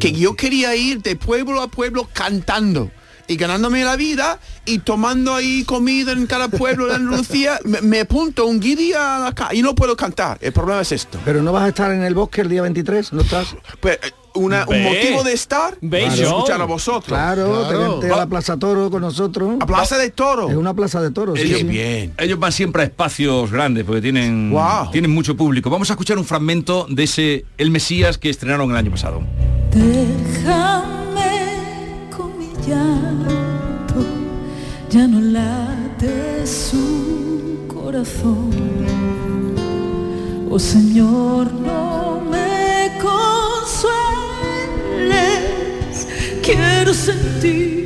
que 0.00 0.12
yo 0.12 0.34
quería 0.36 0.74
ir 0.76 1.02
de 1.02 1.16
pueblo 1.16 1.60
a 1.62 1.68
pueblo 1.68 2.08
cantando 2.12 2.90
y 3.26 3.36
ganándome 3.36 3.84
la 3.84 3.96
vida 3.96 4.38
y 4.66 4.78
tomando 4.80 5.34
ahí 5.34 5.64
comida 5.64 6.12
en 6.12 6.26
cada 6.26 6.48
pueblo 6.48 6.86
de 6.86 6.94
Andalucía, 6.96 7.58
me, 7.64 7.80
me 7.80 8.00
apunto 8.00 8.46
un 8.46 8.60
guiri 8.60 8.92
a 8.92 9.18
la 9.18 9.32
ca- 9.34 9.54
y 9.54 9.62
no 9.62 9.74
puedo 9.74 9.96
cantar. 9.96 10.38
El 10.40 10.52
problema 10.52 10.80
es 10.82 10.92
esto. 10.92 11.18
Pero 11.24 11.42
no 11.42 11.52
vas 11.52 11.64
a 11.64 11.68
estar 11.68 11.90
en 11.92 12.02
el 12.02 12.14
bosque 12.14 12.40
el 12.42 12.48
día 12.48 12.62
23, 12.62 13.12
¿no 13.12 13.22
estás? 13.22 13.54
Pues, 13.80 13.98
eh, 14.02 14.10
una- 14.36 14.64
un 14.66 14.82
motivo 14.82 15.22
de 15.22 15.32
estar 15.32 15.76
Ve, 15.80 16.06
es 16.06 16.14
John. 16.16 16.24
escuchar 16.24 16.60
a 16.60 16.64
vosotros. 16.64 17.06
Claro, 17.06 17.66
Claro. 17.68 17.94
tenerte 18.00 18.12
a 18.12 18.16
la 18.16 18.26
Plaza 18.26 18.56
Toro 18.56 18.90
con 18.90 19.00
nosotros. 19.02 19.56
A 19.60 19.66
Plaza 19.66 19.96
de 19.96 20.10
Toro. 20.10 20.50
Es 20.50 20.56
una 20.56 20.74
plaza 20.74 21.00
de 21.00 21.12
toros. 21.12 21.38
Ellos, 21.38 21.58
sí. 21.60 21.64
bien. 21.64 22.12
ellos 22.18 22.38
van 22.40 22.50
siempre 22.50 22.82
a 22.82 22.84
espacios 22.86 23.52
grandes 23.52 23.84
porque 23.84 24.02
tienen, 24.02 24.50
Guau. 24.50 24.90
tienen 24.90 25.12
mucho 25.12 25.36
público. 25.36 25.70
Vamos 25.70 25.88
a 25.90 25.92
escuchar 25.92 26.18
un 26.18 26.24
fragmento 26.24 26.86
de 26.90 27.04
ese 27.04 27.44
El 27.58 27.70
Mesías 27.70 28.18
que 28.18 28.28
estrenaron 28.28 28.70
el 28.72 28.76
año 28.76 28.90
pasado. 28.90 29.22
Llanto, 32.66 34.04
ya 34.90 35.06
no 35.06 35.20
late 35.20 36.46
su 36.46 37.66
corazón. 37.68 38.50
Oh 40.50 40.58
Señor, 40.58 41.52
no 41.52 42.20
me 42.30 42.92
consueles, 43.02 43.96
quiero 46.42 46.94
sentir 46.94 47.83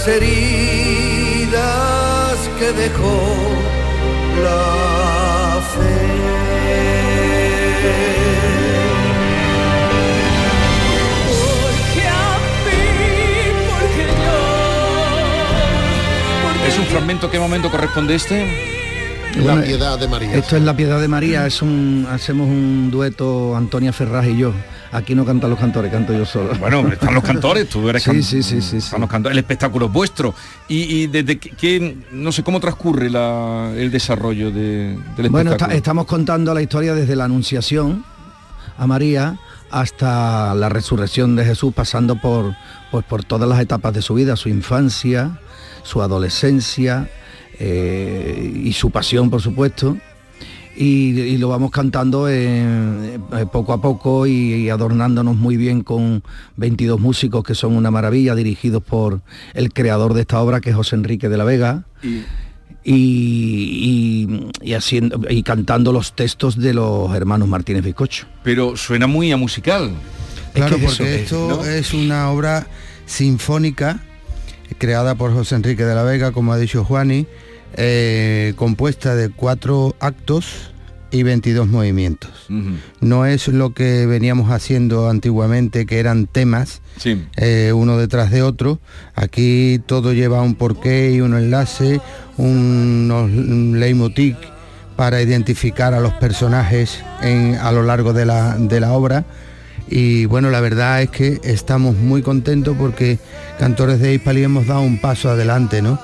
las 0.00 0.08
heridas 0.08 1.50
que 2.58 2.72
dejó 2.72 3.20
la 4.42 5.60
fe. 5.74 6.00
Porque 11.28 12.02
a 12.08 12.38
mí, 12.64 12.84
porque 13.68 14.04
yo, 16.64 16.66
Es 16.66 16.76
un 16.78 16.86
fragmento, 16.86 17.30
¿qué 17.30 17.38
momento 17.38 17.70
corresponde 17.70 18.14
este? 18.14 18.36
La 19.36 19.42
Bueno, 19.54 19.62
piedad 19.62 19.98
de 19.98 20.08
María. 20.08 20.34
Esto 20.34 20.56
es 20.56 20.62
La 20.62 20.76
Piedad 20.76 21.00
de 21.00 21.08
María, 21.08 21.46
es 21.46 21.62
un, 21.62 22.06
hacemos 22.10 22.48
un 22.48 22.90
dueto 22.90 23.56
Antonia 23.56 23.92
Ferraz 23.92 24.26
y 24.26 24.36
yo. 24.36 24.52
Aquí 24.92 25.14
no 25.14 25.24
cantan 25.24 25.50
los 25.50 25.58
cantores, 25.58 25.90
canto 25.92 26.12
yo 26.12 26.26
solo. 26.26 26.52
Bueno, 26.58 26.86
están 26.92 27.14
los 27.14 27.22
cantores, 27.22 27.68
tú 27.68 27.88
eres 27.88 28.02
Sí, 28.02 28.10
can- 28.10 28.22
sí, 28.24 28.42
sí, 28.42 28.60
sí, 28.60 28.78
están 28.78 29.00
los 29.00 29.08
cantores, 29.08 29.34
el 29.34 29.38
espectáculo 29.38 29.86
es 29.86 29.92
vuestro. 29.92 30.34
Y, 30.68 30.82
y 31.02 31.06
desde 31.06 31.38
que, 31.38 31.50
que- 31.50 31.96
no 32.12 32.32
sé 32.32 32.42
cómo 32.42 32.58
transcurre 32.58 33.08
la- 33.08 33.72
el 33.76 33.90
desarrollo 33.92 34.50
de- 34.50 34.98
del 35.16 35.30
Bueno, 35.30 35.52
está- 35.52 35.66
espectáculo. 35.66 35.76
estamos 35.76 36.06
contando 36.06 36.52
la 36.52 36.60
historia 36.62 36.94
desde 36.94 37.14
la 37.14 37.24
Anunciación 37.24 38.04
a 38.76 38.86
María 38.86 39.38
hasta 39.70 40.54
la 40.56 40.68
resurrección 40.68 41.36
de 41.36 41.44
Jesús, 41.44 41.72
pasando 41.72 42.16
por, 42.20 42.56
pues, 42.90 43.04
por 43.04 43.22
todas 43.24 43.48
las 43.48 43.60
etapas 43.60 43.94
de 43.94 44.02
su 44.02 44.14
vida, 44.14 44.34
su 44.34 44.48
infancia, 44.48 45.38
su 45.84 46.02
adolescencia 46.02 47.08
eh, 47.62 48.19
y 48.68 48.72
su 48.72 48.90
pasión, 48.90 49.30
por 49.30 49.40
supuesto. 49.42 49.96
Y, 50.76 51.18
y 51.20 51.36
lo 51.36 51.48
vamos 51.48 51.70
cantando 51.72 52.28
eh, 52.28 53.18
eh, 53.36 53.46
poco 53.52 53.72
a 53.74 53.82
poco 53.82 54.26
y, 54.26 54.54
y 54.54 54.70
adornándonos 54.70 55.36
muy 55.36 55.56
bien 55.58 55.82
con 55.82 56.22
22 56.56 56.98
músicos 57.00 57.44
que 57.44 57.54
son 57.54 57.76
una 57.76 57.90
maravilla, 57.90 58.34
dirigidos 58.34 58.82
por 58.82 59.20
el 59.52 59.72
creador 59.74 60.14
de 60.14 60.22
esta 60.22 60.40
obra, 60.40 60.60
que 60.60 60.70
es 60.70 60.76
José 60.76 60.96
Enrique 60.96 61.28
de 61.28 61.36
la 61.36 61.44
Vega 61.44 61.84
Y- 62.02 62.22
y, 62.82 64.26
y- 64.62 64.70
y 64.70 64.72
haciendo 64.74 65.20
y 65.28 65.42
cantando 65.42 65.92
los 65.92 66.14
textos 66.14 66.56
de 66.56 66.72
los 66.72 67.14
hermanos 67.14 67.46
Martínez 67.48 67.84
Bizcocho. 67.84 68.26
pero 68.42 68.76
suena 68.76 69.06
muy 69.06 69.30
a 69.32 69.36
musical. 69.36 69.90
Claro, 70.54 70.76
que 70.76 70.82
porque 70.86 71.22
eso, 71.22 71.44
esto 71.44 71.48
¿no? 71.62 71.64
es 71.64 71.92
una 71.92 72.30
obra 72.30 72.66
sinfónica 73.06 74.00
creada 74.78 75.14
por 75.14 75.32
José 75.34 75.56
Enrique 75.56 75.84
de 75.84 75.94
la 75.94 76.04
Vega, 76.04 76.32
como 76.32 76.52
ha 76.52 76.58
dicho 76.58 76.84
Juani, 76.84 77.26
eh, 77.74 78.52
compuesta 78.56 79.14
de 79.14 79.28
cuatro 79.30 79.94
actos 80.00 80.72
y 81.12 81.24
22 81.24 81.66
movimientos. 81.66 82.30
No 83.00 83.26
es 83.26 83.48
lo 83.48 83.74
que 83.74 84.06
veníamos 84.06 84.50
haciendo 84.52 85.08
antiguamente, 85.10 85.84
que 85.84 85.98
eran 85.98 86.26
temas, 86.26 86.82
Sí. 86.98 87.24
eh, 87.36 87.72
uno 87.74 87.96
detrás 87.98 88.30
de 88.30 88.42
otro. 88.42 88.78
Aquí 89.16 89.80
todo 89.86 90.12
lleva 90.12 90.40
un 90.42 90.54
porqué 90.54 91.10
y 91.12 91.20
un 91.20 91.34
enlace, 91.34 92.00
unos 92.36 93.28
leitmotiv 93.30 94.36
para 94.96 95.20
identificar 95.22 95.94
a 95.94 96.00
los 96.00 96.12
personajes 96.14 97.00
en- 97.22 97.56
a 97.56 97.72
lo 97.72 97.82
largo 97.82 98.12
de 98.12 98.26
la, 98.26 98.56
de 98.56 98.80
la 98.80 98.92
obra 98.92 99.24
Y 99.92 100.26
bueno, 100.26 100.50
la 100.50 100.60
verdad 100.60 101.02
es 101.02 101.10
que 101.10 101.40
estamos 101.42 101.96
muy 101.96 102.22
contentos 102.22 102.76
porque 102.78 103.18
Cantores 103.58 103.98
de 103.98 104.14
Hispali 104.14 104.44
hemos 104.44 104.68
dado 104.68 104.82
un 104.82 105.00
paso 105.00 105.28
adelante, 105.30 105.82
¿no? 105.82 105.98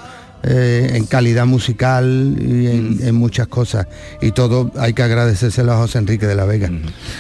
Eh, 0.49 0.93
en 0.95 1.07
calidad 1.07 1.45
musical 1.45 2.37
y 2.41 2.67
en, 2.69 2.99
en 3.03 3.15
muchas 3.17 3.49
cosas. 3.49 3.89
Y 4.23 4.31
todo 4.31 4.71
hay 4.79 4.93
que 4.93 5.03
agradecérselo 5.03 5.73
a 5.73 5.77
José 5.79 5.99
Enrique 5.99 6.25
de 6.27 6.37
la 6.37 6.45
Vega. 6.45 6.71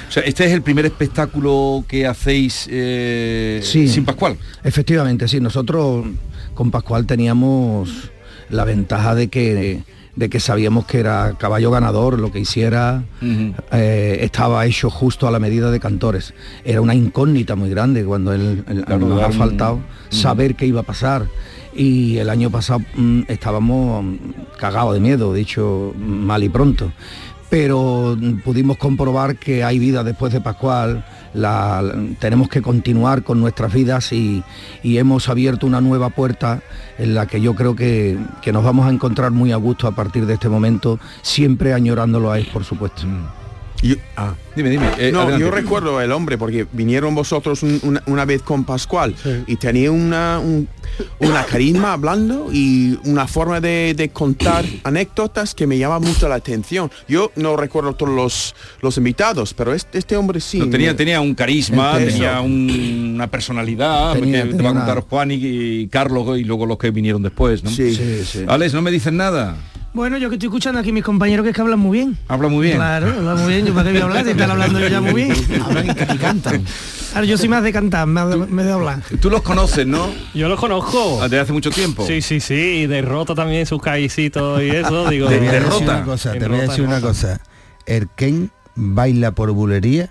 O 0.08 0.12
sea, 0.12 0.22
este 0.22 0.44
es 0.46 0.52
el 0.52 0.62
primer 0.62 0.86
espectáculo 0.86 1.84
que 1.88 2.06
hacéis 2.06 2.68
eh, 2.70 3.60
sin 3.88 4.04
Pascual. 4.04 4.36
Efectivamente, 4.62 5.26
sí. 5.26 5.40
Nosotros 5.40 6.06
con 6.54 6.70
Pascual 6.70 7.04
teníamos 7.06 8.10
la 8.48 8.64
ventaja 8.64 9.16
de 9.16 9.26
que 9.26 9.82
de 10.14 10.30
que 10.30 10.40
sabíamos 10.40 10.86
que 10.86 10.98
era 11.00 11.34
caballo 11.38 11.70
ganador, 11.70 12.18
lo 12.18 12.32
que 12.32 12.38
hiciera 12.40 13.02
eh, 13.72 14.18
estaba 14.22 14.64
hecho 14.64 14.88
justo 14.88 15.26
a 15.28 15.30
la 15.30 15.38
medida 15.38 15.70
de 15.70 15.78
cantores. 15.80 16.32
Era 16.64 16.80
una 16.80 16.94
incógnita 16.94 17.54
muy 17.56 17.68
grande 17.70 18.04
cuando 18.04 18.32
él, 18.32 18.64
él- 18.68 18.84
Claro, 18.86 19.06
nos 19.08 19.22
ha 19.22 19.30
faltado 19.32 19.80
saber 20.10 20.54
qué 20.54 20.64
iba 20.66 20.80
a 20.80 20.84
pasar. 20.84 21.26
Y 21.76 22.16
el 22.18 22.30
año 22.30 22.50
pasado 22.50 22.80
mm, 22.94 23.22
estábamos 23.28 24.02
mm, 24.04 24.16
cagados 24.58 24.94
de 24.94 25.00
miedo, 25.00 25.32
dicho 25.34 25.94
mal 25.98 26.42
y 26.42 26.48
pronto. 26.48 26.90
Pero 27.50 28.16
mm, 28.18 28.40
pudimos 28.40 28.78
comprobar 28.78 29.36
que 29.36 29.62
hay 29.62 29.78
vida 29.78 30.02
después 30.02 30.32
de 30.32 30.40
Pascual, 30.40 31.04
tenemos 32.18 32.48
que 32.48 32.62
continuar 32.62 33.22
con 33.22 33.40
nuestras 33.40 33.72
vidas 33.72 34.12
y, 34.12 34.42
y 34.82 34.96
hemos 34.96 35.28
abierto 35.28 35.66
una 35.66 35.82
nueva 35.82 36.08
puerta 36.08 36.62
en 36.98 37.14
la 37.14 37.26
que 37.26 37.42
yo 37.42 37.54
creo 37.54 37.76
que, 37.76 38.18
que 38.40 38.52
nos 38.52 38.64
vamos 38.64 38.86
a 38.86 38.90
encontrar 38.90 39.32
muy 39.32 39.52
a 39.52 39.56
gusto 39.56 39.86
a 39.86 39.94
partir 39.94 40.24
de 40.24 40.34
este 40.34 40.48
momento, 40.48 40.98
siempre 41.20 41.74
añorándolo 41.74 42.32
a 42.32 42.38
él, 42.38 42.48
por 42.50 42.64
supuesto. 42.64 43.06
Ah. 44.16 44.34
Dime, 44.56 44.70
dime. 44.70 44.86
eh, 44.98 45.12
no, 45.12 45.20
adelante. 45.20 45.44
yo 45.44 45.50
recuerdo 45.50 46.00
el 46.00 46.10
hombre 46.12 46.38
porque 46.38 46.66
vinieron 46.72 47.14
vosotros 47.14 47.62
un- 47.62 47.78
una, 47.82 48.02
una 48.06 48.24
vez 48.24 48.40
con 48.40 48.64
Pascual 48.64 49.14
y 49.46 49.56
tenía 49.56 49.90
una, 49.92 50.38
un- 50.38 50.66
una 51.18 51.44
carisma 51.44 51.92
hablando 51.92 52.48
y 52.50 52.98
una 53.04 53.26
forma 53.28 53.60
de, 53.60 53.92
de 53.94 54.08
contar 54.08 54.64
anécdotas 54.82 55.54
que 55.54 55.66
me 55.66 55.76
llama 55.76 55.98
mucho 55.98 56.26
la 56.26 56.36
atención. 56.36 56.90
Yo 57.06 57.32
no 57.36 57.54
recuerdo 57.56 57.92
todos 57.94 58.14
los, 58.14 58.54
los 58.80 58.96
invitados, 58.96 59.52
pero 59.52 59.74
este, 59.74 59.98
este 59.98 60.16
hombre 60.16 60.40
sí. 60.40 60.58
No, 60.58 60.70
tenía, 60.70 60.92
me- 60.92 60.94
tenía 60.94 61.20
un 61.20 61.34
carisma, 61.34 61.98
tenía 61.98 62.40
un- 62.40 63.12
una 63.16 63.26
personalidad, 63.26 64.14
Tenía- 64.14 64.44
que 64.44 64.54
te 64.54 64.62
va 64.62 64.70
a 64.70 64.74
contar 64.74 65.00
Juan 65.00 65.30
y, 65.32 65.34
y 65.34 65.86
Carlos 65.88 66.38
y 66.38 66.44
luego 66.44 66.64
los 66.64 66.78
que 66.78 66.90
vinieron 66.90 67.22
después, 67.22 67.62
¿no? 67.62 67.68
Sí. 67.70 67.94
Sí, 67.94 68.24
sí. 68.24 68.44
Alex, 68.48 68.72
no 68.72 68.80
me 68.80 68.90
dicen 68.90 69.18
nada. 69.18 69.54
Bueno, 69.96 70.18
yo 70.18 70.28
que 70.28 70.34
estoy 70.34 70.48
escuchando 70.48 70.78
aquí 70.78 70.92
mis 70.92 71.02
compañeros 71.02 71.42
que 71.42 71.48
es 71.48 71.56
que 71.56 71.62
hablan 71.62 71.78
muy 71.78 71.96
bien. 71.96 72.18
Habla 72.28 72.48
muy 72.48 72.66
bien. 72.66 72.76
Claro, 72.76 73.06
hablan 73.06 73.38
muy 73.38 73.54
bien. 73.54 73.64
Yo 73.64 73.72
para 73.72 73.84
qué 73.84 73.92
voy 73.92 74.02
a 74.02 74.04
hablar, 74.04 74.24
si 74.24 74.30
están 74.32 74.50
hablando 74.50 74.78
yo 74.78 74.88
ya 74.88 75.00
muy 75.00 75.14
bien. 75.14 75.32
Hablan 75.64 75.86
y 75.86 76.18
cantan. 76.18 76.64
Claro, 77.12 77.26
yo 77.26 77.38
soy 77.38 77.48
más 77.48 77.62
de 77.62 77.72
cantar, 77.72 78.06
más 78.06 78.28
de, 78.28 78.36
más 78.36 78.66
de 78.66 78.72
hablar. 78.72 79.00
Tú 79.22 79.30
los 79.30 79.40
conoces, 79.40 79.86
¿no? 79.86 80.10
Yo 80.34 80.50
los 80.50 80.60
conozco. 80.60 81.20
Desde 81.22 81.40
hace 81.40 81.54
mucho 81.54 81.70
tiempo. 81.70 82.06
Sí, 82.06 82.20
sí, 82.20 82.40
sí, 82.40 82.54
y 82.82 82.86
derrota 82.86 83.34
también 83.34 83.64
sus 83.64 83.80
callecitos 83.80 84.60
y 84.60 84.68
eso, 84.68 85.08
digo. 85.08 85.28
Te 85.28 85.38
voy 85.38 85.48
a 85.48 85.52
decir 85.52 85.82
una 85.82 86.04
cosa, 86.04 86.32
te 86.32 86.46
voy 86.46 86.58
a 86.58 86.62
decir 86.62 86.84
una 86.84 87.00
cosa. 87.00 87.40
El 87.86 88.10
Ken 88.14 88.50
baila 88.74 89.32
por 89.32 89.50
bulería 89.52 90.10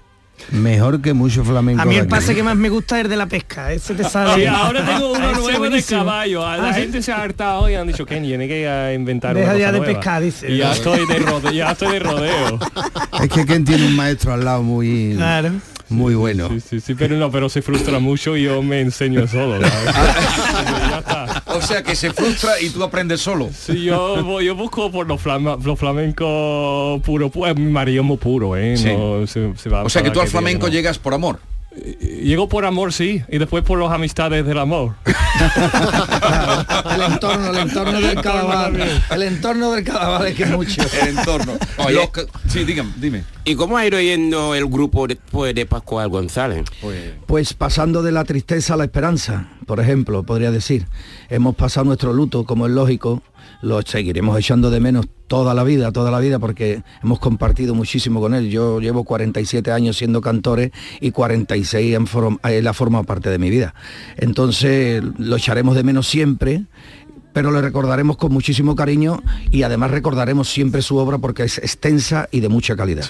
mejor 0.51 1.01
que 1.01 1.13
mucho 1.13 1.43
flamenco. 1.43 1.81
A 1.81 1.85
mí 1.85 1.95
el 1.95 2.07
pase 2.07 2.35
que 2.35 2.43
más 2.43 2.55
me 2.55 2.69
gusta 2.69 2.97
es 2.99 3.05
el 3.05 3.09
de 3.11 3.17
la 3.17 3.25
pesca. 3.27 3.71
Ese 3.71 3.93
te 3.95 4.03
sale. 4.03 4.41
Sí, 4.43 4.45
ahora 4.47 4.85
tengo 4.85 5.11
uno 5.13 5.31
nuevo 5.33 5.69
de 5.69 5.83
caballo. 5.83 6.41
La 6.41 6.69
Ah, 6.69 6.73
¿sí? 6.73 6.81
gente 6.81 7.01
se 7.01 7.11
ha 7.11 7.21
hartado 7.21 7.69
y 7.69 7.75
han 7.75 7.87
dicho 7.87 8.05
que 8.05 8.19
tiene 8.19 8.47
que 8.47 8.93
inventar 8.95 9.35
Deja 9.35 9.51
una 9.51 9.59
ya 9.59 9.65
cosa 9.67 9.71
de 9.73 9.79
nueva". 9.79 9.93
pescar, 9.93 10.21
dice. 10.21 10.51
Y 10.51 10.57
ya 10.57 10.71
estoy 10.73 11.05
de 11.07 11.19
rodeo, 11.19 11.51
ya 11.51 11.71
estoy 11.71 11.93
de 11.93 11.99
rodeo. 11.99 12.59
Es 13.23 13.29
que 13.29 13.45
Ken 13.45 13.65
tiene 13.65 13.85
un 13.87 13.95
maestro 13.95 14.33
al 14.33 14.43
lado 14.45 14.61
muy, 14.61 15.13
Claro. 15.15 15.51
muy 15.89 16.15
bueno. 16.15 16.49
Sí, 16.49 16.59
sí, 16.59 16.79
sí, 16.81 16.95
pero 16.95 17.15
no, 17.17 17.31
pero 17.31 17.47
se 17.49 17.61
frustra 17.61 17.99
mucho 17.99 18.35
y 18.37 18.43
yo 18.43 18.61
me 18.61 18.81
enseño 18.81 19.27
solo. 19.27 19.59
O 21.47 21.61
sea 21.61 21.83
que 21.83 21.95
se 21.95 22.11
frustra 22.11 22.59
y 22.59 22.69
tú 22.69 22.83
aprendes 22.83 23.21
solo. 23.21 23.49
Sí, 23.57 23.83
yo, 23.83 24.21
voy- 24.23 24.45
yo 24.45 24.55
busco 24.55 24.91
por 24.91 25.07
los, 25.07 25.21
flama- 25.21 25.57
los 25.63 25.79
flamencos 25.79 27.01
puro, 27.01 27.31
pu- 27.31 27.55
mi 27.55 27.71
marido 27.71 28.01
es 28.01 28.07
muy 28.07 28.17
puro, 28.17 28.57
¿eh? 28.57 28.75
Sí. 28.75 28.87
No 28.91 29.25
se- 29.25 29.53
se 29.55 29.69
va 29.69 29.83
O 29.83 29.89
sea 29.89 30.03
que 30.03 30.11
tú 30.11 30.19
al 30.25 30.31
flamenco 30.31 30.67
no. 30.67 30.73
llegas 30.73 30.99
por 30.99 31.13
amor. 31.13 31.39
Llego 31.99 32.47
por 32.47 32.63
amor, 32.63 32.93
sí, 32.93 33.21
y 33.27 33.37
después 33.37 33.61
por 33.65 33.77
las 33.77 33.91
amistades 33.91 34.45
del 34.45 34.57
amor. 34.59 34.95
El 36.95 37.01
entorno, 37.01 37.49
el 37.51 37.57
entorno 37.57 37.99
del 37.99 38.15
carnaval. 38.21 39.01
El 39.11 39.21
entorno 39.23 39.71
del 39.73 39.83
carnaval 39.83 40.27
es 40.27 40.35
que 40.35 40.43
es 40.43 40.51
mucho. 40.51 40.81
El 41.01 41.17
entorno. 41.17 41.53
Oye. 41.79 41.95
Los 41.95 42.09
que- 42.11 42.27
sí, 42.47 42.63
dígame, 42.63 42.91
dime. 42.95 43.23
¿Y 43.43 43.55
cómo 43.55 43.77
ha 43.77 43.85
ido 43.85 43.99
yendo 43.99 44.55
el 44.55 44.65
grupo 44.67 45.05
después 45.07 45.53
de 45.53 45.65
Pascual 45.65 46.07
González? 46.09 46.65
Pues 47.27 47.53
pasando 47.53 48.01
de 48.03 48.11
la 48.13 48.23
tristeza 48.23 48.75
a 48.75 48.77
la 48.77 48.85
esperanza, 48.85 49.49
por 49.65 49.79
ejemplo, 49.81 50.23
podría 50.23 50.51
decir. 50.51 50.85
Hemos 51.29 51.55
pasado 51.55 51.85
nuestro 51.85 52.13
luto, 52.13 52.45
como 52.45 52.65
es 52.67 52.71
lógico, 52.71 53.21
lo 53.65 53.81
seguiremos 53.81 54.37
echando 54.37 54.69
de 54.69 54.79
menos 54.79 55.07
toda 55.27 55.55
la 55.55 55.63
vida, 55.63 55.91
toda 55.91 56.11
la 56.11 56.19
vida, 56.19 56.37
porque 56.37 56.83
hemos 57.03 57.17
compartido 57.17 57.73
muchísimo 57.73 58.21
con 58.21 58.35
él. 58.35 58.51
Yo 58.51 58.79
llevo 58.79 59.03
47 59.03 59.71
años 59.71 59.97
siendo 59.97 60.21
cantores 60.21 60.69
y 61.01 61.09
46 61.09 61.95
han 61.95 62.05
form- 62.05 62.39
él 62.47 62.67
ha 62.67 62.73
formado 62.73 63.05
parte 63.05 63.29
de 63.31 63.39
mi 63.39 63.49
vida. 63.49 63.73
Entonces 64.17 65.01
lo 65.17 65.35
echaremos 65.37 65.75
de 65.75 65.83
menos 65.83 66.07
siempre, 66.07 66.65
pero 67.33 67.51
le 67.51 67.59
recordaremos 67.61 68.17
con 68.17 68.31
muchísimo 68.31 68.75
cariño 68.75 69.23
y 69.49 69.63
además 69.63 69.89
recordaremos 69.89 70.47
siempre 70.47 70.83
su 70.83 70.97
obra 70.97 71.17
porque 71.17 71.43
es 71.43 71.57
extensa 71.57 72.29
y 72.31 72.41
de 72.41 72.49
mucha 72.49 72.75
calidad. 72.75 73.05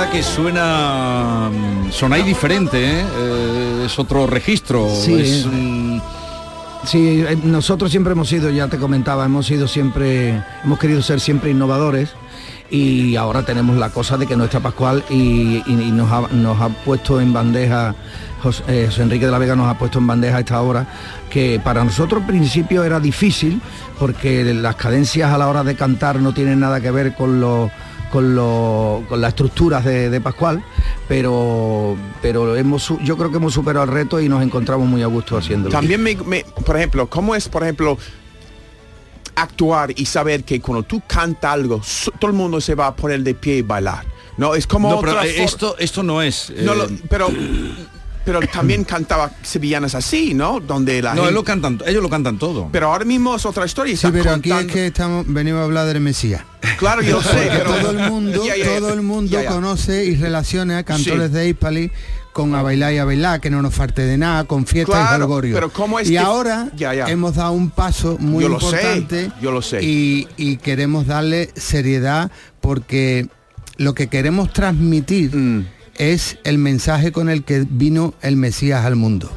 Verdad 0.00 0.12
que 0.12 0.22
suena 0.22 1.50
mm, 1.52 1.92
sonáis 1.92 2.24
diferente, 2.24 2.78
¿eh? 3.00 3.04
Eh, 3.18 3.82
es 3.86 3.98
otro 3.98 4.26
registro. 4.26 4.88
Sí. 4.94 5.14
es, 5.20 5.46
Sí, 6.86 7.22
eh, 7.28 7.36
nosotros 7.44 7.90
siempre 7.90 8.12
hemos 8.14 8.26
sido, 8.30 8.48
ya 8.48 8.66
te 8.68 8.78
comentaba, 8.78 9.26
hemos 9.26 9.44
sido 9.44 9.68
siempre, 9.68 10.42
hemos 10.64 10.78
querido 10.78 11.02
ser 11.02 11.20
siempre 11.20 11.50
innovadores 11.50 12.08
y 12.70 13.16
ahora 13.16 13.44
tenemos 13.44 13.76
la 13.76 13.90
cosa 13.90 14.16
de 14.16 14.26
que 14.26 14.34
nuestra 14.34 14.60
Pascual 14.60 15.04
y, 15.10 15.62
y- 15.66 15.82
y 15.88 15.90
nos, 15.92 16.10
ha, 16.10 16.22
nos 16.32 16.58
ha 16.58 16.70
puesto 16.70 17.20
en 17.20 17.34
bandeja, 17.34 17.94
José, 18.42 18.62
eh, 18.68 18.86
José 18.86 19.02
Enrique 19.02 19.26
de 19.26 19.30
la 19.32 19.36
Vega 19.36 19.54
nos 19.56 19.68
ha 19.68 19.76
puesto 19.76 19.98
en 19.98 20.06
bandeja 20.06 20.38
esta 20.38 20.62
obra, 20.62 20.86
que 21.28 21.60
para 21.62 21.84
nosotros 21.84 22.22
al 22.22 22.26
principio 22.26 22.82
era 22.82 22.98
difícil 22.98 23.60
porque 23.98 24.42
las 24.54 24.76
cadencias 24.76 25.30
a 25.30 25.36
la 25.36 25.48
hora 25.48 25.62
de 25.62 25.74
cantar 25.74 26.18
no 26.20 26.32
tienen 26.32 26.60
nada 26.60 26.80
que 26.80 26.90
ver 26.90 27.12
con 27.14 27.40
los 27.42 27.70
con, 28.10 28.34
lo- 28.34 29.04
con 29.08 29.20
las 29.20 29.30
estructuras 29.30 29.84
de, 29.84 30.10
de 30.10 30.20
Pascual, 30.20 30.62
pero 31.08 31.96
pero 32.20 32.56
hemos 32.56 32.92
yo 33.02 33.16
creo 33.16 33.30
que 33.30 33.36
hemos 33.38 33.54
superado 33.54 33.84
el 33.84 33.90
reto 33.90 34.20
y 34.20 34.28
nos 34.28 34.42
encontramos 34.42 34.86
muy 34.88 35.02
a 35.02 35.06
gusto 35.06 35.36
haciéndolo. 35.36 35.72
También 35.72 36.02
me, 36.02 36.14
me- 36.16 36.44
por 36.64 36.76
ejemplo, 36.76 37.08
¿cómo 37.08 37.34
es, 37.34 37.48
por 37.48 37.62
ejemplo, 37.62 37.96
actuar 39.34 39.92
y 39.96 40.04
saber 40.06 40.44
que 40.44 40.60
cuando 40.60 40.82
tú 40.82 41.02
cantas 41.06 41.52
algo, 41.52 41.80
todo 42.18 42.30
el 42.30 42.36
mundo 42.36 42.60
se 42.60 42.74
va 42.74 42.88
a 42.88 42.94
poner 42.96 43.22
de 43.22 43.34
pie 43.34 43.58
y 43.58 43.62
bailar? 43.62 44.04
No, 44.36 44.54
es 44.54 44.66
como 44.66 44.90
no, 44.90 45.00
pero, 45.00 45.12
otra 45.12 45.26
eh, 45.26 45.42
esto, 45.42 45.76
esto 45.78 46.02
no 46.02 46.22
es. 46.22 46.52
No, 46.62 46.72
eh, 46.72 46.76
lo- 46.76 46.88
pero 47.08 47.28
pero 48.24 48.40
también 48.40 48.84
cantaba 48.84 49.30
sevillanas 49.42 49.94
así, 49.94 50.34
¿no? 50.34 50.60
Donde 50.60 51.00
la 51.02 51.14
No, 51.14 51.22
gente- 51.22 51.34
lo 51.34 51.44
cantan, 51.44 51.78
ellos 51.86 52.02
lo 52.02 52.08
cantan 52.10 52.38
todo. 52.38 52.68
Pero 52.70 52.92
ahora 52.92 53.04
mismo 53.04 53.34
es 53.36 53.46
otra 53.46 53.64
historia. 53.66 53.94
y 53.94 53.96
Sí, 53.96 54.08
pero 54.12 54.32
aquí 54.32 54.50
es 54.52 54.66
que 54.66 54.86
estamos, 54.86 55.24
venimos 55.26 55.60
a 55.60 55.64
hablar 55.64 55.86
del 55.86 56.00
Mesías. 56.00 56.42
Claro, 56.78 57.02
yo 57.02 57.20
sé, 57.22 57.48
pero- 57.50 57.74
todo 57.74 57.90
el 57.90 58.10
mundo, 58.10 58.44
Ya, 58.44 58.56
ya, 58.56 58.64
ya. 58.64 58.78
todo 58.78 58.92
el 58.92 59.02
mundo 59.02 59.30
Ya, 59.30 59.42
ya. 59.44 59.50
conoce 59.50 60.04
y 60.04 60.16
relaciona 60.16 60.78
a 60.78 60.82
cantores 60.84 61.28
Sí. 61.28 61.34
de 61.34 61.48
Hispali 61.48 61.90
con 62.32 62.54
a 62.54 62.62
bailar 62.62 62.92
y 62.92 62.98
a 62.98 63.04
bailar, 63.04 63.40
que 63.40 63.50
no 63.50 63.60
nos 63.60 63.74
falte 63.74 64.02
de 64.02 64.16
nada, 64.16 64.44
con 64.44 64.64
fiestas 64.66 64.94
y 64.94 64.98
Claro, 65.08 65.24
jolgorio. 65.26 65.54
pero 65.54 65.70
¿cómo 65.72 65.98
es 65.98 66.08
y 66.08 66.12
que- 66.12 66.18
ahora 66.18 66.68
Ya, 66.76 66.94
ya. 66.94 67.06
hemos 67.08 67.34
dado 67.34 67.52
un 67.52 67.70
paso 67.70 68.16
muy 68.20 68.42
Yo 68.44 68.48
lo 68.50 68.60
sé, 68.60 68.66
importante 68.66 69.32
yo 69.42 69.50
lo 69.50 69.62
sé. 69.62 69.82
Y, 69.82 70.28
y 70.36 70.56
queremos 70.58 71.06
darle 71.06 71.50
seriedad 71.56 72.30
porque 72.60 73.26
lo 73.78 73.94
que 73.94 74.06
queremos 74.08 74.52
transmitir 74.52 75.34
Mm. 75.34 75.66
Es 75.96 76.38
el 76.44 76.58
mensaje 76.58 77.12
con 77.12 77.28
el 77.28 77.44
que 77.44 77.66
vino 77.68 78.14
el 78.22 78.36
Mesías 78.36 78.84
al 78.84 78.96
mundo. 78.96 79.30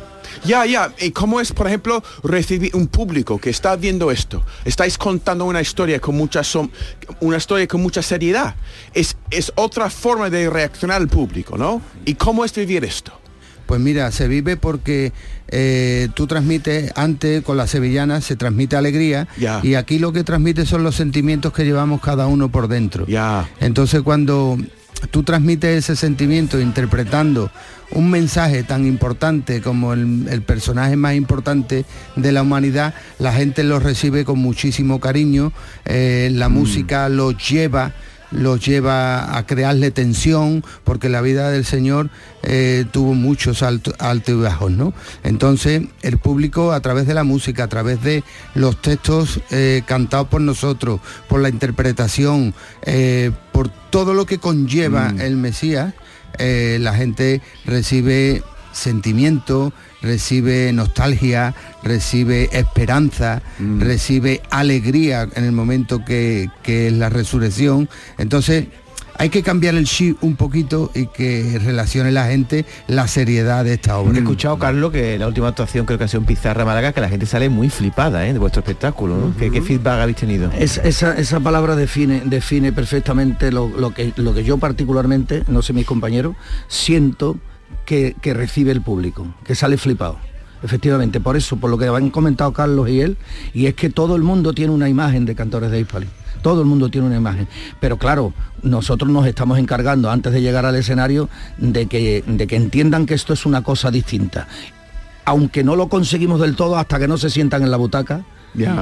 Ya, 0.45 0.65
ya. 0.65 0.93
¿Y 0.99 1.11
cómo 1.11 1.39
es, 1.39 1.53
por 1.53 1.67
ejemplo, 1.67 2.03
recibir 2.23 2.75
un 2.75 2.87
público 2.87 3.37
que 3.39 3.49
está 3.49 3.75
viendo 3.75 4.11
esto? 4.11 4.43
Estáis 4.65 4.97
contando 4.97 5.45
una 5.45 5.61
historia 5.61 5.99
con 5.99 6.15
mucha 6.15 6.41
una 7.21 7.37
historia 7.37 7.67
con 7.67 7.81
mucha 7.81 8.01
seriedad. 8.01 8.55
Es, 8.93 9.15
es 9.29 9.51
otra 9.55 9.89
forma 9.89 10.29
de 10.29 10.49
reaccionar 10.49 11.01
al 11.01 11.07
público, 11.07 11.57
¿no? 11.57 11.81
¿Y 12.05 12.15
cómo 12.15 12.43
es 12.43 12.53
vivir 12.53 12.83
esto? 12.83 13.13
Pues 13.65 13.79
mira, 13.79 14.11
se 14.11 14.27
vive 14.27 14.57
porque 14.57 15.13
eh, 15.47 16.09
tú 16.13 16.27
transmites, 16.27 16.91
antes 16.95 17.43
con 17.43 17.55
las 17.55 17.69
sevillanas 17.69 18.25
se 18.25 18.35
transmite 18.35 18.75
alegría 18.75 19.27
y 19.63 19.75
aquí 19.75 19.99
lo 19.99 20.11
que 20.11 20.23
transmite 20.23 20.65
son 20.65 20.83
los 20.83 20.95
sentimientos 20.95 21.53
que 21.53 21.63
llevamos 21.63 22.01
cada 22.01 22.27
uno 22.27 22.49
por 22.49 22.67
dentro. 22.67 23.05
Entonces 23.61 24.01
cuando 24.01 24.57
tú 25.11 25.23
transmites 25.23 25.83
ese 25.83 25.95
sentimiento 25.95 26.59
interpretando 26.59 27.51
un 27.91 28.09
mensaje 28.09 28.63
tan 28.63 28.85
importante 28.85 29.61
como 29.61 29.93
el, 29.93 30.27
el 30.29 30.41
personaje 30.41 30.95
más 30.95 31.15
importante 31.15 31.85
de 32.15 32.31
la 32.31 32.41
humanidad, 32.41 32.93
la 33.19 33.33
gente 33.33 33.63
lo 33.63 33.79
recibe 33.79 34.25
con 34.25 34.39
muchísimo 34.39 34.99
cariño, 34.99 35.53
eh, 35.85 36.29
la 36.31 36.49
música 36.49 37.09
los 37.09 37.37
lleva 37.49 37.93
los 38.33 38.65
lleva 38.65 39.37
a 39.37 39.45
crearle 39.45 39.91
tensión, 39.91 40.63
porque 40.83 41.07
la 41.07 41.21
vida 41.21 41.49
del 41.49 41.65
Señor 41.65 42.09
eh, 42.41 42.85
tuvo 42.91 43.13
muchos 43.13 43.63
alto- 43.63 43.93
altos 43.99 44.35
y 44.35 44.37
bajos, 44.37 44.71
¿no? 44.71 44.93
Entonces, 45.23 45.83
el 46.01 46.17
público 46.17 46.73
a 46.73 46.79
través 46.81 47.07
de 47.07 47.13
la 47.13 47.23
música, 47.23 47.63
a 47.63 47.67
través 47.67 48.01
de 48.03 48.23
los 48.55 48.81
textos 48.81 49.39
eh, 49.51 49.83
cantados 49.85 50.27
por 50.27 50.41
nosotros, 50.41 50.99
por 51.29 51.41
la 51.41 51.49
interpretación, 51.49 52.53
eh, 52.81 53.31
por 53.51 53.69
todo 53.69 54.13
lo 54.13 54.25
que 54.25 54.39
conlleva 54.39 55.13
el 55.19 55.37
Mesías, 55.37 55.93
la 56.39 56.93
gente 56.95 57.41
recibe 57.65 58.41
sentimiento, 58.73 59.71
recibe 60.01 60.71
nostalgia, 60.73 61.53
recibe 61.83 62.49
esperanza, 62.51 63.41
recibe 63.79 64.41
alegría 64.49 65.27
en 65.35 65.45
el 65.45 65.51
momento 65.53 66.03
que, 66.03 66.49
que 66.63 66.87
es 66.87 66.93
la 66.93 67.09
resurrección. 67.09 67.87
Entonces, 68.17 68.65
hay 69.15 69.29
que 69.29 69.43
cambiar 69.43 69.75
el 69.75 69.85
chip 69.85 70.17
un 70.23 70.35
poquito 70.35 70.89
y 70.95 71.05
que 71.05 71.59
relacione 71.63 72.11
la 72.11 72.25
gente 72.25 72.65
la 72.87 73.07
seriedad 73.07 73.63
de 73.63 73.73
esta 73.75 73.99
obra. 73.99 74.17
He 74.17 74.21
escuchado, 74.21 74.57
Carlos, 74.57 74.91
que 74.91 75.19
la 75.19 75.27
última 75.27 75.49
actuación 75.49 75.85
creo 75.85 75.99
que 75.99 76.05
ha 76.05 76.07
sido 76.07 76.21
en 76.21 76.25
Pizarra 76.25 76.65
Málaga, 76.65 76.93
que 76.93 76.99
la 76.99 77.09
gente 77.09 77.27
sale 77.27 77.47
muy 77.47 77.69
flipada 77.69 78.27
¿eh? 78.27 78.33
de 78.33 78.39
vuestro 78.39 78.61
espectáculo. 78.61 79.15
¿no? 79.15 79.37
¿Qué, 79.37 79.51
qué 79.51 79.61
feedback 79.61 80.01
habéis 80.01 80.17
tenido? 80.17 80.51
Es- 80.57 80.81
esa, 80.83 81.15
esa 81.15 81.39
palabra 81.39 81.75
define, 81.75 82.23
define 82.25 82.71
perfectamente 82.73 83.51
lo, 83.51 83.69
lo 83.69 83.93
que, 83.93 84.13
lo 84.15 84.33
que 84.33 84.43
yo 84.43 84.57
particularmente, 84.57 85.43
no 85.47 85.61
sé 85.61 85.73
mis 85.73 85.85
compañeros, 85.85 86.35
siento 86.67 87.37
que, 87.85 88.15
recibe 88.33 88.71
el 88.71 88.81
público, 88.81 89.27
que 89.43 89.55
sale 89.55 89.77
flipado. 89.77 90.17
Efectivamente, 90.63 91.19
por 91.19 91.35
eso, 91.35 91.57
por 91.57 91.69
lo 91.69 91.77
que 91.77 91.87
han 91.87 92.09
comentado 92.09 92.53
Carlos 92.53 92.89
y 92.89 93.01
él, 93.01 93.17
y 93.53 93.65
es 93.65 93.73
que 93.73 93.89
todo 93.89 94.15
el 94.15 94.23
mundo 94.23 94.53
tiene 94.53 94.71
una 94.71 94.87
imagen 94.87 95.25
de 95.25 95.35
cantores 95.35 95.71
de 95.71 95.81
Hispali. 95.81 96.07
Todo 96.41 96.61
el 96.61 96.67
mundo 96.67 96.89
tiene 96.89 97.07
una 97.07 97.17
imagen. 97.17 97.47
Pero 97.79 97.97
claro, 97.97 98.33
nosotros 98.63 99.09
nos 99.09 99.25
estamos 99.27 99.59
encargando, 99.59 100.09
antes 100.09 100.31
de 100.31 100.41
llegar 100.41 100.65
al 100.65 100.75
escenario, 100.75 101.29
de 101.57 101.87
que, 101.87 102.23
de 102.25 102.47
que 102.47 102.55
entiendan 102.55 103.05
que 103.05 103.13
esto 103.13 103.33
es 103.33 103.45
una 103.45 103.61
cosa 103.63 103.91
distinta. 103.91 104.47
Aunque 105.25 105.63
no 105.63 105.75
lo 105.75 105.87
conseguimos 105.89 106.39
del 106.39 106.55
todo 106.55 106.77
hasta 106.77 106.99
que 106.99 107.07
no 107.07 107.17
se 107.17 107.29
sientan 107.29 107.63
en 107.63 107.71
la 107.71 107.77
butaca 107.77 108.25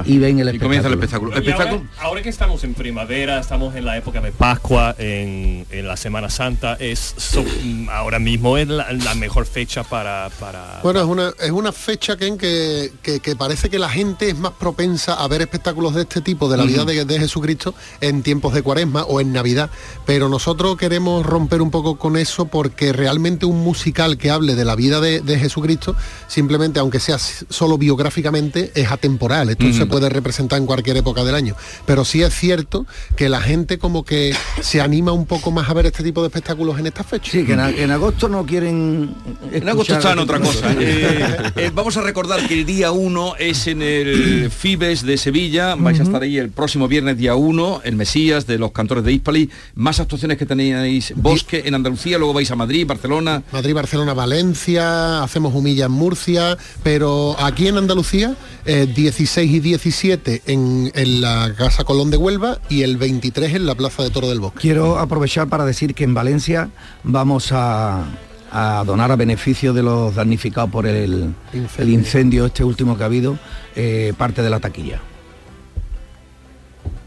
y 0.06 0.18
ven 0.18 0.40
el 0.40 0.48
espectáculo. 0.50 1.32
Y 1.42 1.46
ahora, 1.52 1.66
ahora 2.00 2.22
que 2.22 2.30
estamos 2.30 2.64
en 2.64 2.74
primavera, 2.74 3.40
estamos 3.40 3.76
en 3.76 3.86
la 3.86 3.98
época 3.98 4.20
de 4.22 4.32
Pascua, 4.32 4.96
en, 4.98 5.66
en 5.72 5.88
la 5.88 5.96
Semana 5.98 6.30
Santa, 6.30 6.76
es 6.80 7.14
so- 7.18 7.44
mm, 7.44 7.90
ahora 7.90 8.20
mismo 8.20 8.58
es 8.58 8.68
la, 8.68 8.92
la 8.92 9.16
mejor 9.16 9.46
fecha 9.46 9.84
para, 9.84 10.30
para 10.40 10.80
Bueno, 10.84 11.00
es 11.00 11.06
una, 11.06 11.32
es 11.40 11.52
una 11.52 11.72
fecha 11.72 12.18
Ken, 12.18 12.38
que, 12.38 12.92
que, 13.02 13.20
que 13.20 13.36
parece 13.36 13.70
que 13.70 13.80
la 13.80 13.90
gente 13.90 14.30
es 14.30 14.38
más 14.38 14.52
propensa 14.54 15.14
a 15.14 15.28
ver 15.28 15.42
espectáculos 15.42 15.96
de 15.96 16.02
este 16.02 16.22
tipo, 16.22 16.50
de 16.50 16.58
la 16.58 16.64
vida 16.66 16.86
de, 16.86 17.06
de 17.06 17.20
Jesucristo, 17.20 17.74
en 18.02 18.24
tiempos 18.24 18.54
de 18.54 18.62
cuaresma 18.64 19.04
o 19.04 19.22
en 19.22 19.32
Navidad. 19.32 19.70
Pero 20.06 20.28
nosotros 20.30 20.76
queremos 20.78 21.26
romper 21.26 21.62
un 21.62 21.72
poco 21.72 21.98
con 21.98 22.18
eso 22.18 22.46
porque 22.46 22.94
realmente 22.94 23.46
un 23.46 23.60
musical 23.64 24.18
que 24.18 24.30
hable 24.32 24.56
de 24.56 24.66
la 24.66 24.76
vida 24.76 25.00
de, 25.00 25.22
de 25.22 25.40
Jesucristo, 25.40 25.96
simplemente, 26.28 26.80
aunque 26.80 27.00
sea 27.00 27.18
solo 27.18 27.78
biográficamente, 27.78 28.72
es 28.76 28.92
atemporal. 28.92 29.50
Esto 29.62 29.78
se 29.78 29.86
puede 29.86 30.10
representar 30.10 30.60
en 30.60 30.66
cualquier 30.66 30.98
época 30.98 31.24
del 31.24 31.36
año. 31.36 31.56
Pero 31.86 32.06
sí 32.06 32.22
es 32.22 32.34
cierto 32.34 32.86
que 33.16 33.30
la 33.30 33.42
gente 33.42 33.78
como 33.78 34.04
que 34.04 34.36
se 34.62 34.82
anima 34.82 35.12
un 35.12 35.26
poco 35.26 35.52
más 35.52 35.70
a 35.70 35.74
ver 35.74 35.86
este 35.86 36.04
tipo 36.04 36.22
de 36.22 36.28
espectáculos 36.28 36.80
en 36.80 36.88
estas 36.88 37.06
fechas. 37.06 37.32
Sí, 37.32 37.46
que 37.46 37.54
en, 37.54 37.92
agosto 37.92 38.28
no 38.28 38.46
quieren... 38.46 39.14
En 39.52 39.70
agosto 39.70 39.94
está 39.94 40.14
en 40.14 40.20
otra 40.20 40.40
cosa. 40.40 40.74
Eh, 40.80 41.52
eh, 41.56 41.72
vamos 41.74 41.96
a 41.98 42.02
recordar 42.02 42.48
que 42.48 42.54
el 42.54 42.66
día 42.66 42.92
1 42.92 43.36
es 43.38 43.68
en 43.68 43.82
el 43.82 44.50
Fibes 44.50 45.04
de 45.04 45.18
Sevilla. 45.18 45.76
Vais 45.76 46.00
a 46.00 46.04
estar 46.04 46.22
ahí 46.22 46.38
el 46.38 46.50
próximo 46.50 46.88
viernes 46.88 47.18
día 47.18 47.36
1, 47.36 47.82
el 47.84 47.96
Mesías 47.96 48.48
de 48.48 48.58
los 48.58 48.72
cantores 48.72 49.04
de 49.04 49.14
Hispali. 49.14 49.50
Más 49.76 50.00
actuaciones 50.00 50.38
que 50.38 50.46
tenéis 50.46 51.14
Bosque 51.16 51.64
en 51.66 51.76
Andalucía, 51.76 52.18
luego 52.18 52.34
vais 52.34 52.50
a 52.52 52.56
Madrid, 52.56 52.86
Barcelona. 52.88 53.44
Madrid, 53.52 53.74
Barcelona, 53.74 54.14
Valencia, 54.14 55.24
hacemos 55.24 55.54
humilla 55.54 55.86
en 55.86 55.92
Murcia, 55.92 56.58
pero 56.84 57.36
aquí 57.40 57.68
en 57.68 57.78
Andalucía, 57.78 58.36
eh, 58.66 58.88
16 58.94 59.51
y 59.52 59.60
17 59.60 60.44
en, 60.46 60.92
en 60.96 61.22
la 61.22 61.54
Casa 61.58 61.84
Colón 61.84 62.10
de 62.10 62.18
Huelva 62.18 62.60
y 62.70 62.84
el 62.84 62.98
23 62.98 63.56
en 63.56 63.66
la 63.66 63.76
Plaza 63.76 64.02
de 64.04 64.10
Toro 64.10 64.30
del 64.30 64.40
Bosque. 64.40 64.60
Quiero 64.60 64.98
aprovechar 64.98 65.48
para 65.50 65.66
decir 65.66 65.94
que 65.94 66.06
en 66.06 66.14
Valencia 66.14 66.70
vamos 67.04 67.52
a, 67.52 68.06
a 68.52 68.84
donar 68.86 69.12
a 69.12 69.16
beneficio 69.18 69.74
de 69.74 69.84
los 69.84 70.16
damnificados 70.16 70.72
por 70.72 70.88
el 70.88 71.34
el 71.78 71.90
incendio, 71.90 72.46
este 72.46 72.64
último 72.64 72.98
que 72.98 73.04
ha 73.04 73.08
habido, 73.08 73.38
eh, 73.76 74.14
parte 74.18 74.42
de 74.42 74.50
la 74.50 74.60
taquilla. 74.60 75.02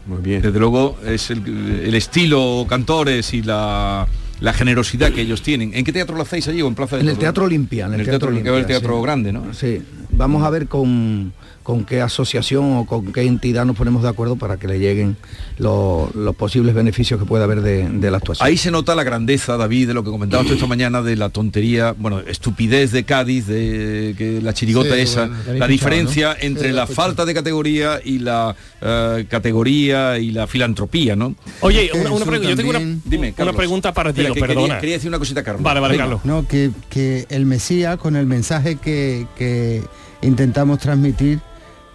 Muy 0.05 0.21
bien. 0.21 0.41
Desde 0.41 0.59
luego 0.59 0.97
es 1.03 1.31
el, 1.31 1.47
el 1.83 1.95
estilo 1.95 2.65
cantores 2.69 3.33
y 3.33 3.41
la, 3.41 4.07
la 4.39 4.53
generosidad 4.53 5.11
que 5.11 5.21
ellos 5.21 5.41
tienen. 5.41 5.73
¿En 5.73 5.83
qué 5.83 5.91
teatro 5.91 6.15
lo 6.15 6.21
hacéis 6.21 6.47
allí 6.47 6.61
o 6.61 6.67
en 6.67 6.75
Plaza 6.75 6.97
de 6.97 7.01
En 7.01 7.09
el? 7.09 7.17
Teatro 7.17 7.45
Olimpia. 7.45 7.87
En 7.87 7.95
el, 7.95 8.05
Teatro, 8.05 8.29
que 8.29 8.39
es 8.39 8.45
el 8.45 8.65
teatro 8.67 8.97
sí. 8.97 9.03
grande, 9.03 9.33
¿no? 9.33 9.53
Sí. 9.53 9.81
Vamos 10.11 10.43
a 10.43 10.49
ver 10.49 10.67
con, 10.67 11.33
con 11.65 11.83
qué 11.83 11.99
asociación 11.99 12.77
o 12.77 12.85
con 12.85 13.11
qué 13.11 13.23
entidad 13.23 13.65
nos 13.65 13.75
ponemos 13.75 14.03
de 14.03 14.09
acuerdo 14.09 14.35
para 14.35 14.57
que 14.57 14.67
le 14.67 14.77
lleguen 14.77 15.17
lo- 15.57 16.11
los 16.13 16.35
posibles 16.35 16.75
beneficios 16.75 17.19
que 17.19 17.25
pueda 17.25 17.45
haber 17.45 17.61
de, 17.61 17.89
de 17.89 18.11
la 18.11 18.17
actuación. 18.17 18.47
Ahí 18.47 18.55
se 18.55 18.69
nota 18.69 18.93
la 18.93 19.03
grandeza, 19.03 19.57
David, 19.57 19.87
de 19.87 19.95
lo 19.95 20.03
que 20.03 20.11
comentabas 20.11 20.45
tú 20.45 20.53
esta 20.53 20.67
mañana, 20.67 21.01
de 21.01 21.15
la 21.15 21.29
tontería, 21.29 21.95
bueno, 21.97 22.19
estupidez 22.19 22.91
de 22.91 23.03
Cádiz, 23.03 23.47
de 23.47 24.13
que 24.15 24.41
la 24.43 24.53
chirigota 24.53 24.93
Sí, 24.93 25.01
esa, 25.01 25.21
bueno, 25.21 25.35
la 25.37 25.41
escuchado, 25.53 25.67
diferencia 25.71 26.29
¿no? 26.33 26.35
entre 26.41 26.69
Sí, 26.69 26.75
la 26.75 26.85
falta 26.85 27.25
de 27.25 27.33
categoría 27.33 27.99
y 28.05 28.19
la 28.19 28.55
eh, 28.81 29.25
categoría 29.27 30.19
y 30.19 30.29
la 30.29 30.45
filantropía, 30.45 31.15
¿no? 31.15 31.33
Oye, 31.61 31.89
una, 31.95 32.11
una 32.11 32.25
pregunta, 32.25 32.49
yo 32.51 32.55
tengo 32.55 32.69
una, 32.69 32.99
Dime, 33.05 33.33
una 33.39 33.53
pregunta 33.53 33.91
para 33.91 34.13
ti, 34.13 34.21
quería- 34.21 34.39
perdona. 34.47 34.79
Quería, 34.79 34.97
decir 34.97 35.09
una 35.09 35.17
cosita, 35.17 35.41
Carlos. 35.43 35.63
Vale, 35.63 35.79
vale. 35.79 35.97
Carlos. 35.97 36.21
No, 36.25 36.47
que, 36.47 36.69
que 36.91 37.25
el 37.29 37.47
Mesías, 37.47 37.97
con 37.97 38.15
el 38.15 38.27
mensaje 38.27 38.75
que, 38.75 39.25
que 39.35 39.81
intentamos 40.21 40.79
transmitir, 40.79 41.39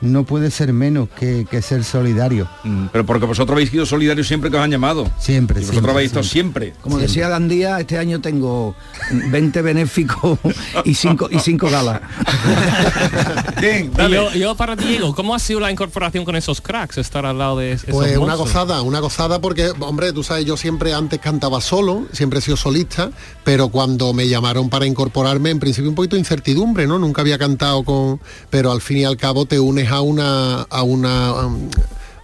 no 0.00 0.24
puede 0.24 0.50
ser 0.50 0.72
menos 0.72 1.08
que, 1.10 1.46
que 1.50 1.62
ser 1.62 1.84
solidario. 1.84 2.48
Mm, 2.64 2.86
Pero 2.92 3.06
porque 3.06 3.26
vosotros 3.26 3.54
habéis 3.54 3.70
sido 3.70 3.86
solidarios 3.86 4.26
siempre 4.26 4.50
que 4.50 4.56
os 4.56 4.62
han 4.62 4.70
llamado. 4.70 5.10
Siempre. 5.18 5.60
Y 5.60 5.64
vosotros 5.64 5.74
siempre, 5.74 5.92
habéis 5.92 6.06
estado 6.08 6.24
siempre. 6.24 6.72
Como 6.80 6.98
decía 6.98 7.28
Gandía, 7.28 7.80
este 7.80 7.98
año 7.98 8.20
tengo 8.20 8.74
20 9.10 9.62
benéficos 9.62 10.38
y 10.84 10.94
5 10.94 11.28
y 11.30 11.38
cinco 11.40 11.68
galas. 11.70 12.00
Bien, 13.60 13.90
Y 14.06 14.10
yo, 14.10 14.32
yo 14.32 14.54
para 14.54 14.76
Diego, 14.76 15.14
¿cómo 15.14 15.34
ha 15.34 15.38
sido 15.38 15.60
la 15.60 15.70
incorporación 15.70 16.24
con 16.24 16.36
esos 16.36 16.60
cracks, 16.60 16.98
estar 16.98 17.26
al 17.26 17.38
lado 17.38 17.58
de 17.58 17.72
esos 17.72 17.90
Pues 17.90 18.16
una 18.16 18.34
gozada, 18.34 18.82
una 18.82 19.00
gozada 19.00 19.40
porque, 19.40 19.70
hombre, 19.80 20.12
tú 20.12 20.22
sabes, 20.22 20.44
yo 20.44 20.56
siempre 20.56 20.94
antes 20.94 21.20
cantaba 21.20 21.60
solo, 21.60 22.06
siempre 22.12 22.38
he 22.38 22.42
sido 22.42 22.56
solista, 22.56 23.10
pero 23.44 23.68
cuando 23.68 24.12
me 24.12 24.28
llamaron 24.28 24.70
para 24.70 24.86
incorporarme, 24.86 25.50
en 25.50 25.60
principio 25.60 25.90
un 25.90 25.94
poquito 25.94 26.16
de 26.16 26.20
incertidumbre, 26.20 26.86
¿no? 26.86 26.98
Nunca 26.98 27.20
había 27.20 27.38
cantado 27.38 27.82
con... 27.84 28.20
Pero 28.48 28.72
al 28.72 28.80
fin 28.80 28.98
y 28.98 29.04
al 29.04 29.16
cabo 29.16 29.46
te 29.46 29.60
unes 29.60 29.89
a 29.90 30.00
una... 30.00 30.66
A 30.68 30.82
una 30.82 31.32
um, 31.34 31.68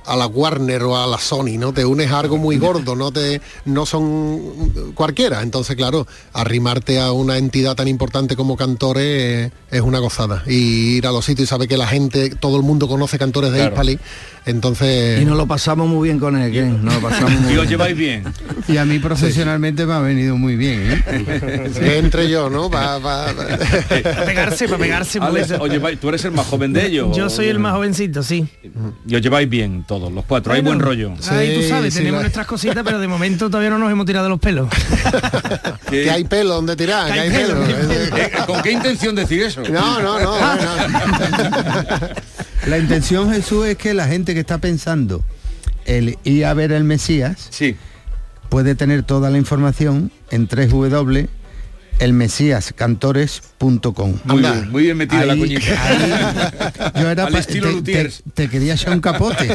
a 0.07 0.17
la 0.17 0.27
Warner 0.27 0.83
o 0.85 0.97
a 0.97 1.07
la 1.07 1.19
Sony, 1.19 1.59
¿no? 1.59 1.73
Te 1.73 1.85
unes 1.85 2.11
a 2.11 2.21
algo 2.21 2.37
muy 2.39 2.57
gordo, 2.59 2.95
no 2.95 3.11
te 3.13 3.41
no 3.65 3.85
son 3.87 4.93
cualquiera. 4.95 5.43
Entonces, 5.43 5.77
claro, 5.77 6.07
arrimarte 6.33 7.01
a 7.01 7.13
una 7.13 7.39
entidad 7.39 7.75
tan 7.75 7.89
importante 7.89 8.37
como 8.37 8.57
Cantores 8.57 9.05
eh, 9.07 9.51
es 9.71 9.81
una 9.81 9.99
gozada. 9.99 10.43
Y 10.47 10.97
ir 10.97 11.07
a 11.07 11.13
los 11.13 11.25
sitios 11.25 11.49
y 11.49 11.51
saber 11.51 11.69
que 11.69 11.77
la 11.77 11.87
gente, 11.87 12.31
todo 12.31 12.57
el 12.57 12.63
mundo 12.63 12.89
conoce 12.89 13.19
Cantores 13.19 13.51
de 13.53 13.59
Claro. 13.59 13.73
Hispali. 13.73 13.99
Entonces. 14.47 15.21
Y 15.21 15.25
nos 15.25 15.37
lo 15.37 15.47
pasamos 15.47 15.89
muy 15.89 16.07
bien 16.09 16.21
con 16.21 16.37
él, 16.41 16.53
Ken, 16.53 16.85
nos 16.85 16.95
lo 16.95 17.01
pasamos 17.01 17.33
muy 17.41 17.53
Y 17.55 17.57
os 17.57 17.63
bien. 17.63 17.69
lleváis 17.69 17.97
bien. 17.97 18.25
Y 18.69 18.77
a 18.77 18.85
mí 18.85 19.01
profesionalmente 19.01 19.85
me 19.87 19.93
ha 19.95 19.99
venido 19.99 20.37
muy 20.37 20.55
bien. 20.55 21.03
¿eh? 21.07 21.71
Entre 21.99 22.29
yo, 22.31 22.49
¿no? 22.49 22.71
Va- 22.71 22.99
va- 22.99 23.33
va- 23.33 23.35
Para 23.35 24.25
pegarse, 24.25 24.67
para 24.69 24.79
pegarse. 24.79 25.19
Alex, 25.21 25.49
pues. 25.49 25.61
os 25.61 25.69
lleváis- 25.69 25.99
tú 25.99 26.09
eres 26.11 26.25
el 26.25 26.31
más 26.31 26.47
joven 26.47 26.73
de 26.73 26.87
ellos. 26.87 27.17
Yo 27.17 27.29
soy 27.29 27.47
el 27.49 27.59
más 27.59 27.75
jovencito, 27.75 28.23
sí. 28.23 28.47
Y 29.07 29.17
os 29.17 29.21
lleváis 29.23 29.49
bien 29.49 29.85
todos, 29.99 30.13
los 30.13 30.25
cuatro. 30.25 30.53
Hay 30.53 30.61
buen 30.63 30.81
rollo. 30.81 31.13
Ahí 31.31 31.61
tú 31.61 31.69
sabes, 31.69 31.95
sí, 31.95 32.01
tenemos 32.01 32.19
la- 32.19 32.23
nuestras 32.23 32.47
cositas, 32.47 32.83
pero 32.85 32.99
de 32.99 33.09
momento 33.09 33.47
todavía 33.51 33.71
no 33.71 33.79
nos 33.79 33.91
hemos 33.91 34.07
tirado 34.07 34.29
los 34.29 34.39
pelos. 34.41 34.69
que 35.91 36.11
hay 36.11 36.25
pelo 36.25 36.55
donde 36.55 36.77
tirar, 36.77 37.13
que 37.13 37.21
hay 37.21 37.31
pelo. 37.31 37.57
Eh, 38.17 38.33
¿Con 38.47 38.63
qué 38.63 38.73
intención 38.73 39.15
decir 39.15 39.43
eso? 39.43 39.63
No, 39.63 40.01
no, 40.01 40.19
no. 40.21 40.37
La 42.67 42.79
intención, 42.79 43.33
Jesús, 43.33 43.67
es 43.67 43.77
que 43.77 43.95
la 43.95 44.07
gente 44.09 44.35
que 44.35 44.41
está 44.41 44.59
pensando 44.59 45.23
el 45.85 46.19
ir 46.25 46.45
a 46.47 46.55
ver 46.55 46.73
el 46.73 46.85
Mesías 46.85 47.49
sí. 47.51 47.77
puede 48.49 48.75
tener 48.75 49.03
toda 49.03 49.31
la 49.31 49.39
información 49.39 50.11
en 50.31 50.49
3W 50.49 51.29
elmesíascantores.com. 53.61 54.15
Muy 54.25 54.41
bien, 54.41 54.71
muy 54.71 54.83
bien 54.85 54.97
metida 54.97 55.25
la 55.25 55.33
Ahí- 55.35 55.39
cuñita. 55.39 56.93
Yo 57.01 57.11
era 57.11 57.25
Al 57.25 57.35
estilo 57.35 57.83
te, 57.83 57.93
te- 58.05 58.11
te 58.35 58.49
quería 58.49 58.75
echar 58.75 58.93
un 58.95 59.01
capote. 59.01 59.49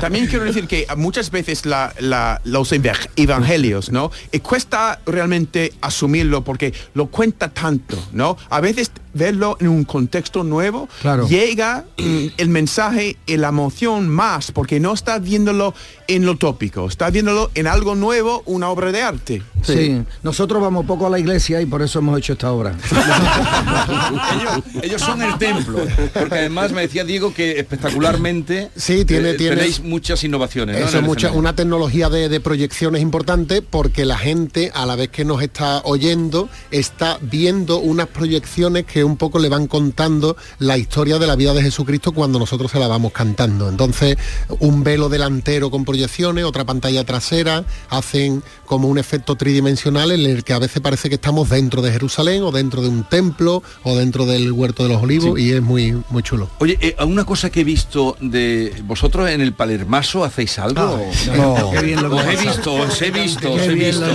También 0.00 0.26
quiero 0.26 0.44
decir 0.44 0.66
que 0.66 0.86
muchas 0.96 1.30
veces 1.30 1.66
la- 1.66 1.92
la- 2.00 2.40
los 2.44 2.72
ev- 2.72 3.08
evangelios, 3.16 3.90
¿no? 3.92 4.10
Y 4.32 4.38
cuesta 4.40 5.00
realmente 5.06 5.72
asumirlo 5.80 6.42
porque 6.44 6.72
lo 6.94 7.06
cuenta 7.06 7.48
tanto, 7.50 7.96
¿no? 8.12 8.36
A 8.50 8.60
veces 8.60 8.90
verlo 9.14 9.58
en 9.60 9.68
un 9.68 9.84
contexto 9.84 10.42
nuevo 10.42 10.88
Claro. 11.02 11.28
llega 11.28 11.84
mm, 11.98 12.26
el 12.38 12.48
mensaje 12.48 13.18
y 13.26 13.36
la 13.36 13.48
emoción 13.48 14.08
más 14.08 14.52
porque 14.52 14.80
no 14.80 14.94
está 14.94 15.18
viéndolo 15.18 15.74
en 16.08 16.24
lo 16.24 16.36
tópico, 16.36 16.86
está 16.88 17.10
viéndolo 17.10 17.50
en 17.54 17.66
algo 17.66 17.94
nuevo, 17.94 18.42
una 18.46 18.70
obra 18.70 18.90
de 18.90 19.02
arte. 19.02 19.42
Sí. 19.62 20.02
nosotros 20.24 20.60
vamos 20.60 20.86
poco 20.86 21.06
a 21.06 21.10
la 21.10 21.18
iglesia 21.20 21.60
y 21.60 21.66
por 21.66 21.82
eso 21.82 21.98
hemos 22.00 22.18
hecho 22.18 22.32
esta 22.32 22.50
obra. 22.50 22.74
Ellos, 23.02 24.64
ellos 24.82 25.00
son 25.02 25.22
el 25.22 25.36
templo. 25.38 25.78
Porque 26.14 26.34
además 26.38 26.72
me 26.72 26.82
decía 26.82 27.04
Diego 27.04 27.32
que 27.34 27.58
espectacularmente 27.58 28.70
Sí, 28.76 29.04
tiene- 29.04 29.30
eh, 29.30 29.34
tiene- 29.34 29.56
tenéis 29.56 29.80
muchas 29.82 30.22
innovaciones. 30.24 30.78
¿no? 30.80 30.86
Eso 30.86 31.02
mucha, 31.02 31.30
una 31.32 31.54
tecnología 31.54 32.08
de, 32.08 32.28
de 32.28 32.40
proyección 32.40 32.96
es 32.96 33.02
importante 33.02 33.62
porque 33.62 34.04
la 34.04 34.18
gente 34.18 34.70
a 34.74 34.86
la 34.86 34.96
vez 34.96 35.08
que 35.10 35.24
nos 35.24 35.42
está 35.42 35.82
oyendo 35.84 36.48
está 36.70 37.18
viendo 37.20 37.78
unas 37.78 38.08
proyecciones 38.08 38.84
que 38.84 39.04
un 39.04 39.16
poco 39.16 39.38
le 39.38 39.48
van 39.48 39.66
contando 39.66 40.36
la 40.58 40.78
historia 40.78 41.18
de 41.18 41.26
la 41.26 41.36
vida 41.36 41.54
de 41.54 41.62
Jesucristo 41.62 42.12
cuando 42.12 42.38
nosotros 42.38 42.70
se 42.70 42.78
la 42.78 42.88
vamos 42.88 43.12
cantando. 43.12 43.68
Entonces, 43.68 44.16
un 44.60 44.82
velo 44.84 45.08
delantero 45.08 45.70
con 45.70 45.84
proyecciones, 45.84 46.44
otra 46.44 46.64
pantalla 46.64 47.04
trasera, 47.04 47.64
hacen 47.88 48.42
como 48.66 48.88
un 48.88 48.98
efecto 48.98 49.36
tridimensional 49.36 50.12
en 50.12 50.20
el 50.26 50.44
que 50.44 50.52
a 50.52 50.58
veces 50.58 50.80
parece 50.80 51.08
que 51.08 51.16
estamos 51.16 51.48
dentro 51.50 51.82
de 51.82 51.92
Jerusalén 51.92 52.42
o 52.42 52.50
dentro 52.52 52.82
de 52.82 52.88
un 52.88 52.91
templo 53.08 53.62
o 53.82 53.96
dentro 53.96 54.26
del 54.26 54.52
huerto 54.52 54.82
de 54.82 54.88
los 54.90 55.02
olivos 55.02 55.38
y 55.38 55.52
es 55.52 55.62
muy, 55.62 55.96
muy 56.10 56.22
chulo. 56.22 56.48
Oye, 56.58 56.78
eh, 56.80 56.96
una 57.04 57.24
cosa 57.24 57.50
que 57.50 57.60
he 57.60 57.64
visto 57.64 58.16
de 58.20 58.72
vosotros 58.84 59.28
en 59.30 59.40
el 59.40 59.52
Palermaso 59.52 60.24
hacéis 60.24 60.58
algo. 60.58 61.00
no, 61.36 61.70
qué 61.72 61.80
bien 61.82 62.02
lo 62.02 62.14
os 62.14 62.22
hemos 62.22 62.34
he 62.34 62.46
visto, 62.46 62.74
os 62.74 63.02
he 63.02 63.10
visto, 63.10 63.52
os 63.52 63.60
he 63.62 63.74
visto. 63.74 64.06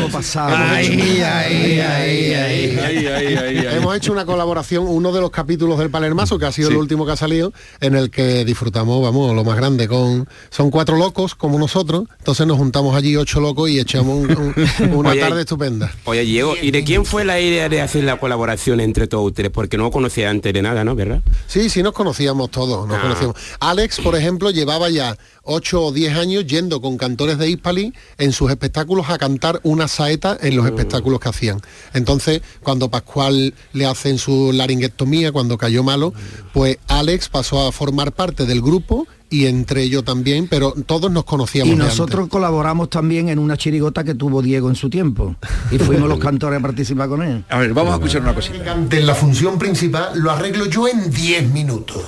hemos 3.71 3.95
hecho 3.95 4.11
una 4.11 4.25
colaboración, 4.25 4.85
uno 4.87 5.11
de 5.11 5.21
los 5.21 5.31
capítulos 5.31 5.79
del 5.79 5.89
Palermaso, 5.89 6.37
que 6.39 6.45
ha 6.45 6.51
sido 6.51 6.67
Sí. 6.69 6.73
el 6.73 6.79
último 6.79 7.05
que 7.05 7.11
ha 7.13 7.15
salido, 7.15 7.53
en 7.79 7.95
el 7.95 8.09
que 8.09 8.43
disfrutamos, 8.45 9.01
vamos, 9.01 9.33
lo 9.35 9.43
más 9.43 9.55
grande, 9.55 9.87
con 9.87 10.27
son 10.49 10.69
cuatro 10.69 10.97
locos 10.97 11.35
como 11.35 11.57
nosotros, 11.59 12.03
entonces 12.19 12.45
nos 12.47 12.57
juntamos 12.57 12.95
allí 12.95 13.15
ocho 13.15 13.39
locos 13.39 13.69
y 13.69 13.79
echamos 13.79 14.17
un- 14.17 14.53
un- 14.79 14.93
una 14.93 15.11
Oye, 15.11 15.19
tarde 15.21 15.41
estupenda. 15.41 15.91
Oye, 16.05 16.21
Diego, 16.23 16.55
¿y 16.61 16.71
de 16.71 16.83
quién 16.83 17.05
fue 17.05 17.23
la 17.25 17.39
idea 17.39 17.69
de 17.69 17.81
hacer 17.81 18.03
la 18.03 18.19
colaboración 18.19 18.66
entre 18.73 19.07
todos 19.07 19.25
ustedes? 19.27 19.51
Porque 19.51 19.77
no 19.77 19.91
conocía 19.91 20.29
antes 20.29 20.53
de 20.53 20.61
nada, 20.61 20.83
¿no? 20.83 20.95
¿Verdad? 20.95 21.21
Sí, 21.47 21.69
sí 21.69 21.81
nos 21.83 21.93
conocíamos 21.93 22.51
todos, 22.51 22.87
nos 22.87 22.97
Ah. 22.97 23.01
conocíamos. 23.01 23.35
Alex, 23.59 23.99
por 24.01 24.15
ejemplo, 24.15 24.51
llevaba 24.51 24.89
ya 24.89 25.17
8 25.43 25.81
o 25.85 25.91
10 25.91 26.15
años 26.17 26.45
yendo 26.45 26.81
con 26.81 26.97
cantores 26.97 27.37
de 27.37 27.49
Hispali 27.49 27.93
en 28.17 28.33
sus 28.33 28.49
espectáculos 28.51 29.09
a 29.09 29.17
cantar 29.17 29.59
una 29.63 29.87
saeta 29.87 30.37
en 30.41 30.55
los 30.55 30.65
Oh. 30.65 30.69
espectáculos 30.69 31.19
que 31.19 31.29
hacían. 31.29 31.61
Entonces, 31.93 32.41
cuando 32.61 32.89
Pascual 32.89 33.53
le 33.73 33.85
hacen 33.85 34.17
su 34.17 34.51
laringuectomía, 34.53 35.31
cuando 35.31 35.57
cayó 35.57 35.83
malo, 35.83 36.13
pues 36.53 36.77
Alex 36.87 37.29
pasó 37.29 37.67
a 37.67 37.71
formar 37.71 38.11
parte 38.11 38.45
del 38.45 38.61
grupo 38.61 39.07
y 39.29 39.45
entre 39.45 39.83
ellos 39.83 40.03
también, 40.03 40.47
pero 40.47 40.73
todos 40.85 41.11
nos 41.11 41.25
conocíamos. 41.25 41.73
Y 41.73 41.77
de 41.77 41.83
nosotros 41.83 42.29
colaboramos 42.29 42.89
también 42.89 43.29
en 43.29 43.39
una 43.39 43.57
chirigota 43.57 44.03
que 44.03 44.15
tuvo 44.15 44.41
Diego 44.41 44.69
en 44.69 44.75
su 44.75 44.89
tiempo. 44.89 45.35
Y 45.71 45.77
fuimos 45.79 46.07
los 46.07 46.19
cantores 46.19 46.59
a 46.59 46.61
participar 46.61 47.09
con 47.09 47.21
él. 47.23 47.43
A 47.49 47.59
ver, 47.59 47.73
vamos 47.73 47.93
a 47.93 47.95
escuchar 47.95 48.21
una 48.21 48.33
cosita. 48.33 48.71
antes. 48.71 49.03
La 49.03 49.15
función 49.15 49.57
principal 49.57 50.11
lo 50.15 50.31
arreglo 50.31 50.65
yo 50.65 50.87
en 50.87 51.11
10 51.11 51.51
minutos. 51.51 52.03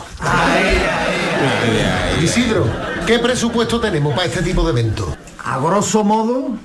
Isidro, 2.24 2.66
¿qué 3.06 3.20
presupuesto 3.20 3.80
tenemos 3.80 4.14
para 4.14 4.28
este 4.28 4.42
tipo 4.42 4.64
de 4.64 4.72
eventos? 4.72 5.08
A 5.44 5.58
grosso 5.60 6.04
modo, 6.04 6.58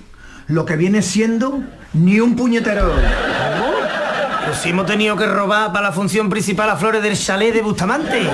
lo 0.49 0.65
que 0.65 0.77
viene 0.77 1.03
siendo 1.03 1.63
ni 1.93 2.21
un 2.21 2.37
puñetero. 2.37 2.93
Pues 4.45 4.59
si 4.59 4.71
hemos 4.71 4.87
tenido 4.87 5.17
que 5.17 5.27
robar 5.27 5.73
para 5.73 5.89
la 5.89 5.93
función 5.93 6.29
principal 6.29 6.69
a 6.71 6.77
flores 6.77 7.03
del 7.03 7.17
chalet 7.17 7.55
de 7.55 7.63
Bustamante. 7.63 8.29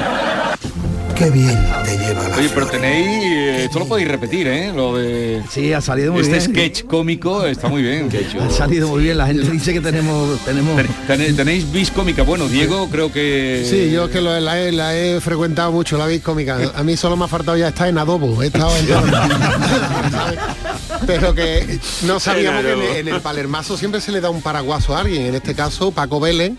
Qué 1.21 1.29
bien 1.31 1.59
te 1.85 1.99
lleva 1.99 2.29
la 2.31 2.37
Oye, 2.39 2.49
pero 2.55 2.67
tenéis, 2.67 3.07
eh, 3.25 3.65
esto 3.65 3.79
lo 3.81 3.85
podéis 3.87 4.09
repetir, 4.09 4.47
¿eh? 4.49 4.73
Lo 4.75 4.97
de... 4.97 5.43
Sí, 5.51 5.71
ha 5.75 5.83
salido 5.83 6.15
muy 6.15 6.23
este 6.23 6.39
bien. 6.39 6.51
sketch 6.73 6.85
cómico 6.87 7.45
está 7.45 7.69
muy 7.69 7.83
bien. 7.83 8.09
Ha 8.41 8.49
salido 8.51 8.89
muy 8.89 9.03
bien, 9.03 9.19
la 9.19 9.27
gente 9.27 9.51
dice 9.51 9.75
que 9.75 9.83
tenemos... 9.83 10.41
tenemos... 10.47 10.81
Ten- 11.07 11.37
Tenéis 11.37 11.71
bis 11.71 11.91
cómica. 11.91 12.23
Bueno, 12.23 12.49
Diego 12.49 12.89
creo 12.91 13.13
que... 13.13 13.67
Sí, 13.69 13.91
yo 13.91 14.07
es 14.07 14.11
que 14.13 14.23
lo- 14.23 14.41
la, 14.41 14.59
he, 14.63 14.73
la 14.73 14.97
he 14.97 15.21
frecuentado 15.21 15.71
mucho, 15.73 15.99
la 15.99 16.07
vis 16.07 16.23
cómica. 16.23 16.59
A 16.75 16.83
mí 16.83 16.97
solo 16.97 17.19
me 17.19 17.27
ha 17.27 17.29
faltado 17.29 17.59
ya 17.59 17.69
estar 17.69 17.89
en 17.89 17.99
adobo. 17.99 18.43
He 18.43 18.47
estado 18.47 18.75
en. 18.79 18.87
Pero 21.07 21.35
que 21.35 21.79
no 22.07 22.19
sabíamos 22.19 22.63
que 22.63 22.73
en 22.73 22.81
el, 22.83 22.97
en 22.97 23.09
el 23.09 23.21
Palermaso 23.21 23.77
siempre 23.77 24.01
se 24.01 24.11
le 24.11 24.23
da 24.23 24.31
un 24.31 24.41
paraguaso 24.41 24.97
a 24.97 25.01
alguien. 25.01 25.27
En 25.27 25.35
este 25.35 25.55
caso, 25.55 25.91
Paco 25.93 26.19
Vélez. 26.19 26.53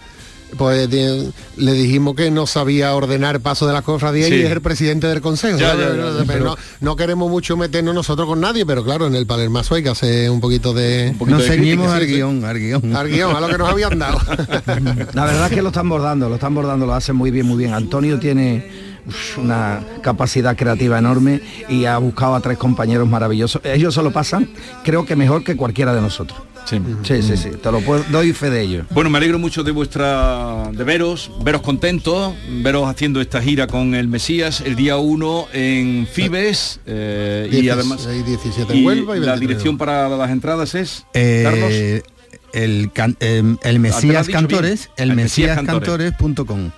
Pues 0.57 0.89
de- 0.89 1.31
le 1.57 1.73
dijimos 1.73 2.15
que 2.15 2.29
no 2.29 2.45
sabía 2.45 2.93
ordenar 2.93 3.39
paso 3.39 3.65
de 3.67 3.73
las 3.73 3.83
cofradías 3.83 4.27
Sí. 4.27 4.35
y 4.35 4.41
es 4.41 4.51
el 4.51 4.61
presidente 4.61 5.07
del 5.07 5.21
consejo. 5.21 5.57
Ya, 5.57 5.71
¿sabes? 5.71 5.87
ya, 5.87 5.93
ya, 5.93 5.95
Pero 6.01 6.17
ya, 6.19 6.23
pero- 6.27 6.45
no, 6.45 6.55
no 6.81 6.95
queremos 6.95 7.29
mucho 7.29 7.55
meternos 7.57 7.95
nosotros 7.95 8.27
con 8.27 8.41
nadie, 8.41 8.65
pero 8.65 8.83
claro, 8.83 9.07
en 9.07 9.15
el 9.15 9.25
Palermaso 9.25 9.75
hay 9.75 9.83
que 9.83 9.89
hacer 9.89 10.29
un 10.29 10.41
poquito 10.41 10.73
de... 10.73 11.15
Nos 11.25 11.45
ceñimos 11.45 11.87
Sí, 11.91 11.97
al 11.97 12.05
sí. 12.05 12.13
guion, 12.15 12.43
al 12.45 12.59
guion. 12.59 12.95
Al 12.95 13.07
guion, 13.09 13.35
a 13.35 13.39
lo 13.39 13.47
que 13.47 13.57
nos 13.57 13.69
habían 13.69 13.97
dado. 13.97 14.19
La 15.13 15.25
verdad 15.25 15.45
es 15.47 15.53
que 15.53 15.61
lo 15.61 15.69
están 15.69 15.87
bordando, 15.89 16.27
lo 16.29 16.35
están 16.35 16.53
bordando, 16.53 16.85
lo 16.85 16.93
hacen 16.93 17.15
muy 17.15 17.31
bien, 17.31 17.45
muy 17.47 17.57
bien. 17.57 17.73
Antonio 17.73 18.19
tiene 18.19 18.91
una 19.37 19.79
capacidad 20.01 20.55
creativa 20.55 20.99
enorme 20.99 21.41
y 21.69 21.85
ha 21.85 21.97
buscado 21.97 22.35
a 22.35 22.41
tres 22.41 22.57
compañeros 22.57 23.07
maravillosos. 23.07 23.61
Ellos 23.65 23.93
se 23.95 24.03
lo 24.03 24.11
pasan, 24.11 24.49
creo 24.83 25.05
que 25.05 25.15
mejor 25.15 25.43
que 25.43 25.55
cualquiera 25.55 25.93
de 25.95 26.01
nosotros. 26.01 26.39
Sí. 26.65 26.79
Sí, 27.03 27.21
sí, 27.21 27.35
sí, 27.37 27.49
te 27.61 27.71
lo 27.71 27.81
puedo, 27.81 28.03
doy 28.11 28.31
fe 28.33 28.49
de 28.49 28.61
ello. 28.61 28.85
Bueno, 28.91 29.09
me 29.09 29.17
alegro 29.17 29.37
mucho 29.39 29.63
de 29.63 29.71
vuestra 29.71 30.69
de 30.71 30.83
veros, 30.83 31.29
veros 31.43 31.61
contentos, 31.61 32.33
veros 32.61 32.87
haciendo 32.87 33.19
esta 33.19 33.41
gira 33.41 33.67
con 33.67 33.93
el 33.95 34.07
Mesías 34.07 34.61
el 34.61 34.75
día 34.75 34.97
1 34.97 35.47
en 35.53 36.07
Fibes 36.11 36.79
eh, 36.85 37.47
y 37.51 37.61
16, 37.61 37.71
además 37.73 38.05
hay 38.07 38.23
17 38.23 38.73
en 38.73 38.79
y 38.79 38.85
Huelva 38.85 39.17
y 39.17 39.19
la 39.19 39.25
23 39.33 39.39
dirección 39.41 39.77
para 39.77 40.07
las 40.09 40.29
entradas 40.31 40.75
es 40.75 41.05
Eh, 41.13 41.41
Carlos. 41.43 42.41
el, 42.53 42.91
can- 42.93 43.17
em, 43.19 43.51
el 43.51 43.57
¿te 43.61 43.73
lo 43.73 43.79
Mesías 43.79 44.29
Cantores, 44.29 44.79
bien? 44.85 44.93
el 44.97 45.09
El 45.11 45.15
Mesías 45.17 45.57
Mesíascantores.com. 45.63 46.71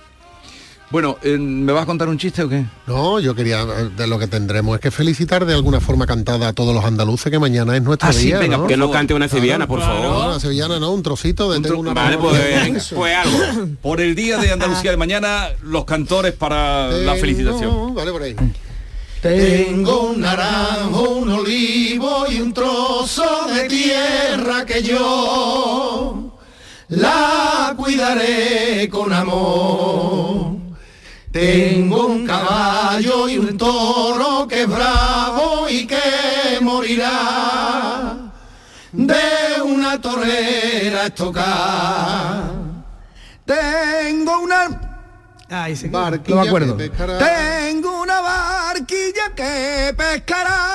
Bueno, 0.94 1.18
eh, 1.24 1.38
¿me 1.38 1.72
vas 1.72 1.82
a 1.82 1.86
contar 1.86 2.08
un 2.08 2.16
chiste 2.18 2.44
o 2.44 2.48
qué? 2.48 2.66
No, 2.86 3.18
yo 3.18 3.34
quería, 3.34 3.64
de 3.64 4.06
lo 4.06 4.16
que 4.16 4.28
tendremos 4.28 4.76
es 4.76 4.80
que 4.80 4.92
felicitar 4.92 5.44
de 5.44 5.52
alguna 5.52 5.80
forma 5.80 6.06
cantada 6.06 6.46
a 6.46 6.52
todos 6.52 6.72
los 6.72 6.84
andaluces 6.84 7.32
que 7.32 7.38
mañana 7.40 7.74
es 7.76 7.82
nuestro 7.82 8.10
Ah, 8.10 8.12
sí, 8.12 8.26
día. 8.26 8.38
venga, 8.38 8.58
¿no? 8.58 8.68
que 8.68 8.76
no 8.76 8.92
cante 8.92 9.12
una 9.12 9.26
sevillana, 9.26 9.66
por 9.66 9.80
favor. 9.80 10.02
No, 10.02 10.26
una 10.28 10.38
sevillana 10.38 10.78
no, 10.78 10.92
un 10.92 11.02
trocito 11.02 11.50
de 11.50 11.68
una 11.72 11.94
Vale, 11.94 12.16
pues, 12.16 12.92
pues 12.94 13.12
algo. 13.12 13.38
Por 13.82 14.00
el 14.00 14.14
día 14.14 14.38
de 14.38 14.52
Andalucía 14.52 14.92
de 14.92 14.96
mañana, 14.96 15.48
los 15.62 15.84
cantores 15.84 16.32
para 16.32 16.92
la 16.92 17.16
felicitación. 17.16 17.92
Vale, 17.92 18.12
por 18.12 18.22
ahí. 18.22 18.36
Tengo 19.20 20.10
un 20.10 20.20
naranjo, 20.20 21.08
un 21.10 21.28
olivo 21.28 22.26
y 22.30 22.40
un 22.40 22.54
trozo 22.54 23.48
de 23.52 23.66
tierra 23.68 24.64
que 24.64 24.80
yo 24.80 26.38
la 26.90 27.74
cuidaré 27.76 28.88
con 28.88 29.12
amor. 29.12 30.53
Tengo 31.34 32.06
un 32.06 32.24
caballo 32.24 33.28
y 33.28 33.38
un 33.38 33.58
toro 33.58 34.46
que 34.46 34.62
es 34.62 34.68
bravo 34.68 35.68
morirá 36.60 38.30
de 38.92 39.60
una 39.64 40.00
torera 40.00 41.06
estocada. 41.06 42.52
Tengo 43.44 44.38
una 44.42 45.00
acuerdo. 46.40 46.76
Tengo 46.76 48.00
una 48.00 48.20
barquilla 48.20 49.34
que 49.34 49.92
pescará. 49.96 50.73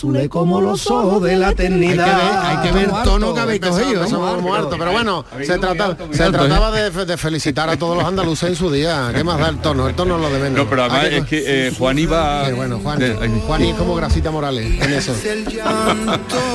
Cielo, 0.00 0.18
azul 0.18 0.28
como 0.28 0.60
los 0.60 0.90
ojos 0.90 1.22
de 1.22 1.36
la 1.36 1.50
eternidad. 1.50 2.42
Hay 2.42 2.68
que 2.68 2.72
ver, 2.72 2.86
hay 2.86 2.88
que 2.88 2.92
ver 2.92 3.02
tono 3.04 3.34
que 3.34 3.40
habéis 3.40 3.60
cogido. 3.60 4.08
Somos 4.08 4.42
muertos, 4.42 4.76
pero 4.78 4.92
bueno, 4.92 5.24
se, 5.44 5.58
trata- 5.58 5.96
se 6.10 6.30
trataba 6.30 6.70
de, 6.70 6.90
de 7.06 7.16
felicitar 7.16 7.68
a 7.68 7.76
todos 7.76 7.96
los 7.96 8.04
andaluces 8.06 8.50
en 8.50 8.56
su 8.56 8.70
día. 8.70 9.10
¿Qué 9.14 9.24
más 9.24 9.38
da 9.38 9.48
el 9.48 9.58
tono? 9.58 9.88
El 9.88 9.94
tono 9.94 10.16
es 10.16 10.22
lo 10.22 10.30
de 10.30 10.38
menos. 10.38 10.58
No, 10.58 10.68
pero 10.68 10.84
además 10.84 11.06
es 11.06 11.24
que 11.26 11.68
eh, 11.68 11.72
Juan 11.76 11.98
iba... 11.98 12.44
Qué 12.46 12.52
bueno, 12.52 12.78
Juan. 12.82 13.00
Juan 13.46 13.62
es 13.62 13.74
como 13.76 13.94
Grasita 13.94 14.30
Morales 14.30 14.80
en 14.82 14.92
eso. 14.92 15.12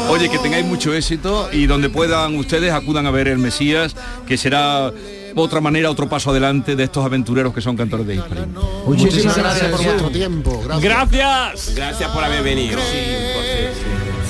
Oye, 0.10 0.30
que 0.30 0.38
tengáis 0.40 0.66
mucho 0.66 0.94
éxito 0.94 1.50
y 1.52 1.66
donde 1.68 1.90
puedan 1.90 2.36
ustedes 2.38 2.72
acudan 2.74 3.06
a 3.06 3.12
ver 3.12 3.28
el 3.28 3.38
Mesías, 3.38 3.96
que 4.28 4.38
será 4.38 4.92
otra 5.36 5.62
manera, 5.62 5.90
otro 5.92 6.08
paso 6.08 6.32
adelante 6.32 6.76
de 6.76 6.84
estos 6.84 7.06
aventureros 7.06 7.54
que 7.54 7.62
son 7.62 7.76
cantores 7.76 8.08
de 8.08 8.16
Hispania. 8.16 8.48
Muchísimas 8.86 9.38
gracias 9.38 9.72
por 9.72 9.84
vuestro 9.84 10.10
tiempo. 10.10 10.62
Gracias. 10.64 10.84
Gracias. 10.84 11.76
Gracias 11.76 12.10
por 12.12 12.24
haber 12.24 12.44
venido. 12.44 12.80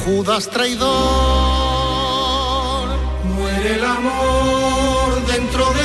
Judas 0.05 0.49
traidor, 0.49 0.89
muere 3.35 3.75
el 3.75 3.83
amor 3.83 5.25
dentro 5.25 5.65
de 5.73 5.84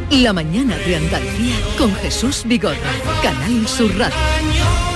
La 0.11 0.33
Mañana 0.33 0.77
de 0.77 0.97
Andalucía 0.97 1.55
con 1.77 1.95
Jesús 1.95 2.43
Vigorra, 2.45 2.75
Canal 3.23 3.65
Sur 3.65 3.97
Radio. 3.97 4.90